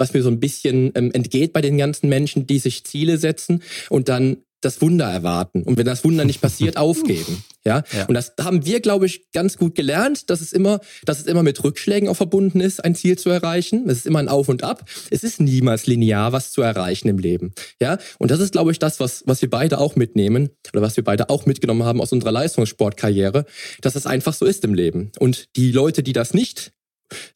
was 0.00 0.14
mir 0.14 0.22
so 0.22 0.30
ein 0.30 0.38
bisschen 0.38 0.92
ähm, 0.94 1.10
entgeht 1.12 1.52
bei 1.52 1.60
den 1.60 1.76
ganzen 1.76 2.08
Menschen, 2.08 2.46
die 2.46 2.60
sich 2.60 2.84
Ziele 2.84 3.18
setzen 3.18 3.64
und 3.88 4.08
dann 4.08 4.44
das 4.60 4.80
Wunder 4.82 5.06
erwarten 5.06 5.62
und 5.62 5.76
wenn 5.76 5.86
das 5.86 6.04
Wunder 6.04 6.24
nicht 6.24 6.40
passiert, 6.40 6.76
aufgeben. 6.76 7.44
Ja? 7.64 7.82
ja? 7.92 8.06
Und 8.06 8.14
das 8.14 8.32
haben 8.40 8.64
wir, 8.64 8.80
glaube 8.80 9.06
ich, 9.06 9.30
ganz 9.32 9.56
gut 9.56 9.74
gelernt, 9.74 10.30
dass 10.30 10.40
es 10.40 10.52
immer, 10.52 10.80
dass 11.04 11.20
es 11.20 11.26
immer 11.26 11.42
mit 11.42 11.62
Rückschlägen 11.62 12.08
auch 12.08 12.16
verbunden 12.16 12.60
ist, 12.60 12.84
ein 12.84 12.94
Ziel 12.94 13.18
zu 13.18 13.30
erreichen. 13.30 13.88
Es 13.88 13.98
ist 13.98 14.06
immer 14.06 14.18
ein 14.18 14.28
Auf 14.28 14.48
und 14.48 14.64
Ab. 14.64 14.84
Es 15.10 15.22
ist 15.22 15.40
niemals 15.40 15.86
linear, 15.86 16.32
was 16.32 16.50
zu 16.50 16.62
erreichen 16.62 17.08
im 17.08 17.18
Leben. 17.18 17.52
Ja? 17.80 17.98
Und 18.18 18.30
das 18.30 18.40
ist, 18.40 18.52
glaube 18.52 18.72
ich, 18.72 18.78
das, 18.78 19.00
was, 19.00 19.22
was 19.26 19.42
wir 19.42 19.50
beide 19.50 19.78
auch 19.78 19.96
mitnehmen 19.96 20.50
oder 20.72 20.82
was 20.82 20.96
wir 20.96 21.04
beide 21.04 21.30
auch 21.30 21.46
mitgenommen 21.46 21.84
haben 21.84 22.00
aus 22.00 22.12
unserer 22.12 22.32
Leistungssportkarriere, 22.32 23.44
dass 23.80 23.94
es 23.94 24.06
einfach 24.06 24.34
so 24.34 24.44
ist 24.44 24.64
im 24.64 24.74
Leben. 24.74 25.12
Und 25.18 25.46
die 25.56 25.72
Leute, 25.72 26.02
die 26.02 26.12
das 26.12 26.34
nicht 26.34 26.72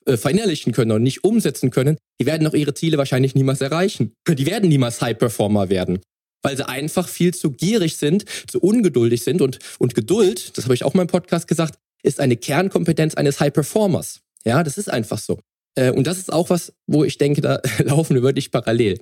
äh, 0.07 0.17
verinnerlichen 0.17 0.73
können 0.73 0.93
und 0.93 1.03
nicht 1.03 1.25
umsetzen 1.25 1.71
können, 1.71 1.97
die 2.21 2.27
werden 2.27 2.47
auch 2.47 2.55
ihre 2.55 2.75
Ziele 2.75 2.99
wahrscheinlich 2.99 3.35
niemals 3.35 3.61
erreichen. 3.61 4.13
Die 4.29 4.47
werden 4.47 4.69
niemals 4.69 5.01
High 5.01 5.19
Performer 5.19 5.69
werden 5.69 6.01
weil 6.43 6.57
sie 6.57 6.69
einfach 6.69 7.09
viel 7.09 7.33
zu 7.33 7.51
gierig 7.51 7.97
sind, 7.97 8.25
zu 8.49 8.61
ungeduldig 8.61 9.23
sind 9.23 9.41
und, 9.41 9.59
und 9.79 9.95
Geduld, 9.95 10.57
das 10.57 10.65
habe 10.65 10.75
ich 10.75 10.85
auch 10.85 10.95
mal 10.95 11.03
im 11.03 11.09
Podcast 11.09 11.49
gesagt, 11.49 11.79
ist 12.03 12.21
eine 12.21 12.37
Kernkompetenz 12.37 13.15
eines 13.15 13.41
High 13.41 13.53
Performers. 13.53 14.21
Ja, 14.45 14.63
das 14.63 14.77
ist 14.77 14.91
einfach 14.91 15.19
so. 15.19 15.39
Äh, 15.77 15.93
und 15.93 16.07
das 16.07 16.19
ist 16.19 16.33
auch 16.33 16.51
was, 16.51 16.73
wo 16.87 17.05
ich 17.05 17.19
denke, 17.19 17.41
da 17.41 17.61
laufen 17.85 18.15
wir 18.15 18.23
wirklich 18.23 18.51
parallel. 18.51 19.01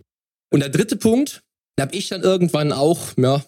Und 0.52 0.60
der 0.60 0.68
dritte 0.68 0.96
Punkt, 0.96 1.42
da 1.76 1.84
habe 1.84 1.96
ich 1.96 2.08
dann 2.08 2.22
irgendwann 2.22 2.72
auch, 2.72 3.12
ja, 3.16 3.42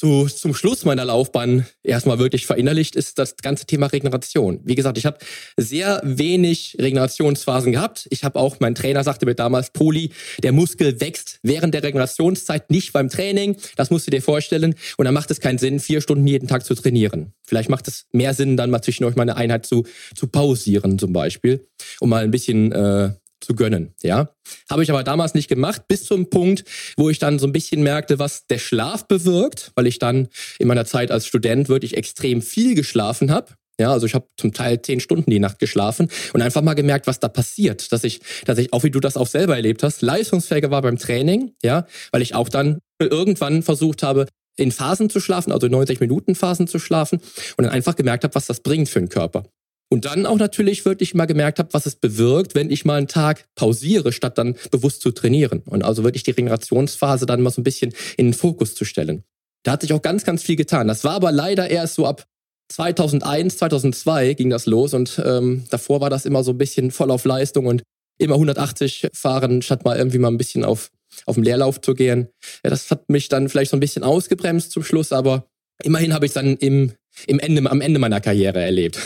zu, 0.00 0.28
zum 0.28 0.54
Schluss 0.54 0.86
meiner 0.86 1.04
Laufbahn 1.04 1.66
erstmal 1.82 2.18
wirklich 2.18 2.46
verinnerlicht, 2.46 2.96
ist 2.96 3.18
das 3.18 3.36
ganze 3.36 3.66
Thema 3.66 3.84
Regeneration. 3.84 4.58
Wie 4.64 4.74
gesagt, 4.74 4.96
ich 4.96 5.04
habe 5.04 5.18
sehr 5.58 6.00
wenig 6.02 6.78
Regenerationsphasen 6.80 7.72
gehabt. 7.72 8.06
Ich 8.08 8.24
habe 8.24 8.38
auch, 8.38 8.60
mein 8.60 8.74
Trainer 8.74 9.04
sagte 9.04 9.26
mir 9.26 9.34
damals, 9.34 9.74
Poli, 9.74 10.12
der 10.42 10.52
Muskel 10.52 11.02
wächst 11.02 11.38
während 11.42 11.74
der 11.74 11.82
Regenerationszeit 11.82 12.70
nicht 12.70 12.94
beim 12.94 13.10
Training. 13.10 13.56
Das 13.76 13.90
musst 13.90 14.06
du 14.06 14.10
dir 14.10 14.22
vorstellen. 14.22 14.74
Und 14.96 15.04
dann 15.04 15.12
macht 15.12 15.30
es 15.30 15.38
keinen 15.38 15.58
Sinn, 15.58 15.80
vier 15.80 16.00
Stunden 16.00 16.26
jeden 16.26 16.48
Tag 16.48 16.64
zu 16.64 16.74
trainieren. 16.74 17.34
Vielleicht 17.46 17.68
macht 17.68 17.86
es 17.86 18.06
mehr 18.10 18.32
Sinn, 18.32 18.56
dann 18.56 18.70
mal 18.70 18.80
zwischendurch 18.80 19.16
mal 19.16 19.24
eine 19.24 19.36
Einheit 19.36 19.66
zu, 19.66 19.84
zu 20.14 20.28
pausieren 20.28 20.98
zum 20.98 21.12
Beispiel, 21.12 21.68
um 22.00 22.08
mal 22.08 22.24
ein 22.24 22.30
bisschen 22.30 22.72
äh, 22.72 23.10
zu 23.40 23.54
gönnen, 23.54 23.94
ja. 24.02 24.34
Habe 24.68 24.82
ich 24.82 24.90
aber 24.90 25.02
damals 25.02 25.34
nicht 25.34 25.48
gemacht, 25.48 25.88
bis 25.88 26.04
zum 26.04 26.30
Punkt, 26.30 26.64
wo 26.96 27.10
ich 27.10 27.18
dann 27.18 27.38
so 27.38 27.46
ein 27.46 27.52
bisschen 27.52 27.82
merkte, 27.82 28.18
was 28.18 28.46
der 28.46 28.58
Schlaf 28.58 29.06
bewirkt, 29.06 29.72
weil 29.74 29.86
ich 29.86 29.98
dann 29.98 30.28
in 30.58 30.68
meiner 30.68 30.84
Zeit 30.84 31.10
als 31.10 31.26
Student 31.26 31.68
wirklich 31.68 31.96
extrem 31.96 32.42
viel 32.42 32.74
geschlafen 32.74 33.30
habe. 33.30 33.54
Ja, 33.80 33.92
also 33.92 34.04
ich 34.04 34.14
habe 34.14 34.26
zum 34.36 34.52
Teil 34.52 34.82
zehn 34.82 35.00
Stunden 35.00 35.30
die 35.30 35.38
Nacht 35.38 35.58
geschlafen 35.58 36.10
und 36.34 36.42
einfach 36.42 36.60
mal 36.60 36.74
gemerkt, 36.74 37.06
was 37.06 37.18
da 37.18 37.28
passiert, 37.28 37.90
dass 37.92 38.04
ich, 38.04 38.20
dass 38.44 38.58
ich 38.58 38.74
auch 38.74 38.84
wie 38.84 38.90
du 38.90 39.00
das 39.00 39.16
auch 39.16 39.26
selber 39.26 39.56
erlebt 39.56 39.82
hast, 39.82 40.02
leistungsfähiger 40.02 40.70
war 40.70 40.82
beim 40.82 40.98
Training, 40.98 41.54
ja, 41.62 41.86
weil 42.12 42.20
ich 42.20 42.34
auch 42.34 42.50
dann 42.50 42.80
irgendwann 42.98 43.62
versucht 43.62 44.02
habe, 44.02 44.26
in 44.56 44.70
Phasen 44.70 45.08
zu 45.08 45.18
schlafen, 45.18 45.50
also 45.50 45.66
90 45.66 46.00
Minuten 46.00 46.34
Phasen 46.34 46.66
zu 46.66 46.78
schlafen 46.78 47.20
und 47.56 47.64
dann 47.64 47.72
einfach 47.72 47.96
gemerkt 47.96 48.24
habe, 48.24 48.34
was 48.34 48.46
das 48.46 48.60
bringt 48.60 48.90
für 48.90 48.98
den 48.98 49.08
Körper. 49.08 49.44
Und 49.92 50.04
dann 50.04 50.24
auch 50.24 50.38
natürlich 50.38 50.84
wirklich 50.84 51.14
mal 51.14 51.26
gemerkt 51.26 51.58
habe, 51.58 51.72
was 51.72 51.84
es 51.84 51.96
bewirkt, 51.96 52.54
wenn 52.54 52.70
ich 52.70 52.84
mal 52.84 52.96
einen 52.96 53.08
Tag 53.08 53.46
pausiere, 53.56 54.12
statt 54.12 54.38
dann 54.38 54.56
bewusst 54.70 55.02
zu 55.02 55.10
trainieren. 55.10 55.62
Und 55.66 55.82
also 55.82 56.04
wirklich 56.04 56.22
die 56.22 56.30
Regenerationsphase 56.30 57.26
dann 57.26 57.42
mal 57.42 57.50
so 57.50 57.60
ein 57.60 57.64
bisschen 57.64 57.92
in 58.16 58.28
den 58.28 58.34
Fokus 58.34 58.76
zu 58.76 58.84
stellen. 58.84 59.24
Da 59.64 59.72
hat 59.72 59.82
sich 59.82 59.92
auch 59.92 60.00
ganz, 60.00 60.24
ganz 60.24 60.44
viel 60.44 60.56
getan. 60.56 60.86
Das 60.86 61.02
war 61.02 61.14
aber 61.14 61.32
leider 61.32 61.68
erst 61.68 61.96
so 61.96 62.06
ab 62.06 62.24
2001, 62.70 63.58
2002 63.58 64.34
ging 64.34 64.48
das 64.48 64.66
los 64.66 64.94
und 64.94 65.20
ähm, 65.24 65.64
davor 65.70 66.00
war 66.00 66.08
das 66.08 66.24
immer 66.24 66.44
so 66.44 66.52
ein 66.52 66.58
bisschen 66.58 66.92
voll 66.92 67.10
auf 67.10 67.24
Leistung 67.24 67.66
und 67.66 67.82
immer 68.16 68.34
180 68.34 69.08
fahren, 69.12 69.60
statt 69.60 69.84
mal 69.84 69.96
irgendwie 69.96 70.18
mal 70.18 70.28
ein 70.28 70.38
bisschen 70.38 70.64
auf, 70.64 70.90
auf 71.26 71.34
den 71.34 71.42
Leerlauf 71.42 71.80
zu 71.80 71.94
gehen. 71.94 72.28
Ja, 72.62 72.70
das 72.70 72.90
hat 72.92 73.08
mich 73.10 73.28
dann 73.28 73.48
vielleicht 73.48 73.72
so 73.72 73.76
ein 73.76 73.80
bisschen 73.80 74.04
ausgebremst 74.04 74.70
zum 74.70 74.84
Schluss, 74.84 75.10
aber 75.10 75.46
immerhin 75.82 76.14
habe 76.14 76.26
ich 76.26 76.32
dann 76.32 76.56
im 76.58 76.92
im 77.26 77.38
Ende, 77.38 77.70
am 77.70 77.80
Ende 77.80 77.98
meiner 77.98 78.20
Karriere 78.20 78.60
erlebt. 78.60 78.98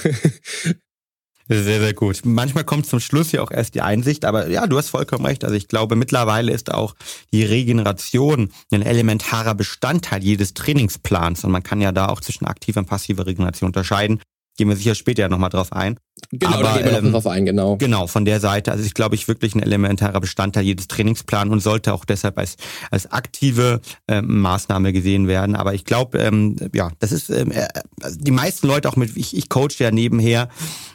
Sehr, 1.47 1.63
sehr 1.81 1.93
gut. 1.93 2.23
Manchmal 2.25 2.65
kommt 2.65 2.87
zum 2.87 3.01
Schluss 3.01 3.33
ja 3.33 3.43
auch 3.43 3.51
erst 3.51 3.75
die 3.75 3.83
Einsicht, 3.83 4.25
aber 4.25 4.49
ja, 4.49 4.67
du 4.67 4.79
hast 4.79 4.89
vollkommen 4.89 5.27
recht. 5.27 5.45
Also 5.45 5.55
ich 5.55 5.69
glaube, 5.69 5.95
mittlerweile 5.95 6.51
ist 6.51 6.73
auch 6.73 6.95
die 7.35 7.45
Regeneration 7.45 8.51
ein 8.73 8.81
elementarer 8.81 9.55
Bestandteil 9.55 10.25
jedes 10.25 10.55
Trainingsplans 10.55 11.45
und 11.45 11.51
man 11.51 11.63
kann 11.63 11.83
ja 11.83 11.93
da 11.93 12.07
auch 12.07 12.23
zwischen 12.23 12.47
aktiver 12.47 12.81
und 12.81 12.87
passiver 12.87 13.27
Regeneration 13.27 13.69
unterscheiden. 13.69 14.23
Gehen 14.57 14.69
wir 14.69 14.77
sicher 14.77 14.95
später 14.95 15.29
nochmal 15.29 15.51
drauf 15.51 15.73
ein. 15.73 15.99
Genau, 16.31 16.53
Aber, 16.53 16.63
da 16.63 16.77
gehen 16.77 16.85
wir 16.85 16.99
ähm, 16.99 17.13
drauf 17.13 17.27
ein, 17.27 17.45
genau. 17.45 17.77
Genau, 17.77 18.07
von 18.07 18.25
der 18.25 18.39
Seite. 18.39 18.71
Also 18.71 18.85
ich 18.85 18.95
glaube, 18.95 19.17
ich 19.17 19.27
wirklich 19.27 19.55
ein 19.57 19.63
elementarer 19.63 20.21
Bestandteil 20.21 20.63
jedes 20.63 20.87
Trainingsplans 20.87 21.51
und 21.51 21.61
sollte 21.61 21.93
auch 21.93 22.05
deshalb 22.05 22.39
als, 22.39 22.57
als 22.91 23.11
aktive 23.11 23.81
ähm, 24.07 24.41
Maßnahme 24.41 24.93
gesehen 24.93 25.27
werden. 25.27 25.57
Aber 25.57 25.75
ich 25.75 25.85
glaube, 25.85 26.19
ähm, 26.19 26.57
ja, 26.73 26.93
das 27.01 27.11
ist 27.11 27.31
ähm, 27.31 27.51
äh, 27.51 27.67
also 28.01 28.17
die 28.21 28.31
meisten 28.31 28.69
Leute 28.69 28.89
auch 28.89 28.97
mit, 28.97 29.17
ich, 29.17 29.37
ich 29.37 29.49
coach 29.49 29.81
ja 29.81 29.91
nebenher 29.91 30.49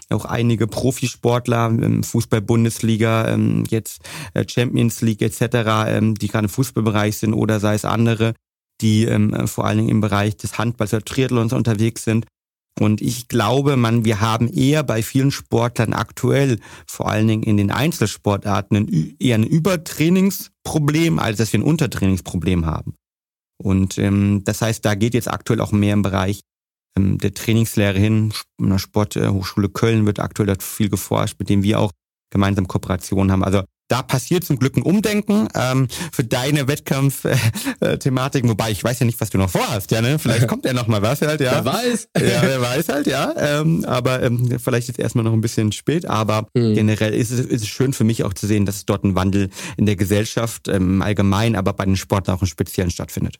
auch 0.09 0.25
einige 0.25 0.65
Profisportler 0.67 1.67
im 1.67 2.03
Fußball-Bundesliga, 2.03 3.27
ähm, 3.27 3.65
jetzt 3.69 4.01
äh, 4.33 4.45
Champions 4.47 5.01
League 5.01 5.21
etc., 5.21 5.87
ähm, 5.87 6.15
die 6.15 6.29
gerade 6.29 6.45
im 6.45 6.49
Fußballbereich 6.49 7.17
sind 7.17 7.33
oder 7.33 7.59
sei 7.59 7.75
es 7.75 7.85
andere, 7.85 8.33
die 8.81 9.03
ähm, 9.03 9.47
vor 9.47 9.65
allen 9.65 9.77
Dingen 9.79 9.89
im 9.89 10.01
Bereich 10.01 10.37
des 10.37 10.57
Handballs 10.57 10.93
oder 10.93 11.03
Triathlons 11.03 11.53
unterwegs 11.53 12.05
sind. 12.05 12.25
Und 12.79 13.01
ich 13.01 13.27
glaube, 13.27 13.75
man, 13.75 14.05
wir 14.05 14.21
haben 14.21 14.47
eher 14.47 14.83
bei 14.83 15.01
vielen 15.03 15.31
Sportlern 15.31 15.93
aktuell, 15.93 16.59
vor 16.87 17.09
allen 17.09 17.27
Dingen 17.27 17.43
in 17.43 17.57
den 17.57 17.71
Einzelsportarten, 17.71 18.77
ein, 18.77 19.15
eher 19.19 19.35
ein 19.35 19.43
Übertrainingsproblem, 19.43 21.19
als 21.19 21.37
dass 21.37 21.51
wir 21.51 21.59
ein 21.59 21.63
Untertrainingsproblem 21.63 22.65
haben. 22.65 22.95
Und 23.61 23.97
ähm, 23.97 24.43
das 24.45 24.61
heißt, 24.61 24.85
da 24.85 24.95
geht 24.95 25.13
jetzt 25.13 25.29
aktuell 25.29 25.59
auch 25.59 25.73
mehr 25.73 25.93
im 25.93 26.01
Bereich 26.01 26.41
ähm, 26.97 27.17
der 27.17 27.33
Trainingslehre 27.33 27.99
hin. 27.99 28.33
In 28.59 28.69
der 28.69 28.79
Sporthochschule 28.79 29.69
Köln 29.69 30.05
wird 30.05 30.19
aktuell 30.19 30.55
viel 30.59 30.89
geforscht, 30.89 31.35
mit 31.39 31.49
dem 31.49 31.63
wir 31.63 31.79
auch 31.79 31.91
gemeinsam 32.31 32.67
Kooperationen 32.67 33.31
haben. 33.31 33.43
Also 33.43 33.63
da 33.89 34.03
passiert 34.03 34.45
zum 34.45 34.57
Glück 34.59 34.77
ein 34.77 34.83
Umdenken 34.83 35.49
ähm, 35.55 35.87
für 36.11 36.23
deine 36.23 36.67
Wettkampf-Thematiken. 36.67 38.47
Äh, 38.47 38.51
Wobei 38.51 38.71
ich 38.71 38.83
weiß 38.83 38.99
ja 38.99 39.05
nicht, 39.05 39.19
was 39.19 39.31
du 39.31 39.37
noch 39.37 39.49
vorhast, 39.49 39.91
ja, 39.91 40.01
ne? 40.01 40.19
Vielleicht 40.19 40.47
kommt 40.47 40.63
ja 40.65 40.73
noch 40.73 40.87
mal 40.87 41.01
was 41.01 41.21
halt, 41.21 41.41
ja. 41.41 41.63
Wer 41.63 41.65
weiß. 41.65 42.07
Ja, 42.19 42.41
wer 42.43 42.61
weiß 42.61 42.89
halt, 42.89 43.07
ja. 43.07 43.33
Ähm, 43.37 43.83
aber 43.85 44.21
ähm, 44.21 44.59
vielleicht 44.59 44.87
jetzt 44.87 44.99
erstmal 44.99 45.23
noch 45.23 45.33
ein 45.33 45.41
bisschen 45.41 45.71
spät. 45.71 46.05
Aber 46.05 46.47
mhm. 46.53 46.75
generell 46.75 47.13
ist 47.13 47.31
es, 47.31 47.39
ist 47.39 47.63
es 47.63 47.67
schön 47.67 47.93
für 47.93 48.03
mich 48.03 48.23
auch 48.23 48.33
zu 48.33 48.45
sehen, 48.45 48.65
dass 48.65 48.75
es 48.75 48.85
dort 48.85 49.03
ein 49.03 49.15
Wandel 49.15 49.49
in 49.77 49.85
der 49.85 49.95
Gesellschaft 49.95 50.67
ähm, 50.67 51.01
allgemein, 51.01 51.55
aber 51.55 51.73
bei 51.73 51.85
den 51.85 51.95
Sportlern 51.95 52.37
auch 52.37 52.41
im 52.41 52.47
Speziellen 52.47 52.91
stattfindet. 52.91 53.37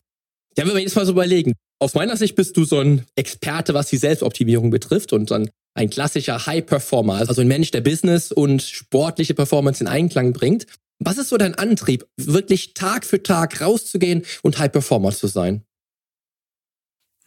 Ja, 0.58 0.66
wenn 0.66 0.74
wir 0.74 0.82
jetzt 0.82 0.96
mal 0.96 1.06
so 1.06 1.12
überlegen. 1.12 1.54
Aus 1.80 1.94
meiner 1.94 2.18
Sicht 2.18 2.36
bist 2.36 2.58
du 2.58 2.66
so 2.66 2.80
ein 2.80 3.06
Experte, 3.16 3.74
was 3.74 3.88
die 3.88 3.98
Selbstoptimierung 3.98 4.70
betrifft 4.70 5.14
und 5.14 5.32
dann 5.32 5.50
ein 5.74 5.90
klassischer 5.90 6.46
High 6.46 6.66
Performer, 6.66 7.16
also 7.16 7.42
ein 7.42 7.48
Mensch, 7.48 7.72
der 7.72 7.82
Business 7.82 8.32
und 8.32 8.62
sportliche 8.62 9.34
Performance 9.34 9.84
in 9.84 9.88
Einklang 9.88 10.34
bringt. 10.34 10.66
Was 11.00 11.18
ist 11.18 11.30
so 11.30 11.38
dein 11.38 11.56
Antrieb, 11.56 12.06
wirklich 12.18 12.74
Tag 12.74 13.06
für 13.06 13.24
Tag 13.24 13.62
rauszugehen 13.62 14.26
und 14.42 14.60
High 14.60 14.72
Performer 14.72 15.12
zu 15.12 15.28
sein? 15.28 15.64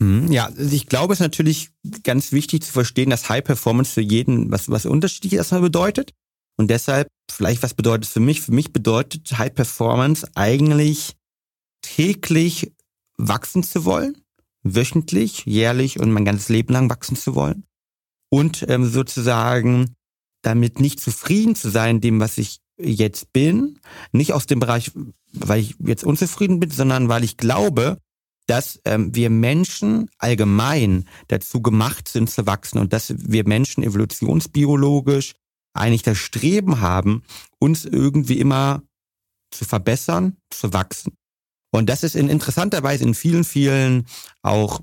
Hm, 0.00 0.30
ja, 0.30 0.50
ich 0.58 0.86
glaube, 0.88 1.14
es 1.14 1.20
ist 1.20 1.24
natürlich 1.24 1.70
ganz 2.02 2.32
wichtig 2.32 2.62
zu 2.64 2.72
verstehen, 2.72 3.10
dass 3.10 3.28
High 3.28 3.44
Performance 3.44 3.92
für 3.92 4.02
jeden 4.02 4.50
was, 4.50 4.68
was 4.68 4.84
unterschiedlich 4.84 5.34
erstmal 5.34 5.62
bedeutet. 5.62 6.12
Und 6.58 6.70
deshalb, 6.70 7.08
vielleicht 7.30 7.62
was 7.62 7.72
bedeutet 7.72 8.04
es 8.04 8.10
für 8.10 8.20
mich? 8.20 8.42
Für 8.42 8.52
mich 8.52 8.72
bedeutet 8.72 9.38
High 9.38 9.54
Performance 9.54 10.28
eigentlich 10.34 11.14
täglich 11.80 12.72
wachsen 13.16 13.62
zu 13.62 13.86
wollen, 13.86 14.18
wöchentlich, 14.62 15.46
jährlich 15.46 15.98
und 15.98 16.12
mein 16.12 16.26
ganzes 16.26 16.50
Leben 16.50 16.74
lang 16.74 16.90
wachsen 16.90 17.16
zu 17.16 17.34
wollen 17.34 17.64
und 18.32 18.64
ähm, 18.68 18.86
sozusagen 18.86 19.94
damit 20.40 20.80
nicht 20.80 21.00
zufrieden 21.00 21.54
zu 21.54 21.68
sein, 21.68 22.00
dem, 22.00 22.18
was 22.18 22.38
ich 22.38 22.60
jetzt 22.78 23.32
bin, 23.34 23.78
nicht 24.10 24.32
aus 24.32 24.46
dem 24.46 24.58
Bereich, 24.58 24.90
weil 25.34 25.60
ich 25.60 25.76
jetzt 25.78 26.02
unzufrieden 26.02 26.58
bin, 26.58 26.70
sondern 26.70 27.10
weil 27.10 27.24
ich 27.24 27.36
glaube, 27.36 27.98
dass 28.46 28.80
ähm, 28.86 29.14
wir 29.14 29.28
Menschen 29.28 30.08
allgemein 30.18 31.04
dazu 31.28 31.60
gemacht 31.60 32.08
sind 32.08 32.30
zu 32.30 32.46
wachsen 32.46 32.78
und 32.78 32.94
dass 32.94 33.14
wir 33.18 33.46
Menschen 33.46 33.84
evolutionsbiologisch 33.84 35.34
eigentlich 35.74 36.02
das 36.02 36.16
Streben 36.16 36.80
haben, 36.80 37.22
uns 37.58 37.84
irgendwie 37.84 38.40
immer 38.40 38.82
zu 39.50 39.66
verbessern, 39.66 40.38
zu 40.50 40.72
wachsen. 40.72 41.12
Und 41.70 41.90
das 41.90 42.02
ist 42.02 42.16
in 42.16 42.30
interessanter 42.30 42.82
Weise 42.82 43.04
in 43.04 43.14
vielen, 43.14 43.44
vielen 43.44 44.06
auch, 44.42 44.80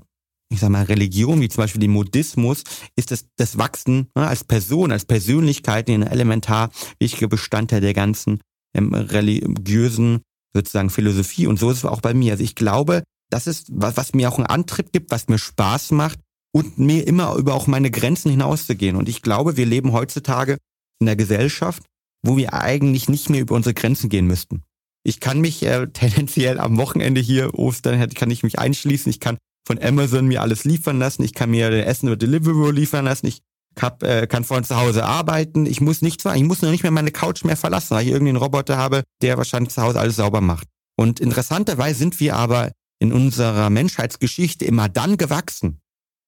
ich 0.52 0.60
sag 0.60 0.70
mal, 0.70 0.84
Religionen, 0.84 1.40
wie 1.40 1.48
zum 1.48 1.62
Beispiel 1.62 1.80
dem 1.80 1.94
Buddhismus, 1.94 2.64
ist 2.96 3.10
das, 3.12 3.26
das 3.36 3.56
Wachsen 3.56 4.08
ne, 4.16 4.26
als 4.26 4.44
Person, 4.44 4.92
als 4.92 5.04
Persönlichkeit 5.04 5.88
ein 5.88 6.02
elementar 6.02 6.70
wichtiger 6.98 7.28
Bestandteil 7.28 7.80
der 7.80 7.94
ganzen 7.94 8.40
ähm, 8.74 8.92
religiösen 8.92 10.22
sozusagen 10.52 10.90
Philosophie. 10.90 11.46
Und 11.46 11.58
so 11.58 11.70
ist 11.70 11.78
es 11.78 11.84
auch 11.84 12.00
bei 12.00 12.14
mir. 12.14 12.32
Also 12.32 12.44
ich 12.44 12.56
glaube, 12.56 13.04
das 13.30 13.46
ist 13.46 13.68
was, 13.70 13.96
was 13.96 14.12
mir 14.12 14.28
auch 14.28 14.38
einen 14.38 14.46
Antrieb 14.46 14.92
gibt, 14.92 15.12
was 15.12 15.28
mir 15.28 15.38
Spaß 15.38 15.92
macht 15.92 16.18
und 16.52 16.78
mir 16.78 17.06
immer 17.06 17.36
über 17.36 17.54
auch 17.54 17.68
meine 17.68 17.92
Grenzen 17.92 18.30
hinauszugehen. 18.30 18.96
Und 18.96 19.08
ich 19.08 19.22
glaube, 19.22 19.56
wir 19.56 19.66
leben 19.66 19.92
heutzutage 19.92 20.58
in 20.98 21.06
der 21.06 21.16
Gesellschaft, 21.16 21.84
wo 22.22 22.36
wir 22.36 22.54
eigentlich 22.54 23.08
nicht 23.08 23.30
mehr 23.30 23.40
über 23.40 23.54
unsere 23.54 23.74
Grenzen 23.74 24.08
gehen 24.08 24.26
müssten. 24.26 24.62
Ich 25.04 25.20
kann 25.20 25.40
mich 25.40 25.62
äh, 25.62 25.86
tendenziell 25.92 26.58
am 26.58 26.76
Wochenende 26.76 27.20
hier, 27.20 27.54
Ostern, 27.54 28.08
kann 28.10 28.30
ich 28.30 28.42
mich 28.42 28.58
einschließen. 28.58 29.10
Ich 29.10 29.20
kann 29.20 29.38
von 29.66 29.82
Amazon 29.82 30.26
mir 30.26 30.42
alles 30.42 30.64
liefern 30.64 30.98
lassen. 30.98 31.22
Ich 31.22 31.34
kann 31.34 31.50
mir 31.50 31.70
Essen 31.86 32.08
über 32.08 32.16
Deliveroo 32.16 32.70
liefern 32.70 33.04
lassen. 33.04 33.26
Ich 33.26 33.42
hab, 33.78 34.02
äh, 34.02 34.26
kann 34.26 34.44
von 34.44 34.64
zu 34.64 34.76
Hause 34.76 35.04
arbeiten. 35.04 35.66
Ich 35.66 35.80
muss 35.80 36.02
nichts 36.02 36.24
machen. 36.24 36.38
Ich 36.38 36.44
muss 36.44 36.62
noch 36.62 36.70
nicht 36.70 36.82
mehr 36.82 36.92
meine 36.92 37.12
Couch 37.12 37.44
mehr 37.44 37.56
verlassen, 37.56 37.94
weil 37.94 38.04
ich 38.04 38.12
irgendwie 38.12 38.30
einen 38.30 38.38
Roboter 38.38 38.76
habe, 38.76 39.04
der 39.22 39.38
wahrscheinlich 39.38 39.72
zu 39.72 39.82
Hause 39.82 40.00
alles 40.00 40.16
sauber 40.16 40.40
macht. 40.40 40.66
Und 40.96 41.20
interessanterweise 41.20 41.98
sind 41.98 42.20
wir 42.20 42.36
aber 42.36 42.72
in 42.98 43.12
unserer 43.12 43.70
Menschheitsgeschichte 43.70 44.64
immer 44.64 44.88
dann 44.88 45.16
gewachsen, 45.16 45.80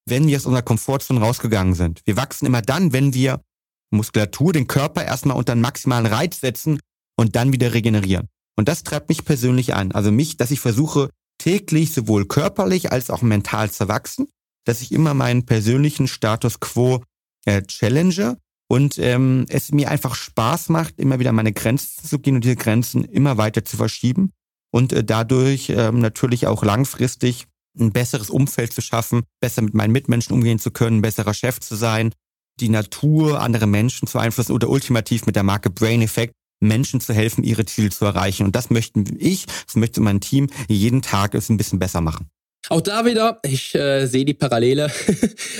wenn 0.07 0.27
wir 0.27 0.37
aus 0.37 0.47
unserer 0.47 0.63
Komfortzone 0.63 1.21
rausgegangen 1.21 1.75
sind. 1.75 2.01
Wir 2.07 2.17
wachsen 2.17 2.47
immer 2.47 2.63
dann, 2.63 2.93
wenn 2.93 3.13
wir 3.13 3.43
Muskulatur, 3.91 4.53
den 4.53 4.67
Körper 4.67 5.05
erstmal 5.05 5.37
unter 5.37 5.53
einen 5.53 5.61
maximalen 5.61 6.07
Reiz 6.07 6.41
setzen 6.41 6.81
und 7.17 7.37
dann 7.37 7.53
wieder 7.53 7.75
regenerieren. 7.75 8.29
Und 8.57 8.69
das 8.69 8.83
treibt 8.83 9.09
mich 9.09 9.25
persönlich 9.25 9.75
an. 9.75 9.93
Also 9.93 10.11
mich, 10.11 10.37
dass 10.37 10.51
ich 10.51 10.61
versuche, 10.61 11.11
täglich 11.43 11.93
sowohl 11.93 12.27
körperlich 12.27 12.93
als 12.93 13.11
auch 13.11 13.21
mental 13.21 13.69
zu 13.69 13.89
wachsen, 13.89 14.29
dass 14.65 14.81
ich 14.81 14.93
immer 14.93 15.13
meinen 15.13 15.45
persönlichen 15.45 16.07
Status 16.07 16.61
quo 16.61 17.03
äh, 17.47 17.63
challenge 17.63 18.39
und 18.69 18.97
ähm, 18.99 19.47
es 19.49 19.73
mir 19.73 19.91
einfach 19.91 20.15
Spaß 20.15 20.69
macht, 20.69 21.01
immer 21.01 21.19
wieder 21.19 21.33
meine 21.33 21.53
Grenzen 21.53 22.07
zu 22.07 22.21
gehen 22.21 22.37
und 22.37 22.45
diese 22.45 22.55
Grenzen 22.55 23.05
immer 23.05 23.39
weiter 23.39 23.65
zu 23.65 23.77
verschieben 23.77 24.31
und 24.71 24.93
äh, 24.93 25.03
dadurch 25.03 25.71
ähm, 25.71 25.99
natürlich 25.99 26.47
auch 26.47 26.63
langfristig 26.63 27.47
ein 27.77 27.91
besseres 27.91 28.31
Umfeld 28.31 28.73
zu 28.73 28.81
schaffen, 28.81 29.23
besser 29.41 29.63
mit 29.63 29.75
meinen 29.75 29.93
Mitmenschen 29.93 30.35
umgehen 30.35 30.61
zu 30.61 30.71
können, 30.71 31.03
besserer 31.03 31.35
Chef 31.35 31.59
zu 31.59 31.75
sein, 31.75 32.13
die 32.61 32.69
Natur, 32.69 33.41
andere 33.41 33.67
Menschen 33.67 34.07
zu 34.07 34.19
beeinflussen 34.19 34.53
oder 34.53 34.69
ultimativ 34.69 35.27
mit 35.27 35.35
der 35.35 35.43
Marke 35.43 35.71
Brain 35.71 36.03
Effect 36.03 36.35
Menschen 36.63 37.01
zu 37.01 37.13
helfen, 37.13 37.45
ihre 37.45 37.65
Ziele 37.65 37.91
zu 37.91 38.05
erreichen. 38.05 38.45
Und 38.45 38.57
das 38.57 38.71
möchten 38.71 39.05
ich, 39.19 39.47
das 39.67 39.77
möchte 39.77 40.01
mein 40.01 40.21
Team 40.21 40.49
jeden 40.69 41.03
Tag 41.03 41.35
es 41.35 41.49
ein 41.49 41.57
bisschen 41.57 41.79
besser 41.79 42.01
machen. 42.01 42.31
Auch 42.73 42.81
da 42.81 43.05
wieder, 43.05 43.39
ich 43.45 43.75
äh, 43.75 44.07
sehe 44.07 44.25
die 44.25 44.33
Parallele. 44.33 44.91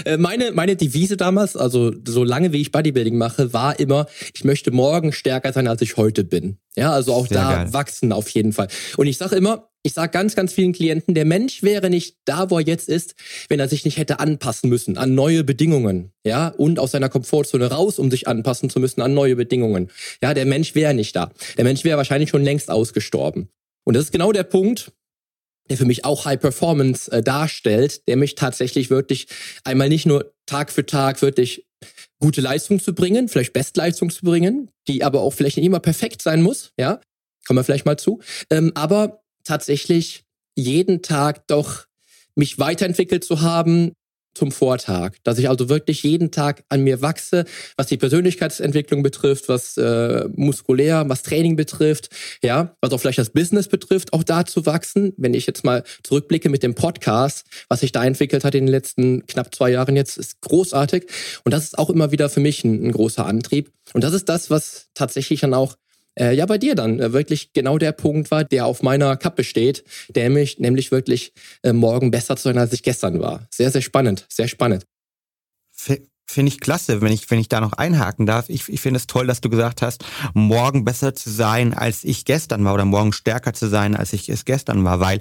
Äh, 0.05 0.17
meine, 0.17 0.51
meine 0.51 0.75
Devise 0.75 1.17
damals, 1.17 1.57
also 1.57 1.93
so 2.05 2.25
lange 2.25 2.53
wie 2.53 2.61
ich 2.61 2.73
Bodybuilding 2.73 3.17
mache, 3.17 3.53
war 3.53 3.79
immer, 3.79 4.07
ich 4.35 4.43
möchte 4.43 4.73
morgen 4.73 5.13
stärker 5.13 5.53
sein, 5.53 5.69
als 5.69 5.81
ich 5.81 5.97
heute 5.97 6.25
bin. 6.25 6.57
Ja, 6.77 6.91
also 6.93 7.13
auch 7.13 7.29
Sehr 7.29 7.39
da 7.39 7.55
geil. 7.55 7.73
wachsen 7.73 8.11
auf 8.11 8.29
jeden 8.31 8.53
Fall. 8.53 8.67
Und 8.97 9.07
ich 9.07 9.17
sage 9.19 9.37
immer, 9.37 9.69
ich 9.85 9.93
sage 9.93 10.11
ganz, 10.11 10.35
ganz 10.35 10.53
vielen 10.53 10.73
Klienten, 10.73 11.15
der 11.15 11.25
Mensch 11.25 11.63
wäre 11.63 11.89
nicht 11.89 12.17
da, 12.25 12.51
wo 12.51 12.59
er 12.59 12.67
jetzt 12.67 12.89
ist, 12.89 13.15
wenn 13.49 13.61
er 13.61 13.69
sich 13.69 13.85
nicht 13.85 13.97
hätte 13.97 14.19
anpassen 14.19 14.69
müssen 14.69 14.99
an 14.99 15.15
neue 15.15 15.45
Bedingungen, 15.45 16.11
ja, 16.27 16.49
und 16.49 16.81
aus 16.81 16.91
seiner 16.93 17.11
Komfortzone 17.11 17.67
raus, 17.67 18.01
um 18.01 18.11
sich 18.11 18.27
anpassen 18.27 18.71
zu 18.71 18.81
müssen 18.81 19.03
an 19.03 19.15
neue 19.15 19.37
Bedingungen. 19.37 19.91
Ja, 20.21 20.35
der 20.35 20.47
Mensch 20.47 20.75
wäre 20.75 20.95
nicht 20.95 21.15
da. 21.15 21.31
Der 21.57 21.65
Mensch 21.65 21.85
wäre 21.85 21.99
wahrscheinlich 21.99 22.31
schon 22.31 22.43
längst 22.43 22.71
ausgestorben. 22.71 23.51
Und 23.85 23.95
das 23.95 24.05
ist 24.05 24.13
genau 24.13 24.33
der 24.33 24.45
Punkt, 24.45 24.93
der 25.73 25.79
für 25.79 25.87
mich 25.87 26.05
auch 26.05 26.27
High 26.27 26.39
Performance 26.39 27.11
äh, 27.11 27.23
darstellt, 27.23 28.07
der 28.07 28.19
mich 28.19 28.35
tatsächlich 28.35 28.91
wirklich 28.91 29.27
einmal 29.65 29.89
nicht 29.89 30.05
nur 30.05 30.35
Tag 30.45 30.71
für 30.71 30.85
Tag 30.85 31.23
wirklich 31.23 31.67
gute 32.21 32.43
Leistung 32.43 32.79
zu 32.79 32.95
bringen, 32.95 33.27
vielleicht 33.29 33.55
Bestleistung 33.55 34.11
zu 34.11 34.23
bringen, 34.23 34.71
die 34.87 35.03
aber 35.03 35.23
auch 35.23 35.33
vielleicht 35.33 35.57
nicht 35.57 35.65
immer 35.65 35.81
perfekt 35.81 36.21
sein 36.21 36.43
muss, 36.43 36.73
ja, 36.79 37.01
kommen 37.47 37.59
wir 37.59 37.65
vielleicht 37.65 37.87
mal 37.87 37.97
zu, 37.97 38.21
ähm, 38.51 38.73
aber 38.75 39.23
tatsächlich 39.45 40.25
jeden 40.55 41.01
Tag 41.01 41.47
doch 41.47 41.87
mich 42.35 42.59
weiterentwickelt 42.59 43.25
zu 43.25 43.41
haben, 43.41 43.93
zum 44.35 44.53
Vortag, 44.53 45.17
dass 45.25 45.39
ich 45.39 45.49
also 45.49 45.69
wirklich 45.69 46.03
jeden 46.03 46.31
Tag 46.31 46.65
an 46.69 46.83
mir 46.83 47.03
wachse, 47.03 47.45
was 47.77 47.87
die 47.87 47.97
Persönlichkeitsentwicklung 47.97 49.03
betrifft, 49.03 49.49
was 49.49 49.77
äh, 49.77 50.29
muskulär, 50.35 51.09
was 51.09 51.23
Training 51.23 51.57
betrifft, 51.57 52.09
ja, 52.43 52.77
was 52.81 52.93
auch 52.93 52.99
vielleicht 52.99 53.19
das 53.19 53.31
Business 53.31 53.69
betrifft, 53.69 54.13
auch 54.13 54.23
da 54.23 54.45
zu 54.45 54.67
wachsen. 54.67 55.13
Wenn 55.17 55.35
ich 55.35 55.47
jetzt 55.47 55.65
mal 55.65 55.85
zurückblicke 56.03 56.49
mit 56.49 56.63
dem 56.63 56.75
Podcast, 56.75 57.45
was 57.69 57.81
sich 57.81 57.93
da 57.93 58.05
entwickelt 58.05 58.45
hat 58.45 58.55
in 58.55 58.67
den 58.67 58.73
letzten 58.73 59.27
knapp 59.27 59.55
zwei 59.55 59.71
Jahren 59.71 59.97
jetzt, 59.97 60.17
ist 60.17 60.41
großartig 60.41 61.07
und 61.45 61.53
das 61.53 61.65
ist 61.65 61.79
auch 61.79 61.91
immer 61.91 62.13
wieder 62.13 62.29
für 62.29 62.41
mich 62.41 62.65
ein, 62.65 62.87
ein 62.87 62.93
großer 62.93 63.27
Antrieb 63.27 63.71
und 63.93 64.05
das 64.05 64.15
ist 64.15 64.29
das, 64.29 64.51
was 64.51 64.89
tatsächlich 64.95 65.41
dann 65.41 65.55
auch 65.55 65.77
äh, 66.19 66.35
ja 66.35 66.47
bei 66.47 66.59
dir 66.59 66.75
dann 66.75 67.01
äh, 67.01 67.13
wirklich 67.13 67.53
genau 67.53 67.79
der 67.79 67.93
Punkt 67.93 68.31
war, 68.31 68.45
der 68.45 68.67
auf 68.67 68.83
meiner 68.83 69.17
Kappe 69.17 69.45
steht, 69.45 69.85
nämlich, 70.15 70.59
nämlich 70.59 70.91
wirklich 70.91 71.33
äh, 71.63 71.73
morgen 71.73 72.11
besser 72.11 72.37
zu 72.37 72.45
sein, 72.45 72.59
als 72.59 72.73
ich 72.73 72.83
gestern 72.83 73.21
war. 73.21 73.47
Sehr, 73.51 73.71
sehr 73.71 73.83
spannend, 73.83 74.27
sehr 74.29 74.49
spannend. 74.49 74.87
Finde 76.27 76.49
ich 76.49 76.61
klasse, 76.61 77.01
wenn 77.01 77.13
ich, 77.13 77.31
wenn 77.31 77.41
ich 77.41 77.49
da 77.49 77.61
noch 77.61 77.73
einhaken 77.75 78.27
darf. 78.27 78.49
Ich, 78.49 78.69
ich 78.69 78.81
finde 78.81 78.99
es 78.99 79.07
toll, 79.07 79.27
dass 79.27 79.41
du 79.41 79.51
gesagt 79.51 79.83
hast, 79.83 80.05
morgen 80.35 80.85
besser 80.85 81.15
zu 81.15 81.31
sein, 81.31 81.75
als 81.75 82.05
ich 82.05 82.25
gestern 82.25 82.65
war 82.65 82.75
oder 82.75 82.85
morgen 82.85 83.13
stärker 83.13 83.53
zu 83.53 83.69
sein, 83.69 83.97
als 83.97 84.13
ich 84.13 84.29
es 84.29 84.45
gestern 84.45 84.85
war, 84.85 85.01
weil 85.01 85.21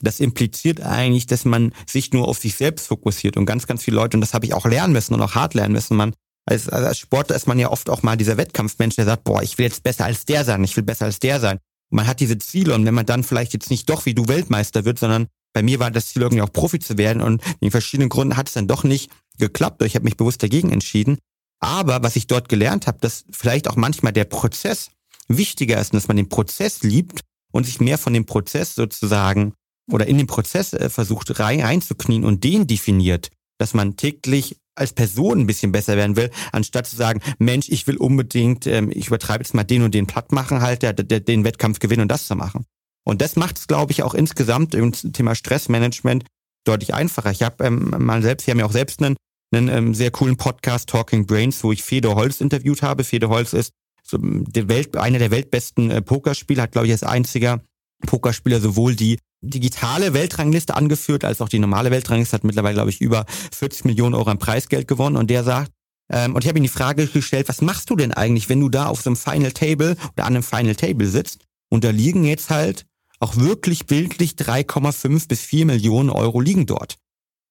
das 0.00 0.20
impliziert 0.20 0.80
eigentlich, 0.80 1.26
dass 1.26 1.44
man 1.44 1.72
sich 1.86 2.12
nur 2.12 2.28
auf 2.28 2.38
sich 2.38 2.56
selbst 2.56 2.88
fokussiert 2.88 3.36
und 3.36 3.46
ganz, 3.46 3.66
ganz 3.66 3.82
viele 3.82 3.96
Leute, 3.96 4.16
und 4.16 4.20
das 4.20 4.34
habe 4.34 4.44
ich 4.44 4.54
auch 4.54 4.66
lernen 4.66 4.92
müssen 4.92 5.14
und 5.14 5.20
auch 5.20 5.34
hart 5.34 5.54
lernen 5.54 5.72
müssen, 5.72 5.96
man 5.96 6.12
als, 6.44 6.68
als 6.68 6.98
Sportler 6.98 7.36
ist 7.36 7.46
man 7.46 7.58
ja 7.58 7.70
oft 7.70 7.88
auch 7.88 8.02
mal 8.02 8.16
dieser 8.16 8.36
Wettkampfmensch, 8.36 8.96
der 8.96 9.04
sagt, 9.04 9.24
boah, 9.24 9.42
ich 9.42 9.58
will 9.58 9.66
jetzt 9.66 9.82
besser 9.82 10.04
als 10.04 10.24
der 10.24 10.44
sein, 10.44 10.64
ich 10.64 10.76
will 10.76 10.84
besser 10.84 11.04
als 11.04 11.18
der 11.18 11.40
sein. 11.40 11.58
Und 11.90 11.96
man 11.96 12.06
hat 12.06 12.20
diese 12.20 12.38
Ziele 12.38 12.74
und 12.74 12.84
wenn 12.84 12.94
man 12.94 13.06
dann 13.06 13.22
vielleicht 13.22 13.52
jetzt 13.52 13.70
nicht 13.70 13.88
doch 13.88 14.06
wie 14.06 14.14
du 14.14 14.28
Weltmeister 14.28 14.84
wird, 14.84 14.98
sondern 14.98 15.26
bei 15.52 15.62
mir 15.62 15.78
war 15.78 15.90
das 15.90 16.08
Ziel 16.08 16.22
irgendwie 16.22 16.42
auch 16.42 16.52
Profi 16.52 16.78
zu 16.78 16.98
werden 16.98 17.22
und 17.22 17.42
in 17.60 17.70
verschiedenen 17.70 18.08
Gründen 18.08 18.36
hat 18.36 18.48
es 18.48 18.54
dann 18.54 18.68
doch 18.68 18.84
nicht 18.84 19.10
geklappt. 19.38 19.82
Ich 19.82 19.94
habe 19.94 20.04
mich 20.04 20.16
bewusst 20.16 20.42
dagegen 20.42 20.72
entschieden. 20.72 21.18
Aber 21.60 22.02
was 22.02 22.16
ich 22.16 22.26
dort 22.26 22.48
gelernt 22.48 22.86
habe, 22.86 22.98
dass 23.00 23.24
vielleicht 23.30 23.68
auch 23.68 23.76
manchmal 23.76 24.12
der 24.12 24.24
Prozess 24.24 24.90
wichtiger 25.28 25.80
ist 25.80 25.92
und 25.92 25.96
dass 25.96 26.08
man 26.08 26.16
den 26.16 26.28
Prozess 26.28 26.82
liebt 26.82 27.20
und 27.52 27.64
sich 27.64 27.80
mehr 27.80 27.98
von 27.98 28.12
dem 28.12 28.26
Prozess 28.26 28.74
sozusagen 28.74 29.54
oder 29.90 30.06
in 30.06 30.18
den 30.18 30.26
Prozess 30.26 30.72
äh, 30.72 30.88
versucht 30.88 31.38
rein, 31.38 31.60
reinzuknien 31.60 32.24
und 32.24 32.42
den 32.42 32.66
definiert, 32.66 33.30
dass 33.58 33.74
man 33.74 33.96
täglich 33.96 34.56
als 34.74 34.92
Person 34.92 35.40
ein 35.40 35.46
bisschen 35.46 35.72
besser 35.72 35.96
werden 35.96 36.16
will, 36.16 36.30
anstatt 36.52 36.86
zu 36.86 36.96
sagen, 36.96 37.20
Mensch, 37.38 37.68
ich 37.68 37.86
will 37.86 37.96
unbedingt, 37.96 38.66
ähm, 38.66 38.90
ich 38.90 39.08
übertreibe 39.08 39.42
jetzt 39.42 39.54
mal 39.54 39.64
den 39.64 39.82
und 39.82 39.94
den 39.94 40.06
platt 40.06 40.32
machen, 40.32 40.62
halt, 40.62 40.82
der, 40.82 40.92
der, 40.92 41.20
den 41.20 41.44
Wettkampf 41.44 41.78
gewinnen 41.78 42.02
und 42.02 42.08
das 42.08 42.26
zu 42.26 42.34
machen. 42.34 42.64
Und 43.04 43.20
das 43.20 43.36
macht 43.36 43.58
es, 43.58 43.66
glaube 43.66 43.92
ich, 43.92 44.02
auch 44.02 44.14
insgesamt 44.14 44.74
im 44.74 44.92
Thema 44.92 45.34
Stressmanagement 45.34 46.24
deutlich 46.64 46.94
einfacher. 46.94 47.30
Ich 47.30 47.42
habe 47.42 47.64
ähm, 47.64 47.94
mal 47.98 48.22
selbst, 48.22 48.46
wir 48.46 48.52
haben 48.52 48.60
ja 48.60 48.66
auch 48.66 48.72
selbst 48.72 49.02
einen, 49.02 49.16
einen 49.52 49.68
ähm, 49.68 49.94
sehr 49.94 50.10
coolen 50.10 50.36
Podcast 50.36 50.88
Talking 50.88 51.26
Brains, 51.26 51.62
wo 51.64 51.72
ich 51.72 51.82
Fedor 51.82 52.14
Holz 52.14 52.40
interviewt 52.40 52.82
habe. 52.82 53.04
Fedor 53.04 53.30
Holz 53.30 53.52
ist 53.52 53.72
so 54.04 54.18
der 54.20 54.68
Welt, 54.68 54.96
einer 54.96 55.18
der 55.18 55.30
weltbesten 55.30 55.90
äh, 55.90 56.02
Pokerspieler, 56.02 56.64
hat, 56.64 56.72
glaube 56.72 56.86
ich, 56.86 56.92
als 56.92 57.02
einziger 57.02 57.60
Pokerspieler 58.06 58.60
sowohl 58.60 58.94
die 58.94 59.18
digitale 59.42 60.14
Weltrangliste 60.14 60.74
angeführt, 60.74 61.24
als 61.24 61.40
auch 61.40 61.48
die 61.48 61.58
normale 61.58 61.90
Weltrangliste 61.90 62.36
hat 62.36 62.44
mittlerweile, 62.44 62.74
glaube 62.74 62.90
ich, 62.90 63.00
über 63.00 63.26
40 63.52 63.84
Millionen 63.84 64.14
Euro 64.14 64.30
an 64.30 64.38
Preisgeld 64.38 64.88
gewonnen. 64.88 65.16
Und 65.16 65.28
der 65.28 65.44
sagt, 65.44 65.72
ähm, 66.10 66.34
und 66.34 66.44
ich 66.44 66.48
habe 66.48 66.58
ihm 66.58 66.62
die 66.62 66.68
Frage 66.68 67.06
gestellt, 67.06 67.48
was 67.48 67.60
machst 67.60 67.90
du 67.90 67.96
denn 67.96 68.12
eigentlich, 68.12 68.48
wenn 68.48 68.60
du 68.60 68.68
da 68.68 68.86
auf 68.86 69.02
so 69.02 69.10
einem 69.10 69.16
Final 69.16 69.52
Table 69.52 69.96
oder 70.12 70.24
an 70.24 70.34
einem 70.34 70.42
Final 70.42 70.76
Table 70.76 71.06
sitzt 71.06 71.44
und 71.70 71.84
da 71.84 71.90
liegen 71.90 72.24
jetzt 72.24 72.50
halt 72.50 72.86
auch 73.18 73.36
wirklich 73.36 73.86
bildlich 73.86 74.32
3,5 74.32 75.28
bis 75.28 75.40
4 75.42 75.66
Millionen 75.66 76.10
Euro 76.10 76.40
liegen 76.40 76.66
dort. 76.66 76.96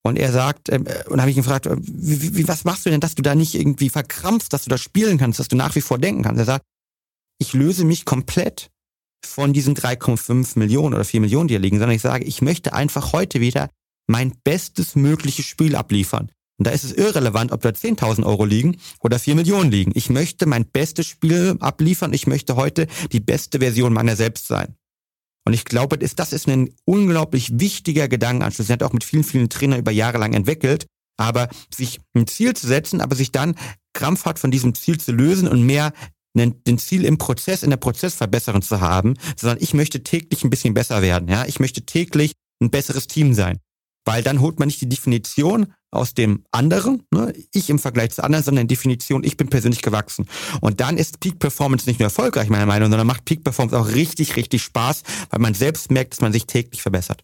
Und 0.03 0.17
er 0.17 0.31
sagt, 0.31 0.69
ähm, 0.69 0.85
äh, 0.87 1.07
und 1.09 1.21
habe 1.21 1.29
ich 1.29 1.37
ihn 1.37 1.43
gefragt, 1.43 1.65
äh, 1.67 1.75
wie, 1.79 2.35
wie, 2.35 2.47
was 2.47 2.63
machst 2.63 2.85
du 2.85 2.89
denn, 2.89 2.99
dass 2.99 3.15
du 3.15 3.21
da 3.21 3.35
nicht 3.35 3.55
irgendwie 3.55 3.89
verkrampfst, 3.89 4.51
dass 4.51 4.63
du 4.63 4.69
da 4.69 4.77
spielen 4.77 5.17
kannst, 5.17 5.39
dass 5.39 5.47
du 5.47 5.55
nach 5.55 5.75
wie 5.75 5.81
vor 5.81 5.99
denken 5.99 6.23
kannst? 6.23 6.39
Er 6.39 6.45
sagt, 6.45 6.65
ich 7.39 7.53
löse 7.53 7.85
mich 7.85 8.05
komplett 8.05 8.69
von 9.25 9.53
diesen 9.53 9.75
3,5 9.75 10.57
Millionen 10.57 10.93
oder 10.93 11.05
4 11.05 11.21
Millionen, 11.21 11.47
die 11.47 11.53
hier 11.53 11.59
liegen, 11.59 11.79
sondern 11.79 11.95
ich 11.95 12.01
sage, 12.01 12.25
ich 12.25 12.41
möchte 12.41 12.73
einfach 12.73 13.13
heute 13.13 13.41
wieder 13.41 13.69
mein 14.07 14.33
bestes 14.43 14.95
mögliches 14.95 15.45
Spiel 15.45 15.75
abliefern. 15.75 16.31
Und 16.57 16.67
da 16.67 16.71
ist 16.71 16.83
es 16.83 16.93
irrelevant, 16.93 17.51
ob 17.51 17.61
da 17.61 17.69
10.000 17.69 18.23
Euro 18.23 18.45
liegen 18.45 18.77
oder 18.99 19.17
4 19.17 19.33
Millionen 19.35 19.71
liegen. 19.71 19.93
Ich 19.95 20.11
möchte 20.11 20.45
mein 20.45 20.65
bestes 20.65 21.07
Spiel 21.07 21.55
abliefern. 21.59 22.13
Ich 22.13 22.27
möchte 22.27 22.55
heute 22.55 22.87
die 23.11 23.19
beste 23.19 23.59
Version 23.59 23.93
meiner 23.93 24.15
selbst 24.15 24.47
sein. 24.47 24.75
Und 25.43 25.53
ich 25.53 25.65
glaube, 25.65 25.97
das 25.97 26.33
ist 26.33 26.47
ein 26.47 26.69
unglaublich 26.85 27.59
wichtiger 27.59 28.07
Gedankenanschluss. 28.07 28.67
Sie 28.67 28.73
hat 28.73 28.83
auch 28.83 28.93
mit 28.93 29.03
vielen, 29.03 29.23
vielen 29.23 29.49
Trainern 29.49 29.79
über 29.79 29.91
Jahre 29.91 30.19
lang 30.19 30.33
entwickelt. 30.33 30.85
Aber 31.17 31.49
sich 31.73 31.99
ein 32.13 32.27
Ziel 32.27 32.55
zu 32.55 32.67
setzen, 32.67 33.01
aber 33.01 33.15
sich 33.15 33.31
dann 33.31 33.55
krampfhaft 33.93 34.37
von 34.39 34.51
diesem 34.51 34.75
Ziel 34.75 34.99
zu 34.99 35.11
lösen 35.11 35.47
und 35.47 35.63
mehr 35.63 35.93
den 36.33 36.77
Ziel 36.77 37.05
im 37.05 37.17
Prozess, 37.17 37.63
in 37.63 37.69
der 37.69 37.77
Prozessverbesserung 37.77 38.61
zu 38.61 38.81
haben, 38.81 39.15
sondern 39.35 39.59
ich 39.61 39.73
möchte 39.73 40.03
täglich 40.03 40.43
ein 40.43 40.49
bisschen 40.49 40.73
besser 40.73 41.01
werden. 41.01 41.27
Ja, 41.27 41.45
ich 41.45 41.59
möchte 41.59 41.81
täglich 41.81 42.33
ein 42.61 42.71
besseres 42.71 43.07
Team 43.07 43.33
sein. 43.33 43.59
Weil 44.05 44.23
dann 44.23 44.41
holt 44.41 44.57
man 44.57 44.67
nicht 44.67 44.81
die 44.81 44.89
Definition 44.89 45.73
aus 45.91 46.13
dem 46.13 46.43
anderen, 46.51 47.03
ne, 47.13 47.33
ich 47.53 47.69
im 47.69 47.77
Vergleich 47.77 48.11
zu 48.11 48.23
anderen, 48.23 48.43
sondern 48.43 48.67
die 48.67 48.75
Definition, 48.75 49.23
ich 49.23 49.37
bin 49.37 49.49
persönlich 49.49 49.81
gewachsen. 49.81 50.27
Und 50.61 50.79
dann 50.79 50.97
ist 50.97 51.19
Peak 51.19 51.37
Performance 51.37 51.87
nicht 51.87 51.99
nur 51.99 52.07
erfolgreich, 52.07 52.49
meiner 52.49 52.65
Meinung 52.65 52.89
sondern 52.89 53.05
macht 53.05 53.25
Peak 53.25 53.43
Performance 53.43 53.77
auch 53.77 53.93
richtig, 53.93 54.37
richtig 54.37 54.63
Spaß, 54.63 55.03
weil 55.29 55.39
man 55.39 55.53
selbst 55.53 55.91
merkt, 55.91 56.13
dass 56.13 56.21
man 56.21 56.33
sich 56.33 56.45
täglich 56.47 56.81
verbessert. 56.81 57.23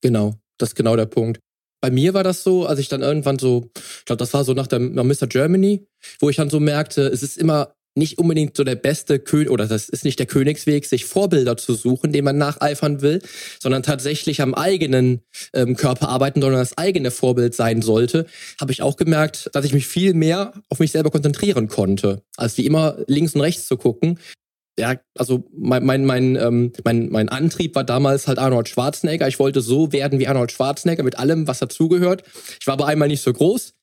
Genau, 0.00 0.36
das 0.58 0.70
ist 0.70 0.74
genau 0.76 0.96
der 0.96 1.06
Punkt. 1.06 1.40
Bei 1.80 1.90
mir 1.90 2.14
war 2.14 2.24
das 2.24 2.42
so, 2.42 2.66
als 2.66 2.80
ich 2.80 2.88
dann 2.88 3.02
irgendwann 3.02 3.38
so, 3.38 3.70
ich 3.76 4.04
glaube, 4.04 4.18
das 4.18 4.32
war 4.32 4.44
so 4.44 4.52
nach 4.52 4.66
der 4.66 4.78
nach 4.78 5.04
Mr. 5.04 5.26
Germany, 5.26 5.86
wo 6.20 6.28
ich 6.30 6.36
dann 6.36 6.50
so 6.50 6.58
merkte, 6.58 7.02
es 7.02 7.22
ist 7.22 7.36
immer 7.36 7.74
nicht 7.98 8.18
unbedingt 8.18 8.56
so 8.56 8.64
der 8.64 8.76
beste 8.76 9.18
König, 9.18 9.50
oder 9.50 9.66
das 9.66 9.88
ist 9.88 10.04
nicht 10.04 10.18
der 10.18 10.26
Königsweg, 10.26 10.86
sich 10.86 11.04
Vorbilder 11.04 11.56
zu 11.56 11.74
suchen, 11.74 12.12
dem 12.12 12.24
man 12.24 12.38
nacheifern 12.38 13.02
will, 13.02 13.20
sondern 13.60 13.82
tatsächlich 13.82 14.40
am 14.40 14.54
eigenen 14.54 15.20
ähm, 15.52 15.76
Körper 15.76 16.08
arbeiten, 16.08 16.40
sondern 16.40 16.60
das 16.60 16.78
eigene 16.78 17.10
Vorbild 17.10 17.54
sein 17.54 17.82
sollte, 17.82 18.26
habe 18.60 18.72
ich 18.72 18.82
auch 18.82 18.96
gemerkt, 18.96 19.50
dass 19.52 19.64
ich 19.64 19.74
mich 19.74 19.86
viel 19.86 20.14
mehr 20.14 20.52
auf 20.68 20.78
mich 20.78 20.92
selber 20.92 21.10
konzentrieren 21.10 21.68
konnte, 21.68 22.22
als 22.36 22.56
wie 22.56 22.66
immer 22.66 22.98
links 23.06 23.34
und 23.34 23.40
rechts 23.40 23.66
zu 23.66 23.76
gucken. 23.76 24.18
Ja, 24.78 24.94
also 25.16 25.44
mein, 25.56 25.84
mein, 25.84 26.04
mein, 26.04 26.36
ähm, 26.36 26.72
mein, 26.84 27.08
mein 27.10 27.28
Antrieb 27.28 27.74
war 27.74 27.82
damals 27.82 28.28
halt 28.28 28.38
Arnold 28.38 28.68
Schwarzenegger. 28.68 29.26
Ich 29.26 29.40
wollte 29.40 29.60
so 29.60 29.90
werden 29.92 30.20
wie 30.20 30.28
Arnold 30.28 30.52
Schwarzenegger 30.52 31.02
mit 31.02 31.18
allem, 31.18 31.48
was 31.48 31.58
dazugehört. 31.58 32.22
Ich 32.60 32.66
war 32.68 32.74
aber 32.74 32.86
einmal 32.86 33.08
nicht 33.08 33.22
so 33.22 33.32
groß, 33.32 33.74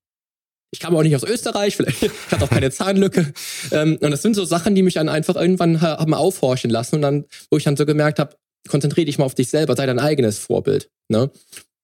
ich 0.71 0.79
kam 0.79 0.95
auch 0.95 1.03
nicht 1.03 1.15
aus 1.15 1.23
Österreich, 1.23 1.75
vielleicht 1.75 2.03
ich 2.03 2.11
hatte 2.31 2.43
auch 2.43 2.49
keine 2.49 2.71
Zahnlücke. 2.71 3.33
Ähm, 3.71 3.97
und 4.01 4.11
das 4.11 4.21
sind 4.21 4.35
so 4.35 4.45
Sachen, 4.45 4.75
die 4.75 4.83
mich 4.83 4.95
dann 4.95 5.09
einfach 5.09 5.35
irgendwann 5.35 5.81
haben 5.81 6.13
aufhorchen 6.13 6.69
lassen 6.69 6.95
und 6.95 7.01
dann, 7.01 7.25
wo 7.49 7.57
ich 7.57 7.63
dann 7.63 7.77
so 7.77 7.85
gemerkt 7.85 8.19
habe, 8.19 8.35
konzentriere 8.67 9.05
dich 9.05 9.17
mal 9.17 9.25
auf 9.25 9.35
dich 9.35 9.49
selber, 9.49 9.75
sei 9.75 9.85
dein 9.85 9.99
eigenes 9.99 10.39
Vorbild. 10.39 10.89
Ne? 11.09 11.31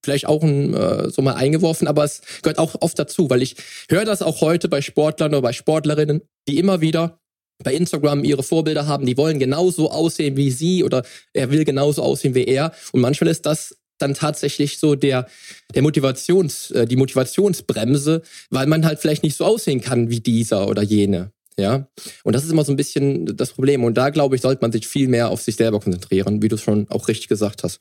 Vielleicht 0.04 0.26
auch 0.26 0.44
ein, 0.44 0.74
äh, 0.74 1.10
so 1.10 1.22
mal 1.22 1.36
eingeworfen, 1.36 1.88
aber 1.88 2.04
es 2.04 2.22
gehört 2.42 2.58
auch 2.58 2.76
oft 2.82 2.98
dazu, 2.98 3.30
weil 3.30 3.42
ich 3.42 3.56
höre 3.90 4.06
das 4.06 4.22
auch 4.22 4.42
heute 4.42 4.68
bei 4.68 4.82
Sportlern 4.82 5.32
oder 5.32 5.44
bei 5.44 5.54
Sportlerinnen, 5.54 6.22
die 6.48 6.58
immer 6.58 6.82
wieder 6.82 7.20
bei 7.64 7.76
Instagram 7.76 8.24
ihre 8.24 8.42
Vorbilder 8.42 8.88
haben, 8.88 9.06
die 9.06 9.18
wollen 9.18 9.38
genauso 9.38 9.92
aussehen 9.92 10.36
wie 10.36 10.50
sie 10.50 10.84
oder 10.84 11.04
er 11.34 11.52
will 11.52 11.64
genauso 11.64 12.02
aussehen 12.02 12.34
wie 12.34 12.46
er. 12.46 12.74
Und 12.92 13.02
manchmal 13.02 13.30
ist 13.30 13.46
das 13.46 13.78
dann 14.02 14.14
tatsächlich 14.14 14.78
so 14.78 14.96
der, 14.96 15.28
der 15.74 15.82
Motivations, 15.82 16.72
äh, 16.72 16.86
die 16.86 16.96
Motivationsbremse, 16.96 18.22
weil 18.50 18.68
man 18.68 18.86
halt 18.86 19.00
vielleicht 19.00 19.24
nicht 19.24 19.38
so 19.38 19.46
aussehen 19.46 19.82
kann 19.82 20.10
wie 20.10 20.20
dieser 20.20 20.68
oder 20.68 20.82
jene. 20.82 21.32
Ja, 21.58 21.88
und 22.24 22.34
das 22.34 22.44
ist 22.44 22.52
immer 22.52 22.64
so 22.64 22.72
ein 22.72 22.78
bisschen 22.78 23.38
das 23.38 23.52
Problem. 23.52 23.84
Und 23.84 23.96
da 23.96 24.10
glaube 24.10 24.36
ich, 24.36 24.42
sollte 24.42 24.62
man 24.62 24.72
sich 24.72 24.88
viel 24.88 25.08
mehr 25.08 25.30
auf 25.30 25.42
sich 25.42 25.58
selber 25.58 25.80
konzentrieren, 25.80 26.42
wie 26.42 26.48
du 26.48 26.56
es 26.56 26.62
schon 26.62 26.90
auch 26.90 27.08
richtig 27.08 27.28
gesagt 27.28 27.64
hast. 27.64 27.80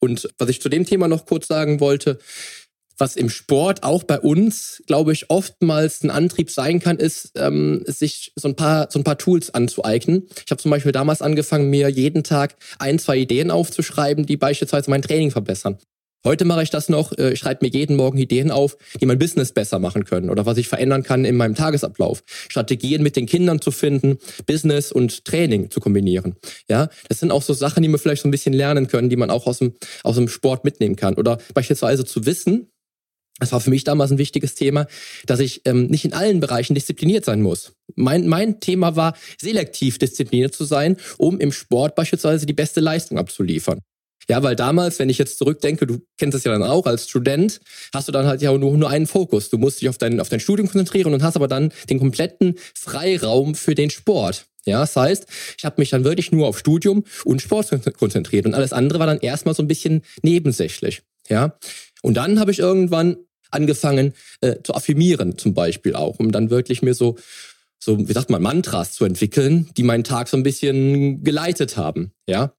Und 0.00 0.28
was 0.38 0.48
ich 0.50 0.60
zu 0.60 0.68
dem 0.68 0.84
Thema 0.84 1.08
noch 1.08 1.24
kurz 1.26 1.48
sagen 1.48 1.80
wollte, 1.80 2.18
was 2.98 3.16
im 3.16 3.28
Sport 3.28 3.82
auch 3.82 4.04
bei 4.04 4.20
uns, 4.20 4.82
glaube 4.86 5.12
ich, 5.12 5.30
oftmals 5.30 6.02
ein 6.02 6.10
Antrieb 6.10 6.50
sein 6.50 6.80
kann, 6.80 6.98
ist, 6.98 7.32
ähm, 7.36 7.82
sich 7.86 8.32
so 8.36 8.48
ein 8.48 8.56
paar 8.56 8.88
so 8.90 8.98
ein 8.98 9.04
paar 9.04 9.18
Tools 9.18 9.52
anzueignen. 9.54 10.28
Ich 10.44 10.50
habe 10.50 10.60
zum 10.60 10.70
Beispiel 10.70 10.92
damals 10.92 11.22
angefangen, 11.22 11.70
mir 11.70 11.88
jeden 11.88 12.24
Tag 12.24 12.56
ein, 12.78 12.98
zwei 12.98 13.18
Ideen 13.18 13.50
aufzuschreiben, 13.50 14.26
die 14.26 14.36
beispielsweise 14.36 14.90
mein 14.90 15.02
Training 15.02 15.30
verbessern. 15.30 15.78
Heute 16.26 16.44
mache 16.44 16.64
ich 16.64 16.70
das 16.70 16.88
noch, 16.88 17.16
äh, 17.16 17.34
ich 17.34 17.38
schreibe 17.38 17.64
mir 17.64 17.70
jeden 17.70 17.94
Morgen 17.94 18.18
Ideen 18.18 18.50
auf, 18.50 18.76
die 19.00 19.06
mein 19.06 19.18
Business 19.18 19.52
besser 19.52 19.78
machen 19.78 20.04
können 20.04 20.28
oder 20.28 20.44
was 20.44 20.58
ich 20.58 20.66
verändern 20.66 21.04
kann 21.04 21.24
in 21.24 21.36
meinem 21.36 21.54
Tagesablauf. 21.54 22.24
Strategien 22.26 23.04
mit 23.04 23.14
den 23.14 23.26
Kindern 23.26 23.60
zu 23.60 23.70
finden, 23.70 24.18
Business 24.44 24.90
und 24.90 25.24
Training 25.24 25.70
zu 25.70 25.78
kombinieren. 25.78 26.34
Ja, 26.68 26.88
das 27.08 27.20
sind 27.20 27.30
auch 27.30 27.42
so 27.42 27.52
Sachen, 27.52 27.84
die 27.84 27.88
wir 27.88 27.98
vielleicht 27.98 28.22
so 28.22 28.28
ein 28.28 28.32
bisschen 28.32 28.54
lernen 28.54 28.88
können, 28.88 29.08
die 29.08 29.14
man 29.14 29.30
auch 29.30 29.46
aus 29.46 29.58
dem, 29.58 29.74
aus 30.02 30.16
dem 30.16 30.26
Sport 30.26 30.64
mitnehmen 30.64 30.96
kann. 30.96 31.14
Oder 31.14 31.38
beispielsweise 31.54 32.04
zu 32.04 32.26
wissen, 32.26 32.72
das 33.38 33.52
war 33.52 33.60
für 33.60 33.70
mich 33.70 33.84
damals 33.84 34.10
ein 34.10 34.18
wichtiges 34.18 34.54
Thema, 34.54 34.86
dass 35.26 35.40
ich 35.40 35.62
ähm, 35.66 35.86
nicht 35.86 36.04
in 36.04 36.14
allen 36.14 36.40
Bereichen 36.40 36.74
diszipliniert 36.74 37.24
sein 37.24 37.42
muss. 37.42 37.72
Mein, 37.94 38.26
mein 38.26 38.60
Thema 38.60 38.96
war, 38.96 39.14
selektiv 39.38 39.98
diszipliniert 39.98 40.54
zu 40.54 40.64
sein, 40.64 40.96
um 41.18 41.38
im 41.38 41.52
Sport 41.52 41.94
beispielsweise 41.94 42.46
die 42.46 42.54
beste 42.54 42.80
Leistung 42.80 43.18
abzuliefern. 43.18 43.80
Ja, 44.28 44.42
weil 44.42 44.56
damals, 44.56 44.98
wenn 44.98 45.08
ich 45.08 45.18
jetzt 45.18 45.38
zurückdenke, 45.38 45.86
du 45.86 46.00
kennst 46.18 46.36
es 46.36 46.44
ja 46.44 46.50
dann 46.50 46.62
auch 46.62 46.86
als 46.86 47.08
Student, 47.08 47.60
hast 47.94 48.08
du 48.08 48.12
dann 48.12 48.26
halt 48.26 48.42
ja 48.42 48.56
nur, 48.56 48.76
nur 48.76 48.90
einen 48.90 49.06
Fokus. 49.06 49.50
Du 49.50 49.58
musst 49.58 49.80
dich 49.80 49.88
auf 49.88 49.98
dein, 49.98 50.18
auf 50.18 50.28
dein 50.28 50.40
Studium 50.40 50.68
konzentrieren 50.68 51.14
und 51.14 51.22
hast 51.22 51.36
aber 51.36 51.46
dann 51.46 51.72
den 51.88 52.00
kompletten 52.00 52.56
Freiraum 52.74 53.54
für 53.54 53.76
den 53.76 53.90
Sport. 53.90 54.46
Ja, 54.64 54.80
das 54.80 54.96
heißt, 54.96 55.26
ich 55.58 55.64
habe 55.64 55.80
mich 55.80 55.90
dann 55.90 56.02
wirklich 56.02 56.32
nur 56.32 56.48
auf 56.48 56.58
Studium 56.58 57.04
und 57.24 57.40
Sport 57.40 57.70
konzentriert 57.96 58.46
und 58.46 58.54
alles 58.54 58.72
andere 58.72 58.98
war 58.98 59.06
dann 59.06 59.20
erstmal 59.20 59.54
so 59.54 59.62
ein 59.62 59.68
bisschen 59.68 60.02
nebensächlich. 60.22 61.02
Ja, 61.28 61.56
und 62.06 62.14
dann 62.14 62.38
habe 62.38 62.52
ich 62.52 62.60
irgendwann 62.60 63.16
angefangen 63.50 64.14
äh, 64.40 64.62
zu 64.62 64.76
affirmieren, 64.76 65.38
zum 65.38 65.54
Beispiel 65.54 65.96
auch, 65.96 66.20
um 66.20 66.30
dann 66.30 66.50
wirklich 66.50 66.80
mir 66.80 66.94
so, 66.94 67.16
so, 67.82 68.08
wie 68.08 68.12
sagt 68.12 68.30
man, 68.30 68.40
Mantras 68.40 68.92
zu 68.92 69.04
entwickeln, 69.04 69.70
die 69.76 69.82
meinen 69.82 70.04
Tag 70.04 70.28
so 70.28 70.36
ein 70.36 70.44
bisschen 70.44 71.24
geleitet 71.24 71.76
haben, 71.76 72.12
ja. 72.28 72.54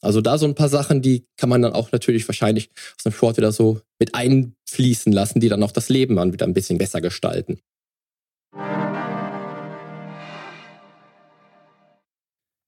Also 0.00 0.20
da 0.20 0.38
so 0.38 0.46
ein 0.46 0.54
paar 0.54 0.68
Sachen, 0.68 1.02
die 1.02 1.26
kann 1.36 1.48
man 1.48 1.62
dann 1.62 1.72
auch 1.72 1.90
natürlich 1.90 2.28
wahrscheinlich 2.28 2.70
aus 2.96 3.02
dem 3.02 3.12
Sport 3.12 3.38
wieder 3.38 3.50
so 3.50 3.80
mit 3.98 4.14
einfließen 4.14 5.10
lassen, 5.10 5.40
die 5.40 5.48
dann 5.48 5.64
auch 5.64 5.72
das 5.72 5.88
Leben 5.88 6.14
dann 6.14 6.32
wieder 6.32 6.46
ein 6.46 6.54
bisschen 6.54 6.78
besser 6.78 7.00
gestalten. 7.00 7.58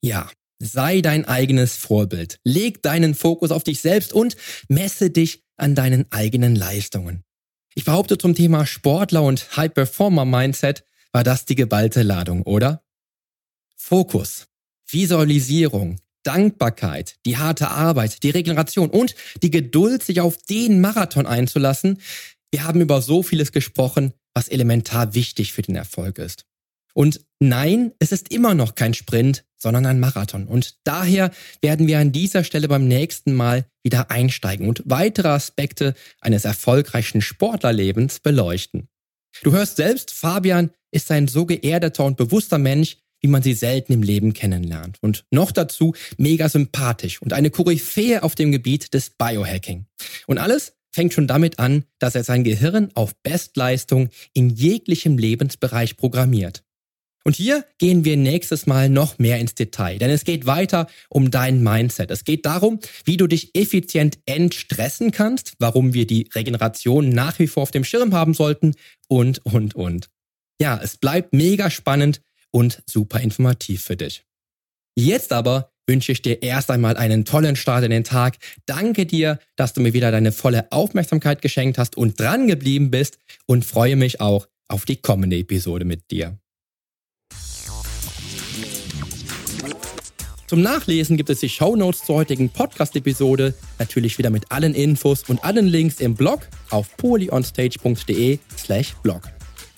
Ja, 0.04 0.28
sei 0.58 1.00
dein 1.00 1.26
eigenes 1.26 1.76
Vorbild. 1.76 2.40
Leg 2.42 2.82
deinen 2.82 3.14
Fokus 3.14 3.52
auf 3.52 3.62
dich 3.62 3.80
selbst 3.80 4.12
und 4.12 4.36
messe 4.68 5.10
dich 5.10 5.44
an 5.56 5.74
deinen 5.74 6.10
eigenen 6.10 6.56
Leistungen. 6.56 7.24
Ich 7.74 7.84
behaupte 7.84 8.18
zum 8.18 8.34
Thema 8.34 8.66
Sportler 8.66 9.22
und 9.22 9.56
High 9.56 9.72
Performer 9.72 10.24
Mindset 10.24 10.84
war 11.12 11.24
das 11.24 11.44
die 11.44 11.54
geballte 11.54 12.02
Ladung, 12.02 12.42
oder? 12.42 12.82
Fokus, 13.76 14.48
Visualisierung, 14.88 15.98
Dankbarkeit, 16.22 17.16
die 17.26 17.36
harte 17.36 17.68
Arbeit, 17.68 18.22
die 18.22 18.30
Regeneration 18.30 18.90
und 18.90 19.14
die 19.42 19.50
Geduld, 19.50 20.02
sich 20.02 20.20
auf 20.20 20.36
den 20.36 20.80
Marathon 20.80 21.26
einzulassen. 21.26 22.00
Wir 22.50 22.64
haben 22.64 22.80
über 22.80 23.02
so 23.02 23.22
vieles 23.22 23.52
gesprochen, 23.52 24.12
was 24.34 24.48
elementar 24.48 25.14
wichtig 25.14 25.52
für 25.52 25.62
den 25.62 25.76
Erfolg 25.76 26.18
ist. 26.18 26.44
Und 26.94 27.20
nein, 27.40 27.92
es 27.98 28.12
ist 28.12 28.30
immer 28.32 28.54
noch 28.54 28.74
kein 28.74 28.94
Sprint, 28.94 29.44
sondern 29.56 29.86
ein 29.86 30.00
Marathon. 30.00 30.46
Und 30.46 30.76
daher 30.84 31.30
werden 31.60 31.86
wir 31.86 31.98
an 31.98 32.12
dieser 32.12 32.44
Stelle 32.44 32.68
beim 32.68 32.86
nächsten 32.86 33.34
Mal 33.34 33.64
wieder 33.82 34.10
einsteigen 34.10 34.68
und 34.68 34.82
weitere 34.84 35.28
Aspekte 35.28 35.94
eines 36.20 36.44
erfolgreichen 36.44 37.20
Sportlerlebens 37.20 38.20
beleuchten. 38.20 38.88
Du 39.42 39.52
hörst 39.52 39.76
selbst, 39.76 40.10
Fabian 40.12 40.70
ist 40.90 41.10
ein 41.10 41.28
so 41.28 41.46
geerdeter 41.46 42.04
und 42.04 42.16
bewusster 42.16 42.58
Mensch, 42.58 42.98
wie 43.22 43.28
man 43.28 43.42
sie 43.42 43.54
selten 43.54 43.92
im 43.92 44.02
Leben 44.02 44.34
kennenlernt. 44.34 44.98
Und 45.00 45.24
noch 45.30 45.52
dazu 45.52 45.94
mega 46.18 46.48
sympathisch 46.48 47.22
und 47.22 47.32
eine 47.32 47.50
Koryphäe 47.50 48.22
auf 48.22 48.34
dem 48.34 48.52
Gebiet 48.52 48.92
des 48.94 49.10
Biohacking. 49.10 49.86
Und 50.26 50.38
alles 50.38 50.74
fängt 50.90 51.14
schon 51.14 51.26
damit 51.26 51.58
an, 51.58 51.84
dass 51.98 52.14
er 52.14 52.24
sein 52.24 52.44
Gehirn 52.44 52.90
auf 52.94 53.14
Bestleistung 53.22 54.10
in 54.34 54.50
jeglichem 54.50 55.16
Lebensbereich 55.16 55.96
programmiert. 55.96 56.64
Und 57.24 57.36
hier 57.36 57.64
gehen 57.78 58.04
wir 58.04 58.16
nächstes 58.16 58.66
Mal 58.66 58.88
noch 58.88 59.18
mehr 59.18 59.38
ins 59.38 59.54
Detail, 59.54 59.98
denn 59.98 60.10
es 60.10 60.24
geht 60.24 60.46
weiter 60.46 60.88
um 61.08 61.30
dein 61.30 61.62
Mindset. 61.62 62.10
Es 62.10 62.24
geht 62.24 62.46
darum, 62.46 62.80
wie 63.04 63.16
du 63.16 63.26
dich 63.26 63.54
effizient 63.54 64.18
entstressen 64.26 65.12
kannst, 65.12 65.54
warum 65.58 65.94
wir 65.94 66.06
die 66.06 66.28
Regeneration 66.34 67.08
nach 67.08 67.38
wie 67.38 67.46
vor 67.46 67.62
auf 67.62 67.70
dem 67.70 67.84
Schirm 67.84 68.14
haben 68.14 68.34
sollten 68.34 68.74
und, 69.08 69.44
und, 69.44 69.74
und. 69.74 70.08
Ja, 70.60 70.78
es 70.82 70.96
bleibt 70.96 71.32
mega 71.32 71.70
spannend 71.70 72.20
und 72.50 72.82
super 72.86 73.20
informativ 73.20 73.82
für 73.84 73.96
dich. 73.96 74.24
Jetzt 74.94 75.32
aber 75.32 75.72
wünsche 75.86 76.12
ich 76.12 76.22
dir 76.22 76.42
erst 76.42 76.70
einmal 76.70 76.96
einen 76.96 77.24
tollen 77.24 77.56
Start 77.56 77.84
in 77.84 77.90
den 77.90 78.04
Tag. 78.04 78.38
Danke 78.66 79.06
dir, 79.06 79.38
dass 79.56 79.72
du 79.72 79.80
mir 79.80 79.92
wieder 79.92 80.10
deine 80.10 80.32
volle 80.32 80.70
Aufmerksamkeit 80.70 81.42
geschenkt 81.42 81.78
hast 81.78 81.96
und 81.96 82.20
dran 82.20 82.46
geblieben 82.46 82.90
bist 82.90 83.18
und 83.46 83.64
freue 83.64 83.96
mich 83.96 84.20
auch 84.20 84.46
auf 84.68 84.84
die 84.84 84.96
kommende 84.96 85.36
Episode 85.36 85.84
mit 85.84 86.10
dir. 86.10 86.38
Zum 90.52 90.60
Nachlesen 90.60 91.16
gibt 91.16 91.30
es 91.30 91.40
die 91.40 91.48
Shownotes 91.48 92.04
zur 92.04 92.16
heutigen 92.16 92.50
Podcast-Episode, 92.50 93.54
natürlich 93.78 94.18
wieder 94.18 94.28
mit 94.28 94.52
allen 94.52 94.74
Infos 94.74 95.22
und 95.26 95.42
allen 95.42 95.66
Links 95.66 95.98
im 95.98 96.14
Blog 96.14 96.40
auf 96.68 96.94
polyonstage.de 96.98 98.38
slash 98.58 98.92
blog. 99.02 99.22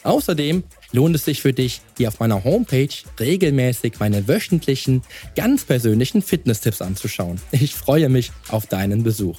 Außerdem 0.02 0.64
lohnt 0.90 1.14
es 1.14 1.26
sich 1.26 1.42
für 1.42 1.52
dich, 1.52 1.80
hier 1.96 2.08
auf 2.08 2.18
meiner 2.18 2.42
Homepage 2.42 2.88
regelmäßig 3.20 4.00
meine 4.00 4.26
wöchentlichen, 4.26 5.02
ganz 5.36 5.64
persönlichen 5.64 6.22
Fitness-Tipps 6.22 6.82
anzuschauen. 6.82 7.40
Ich 7.52 7.72
freue 7.76 8.08
mich 8.08 8.32
auf 8.48 8.66
deinen 8.66 9.04
Besuch. 9.04 9.38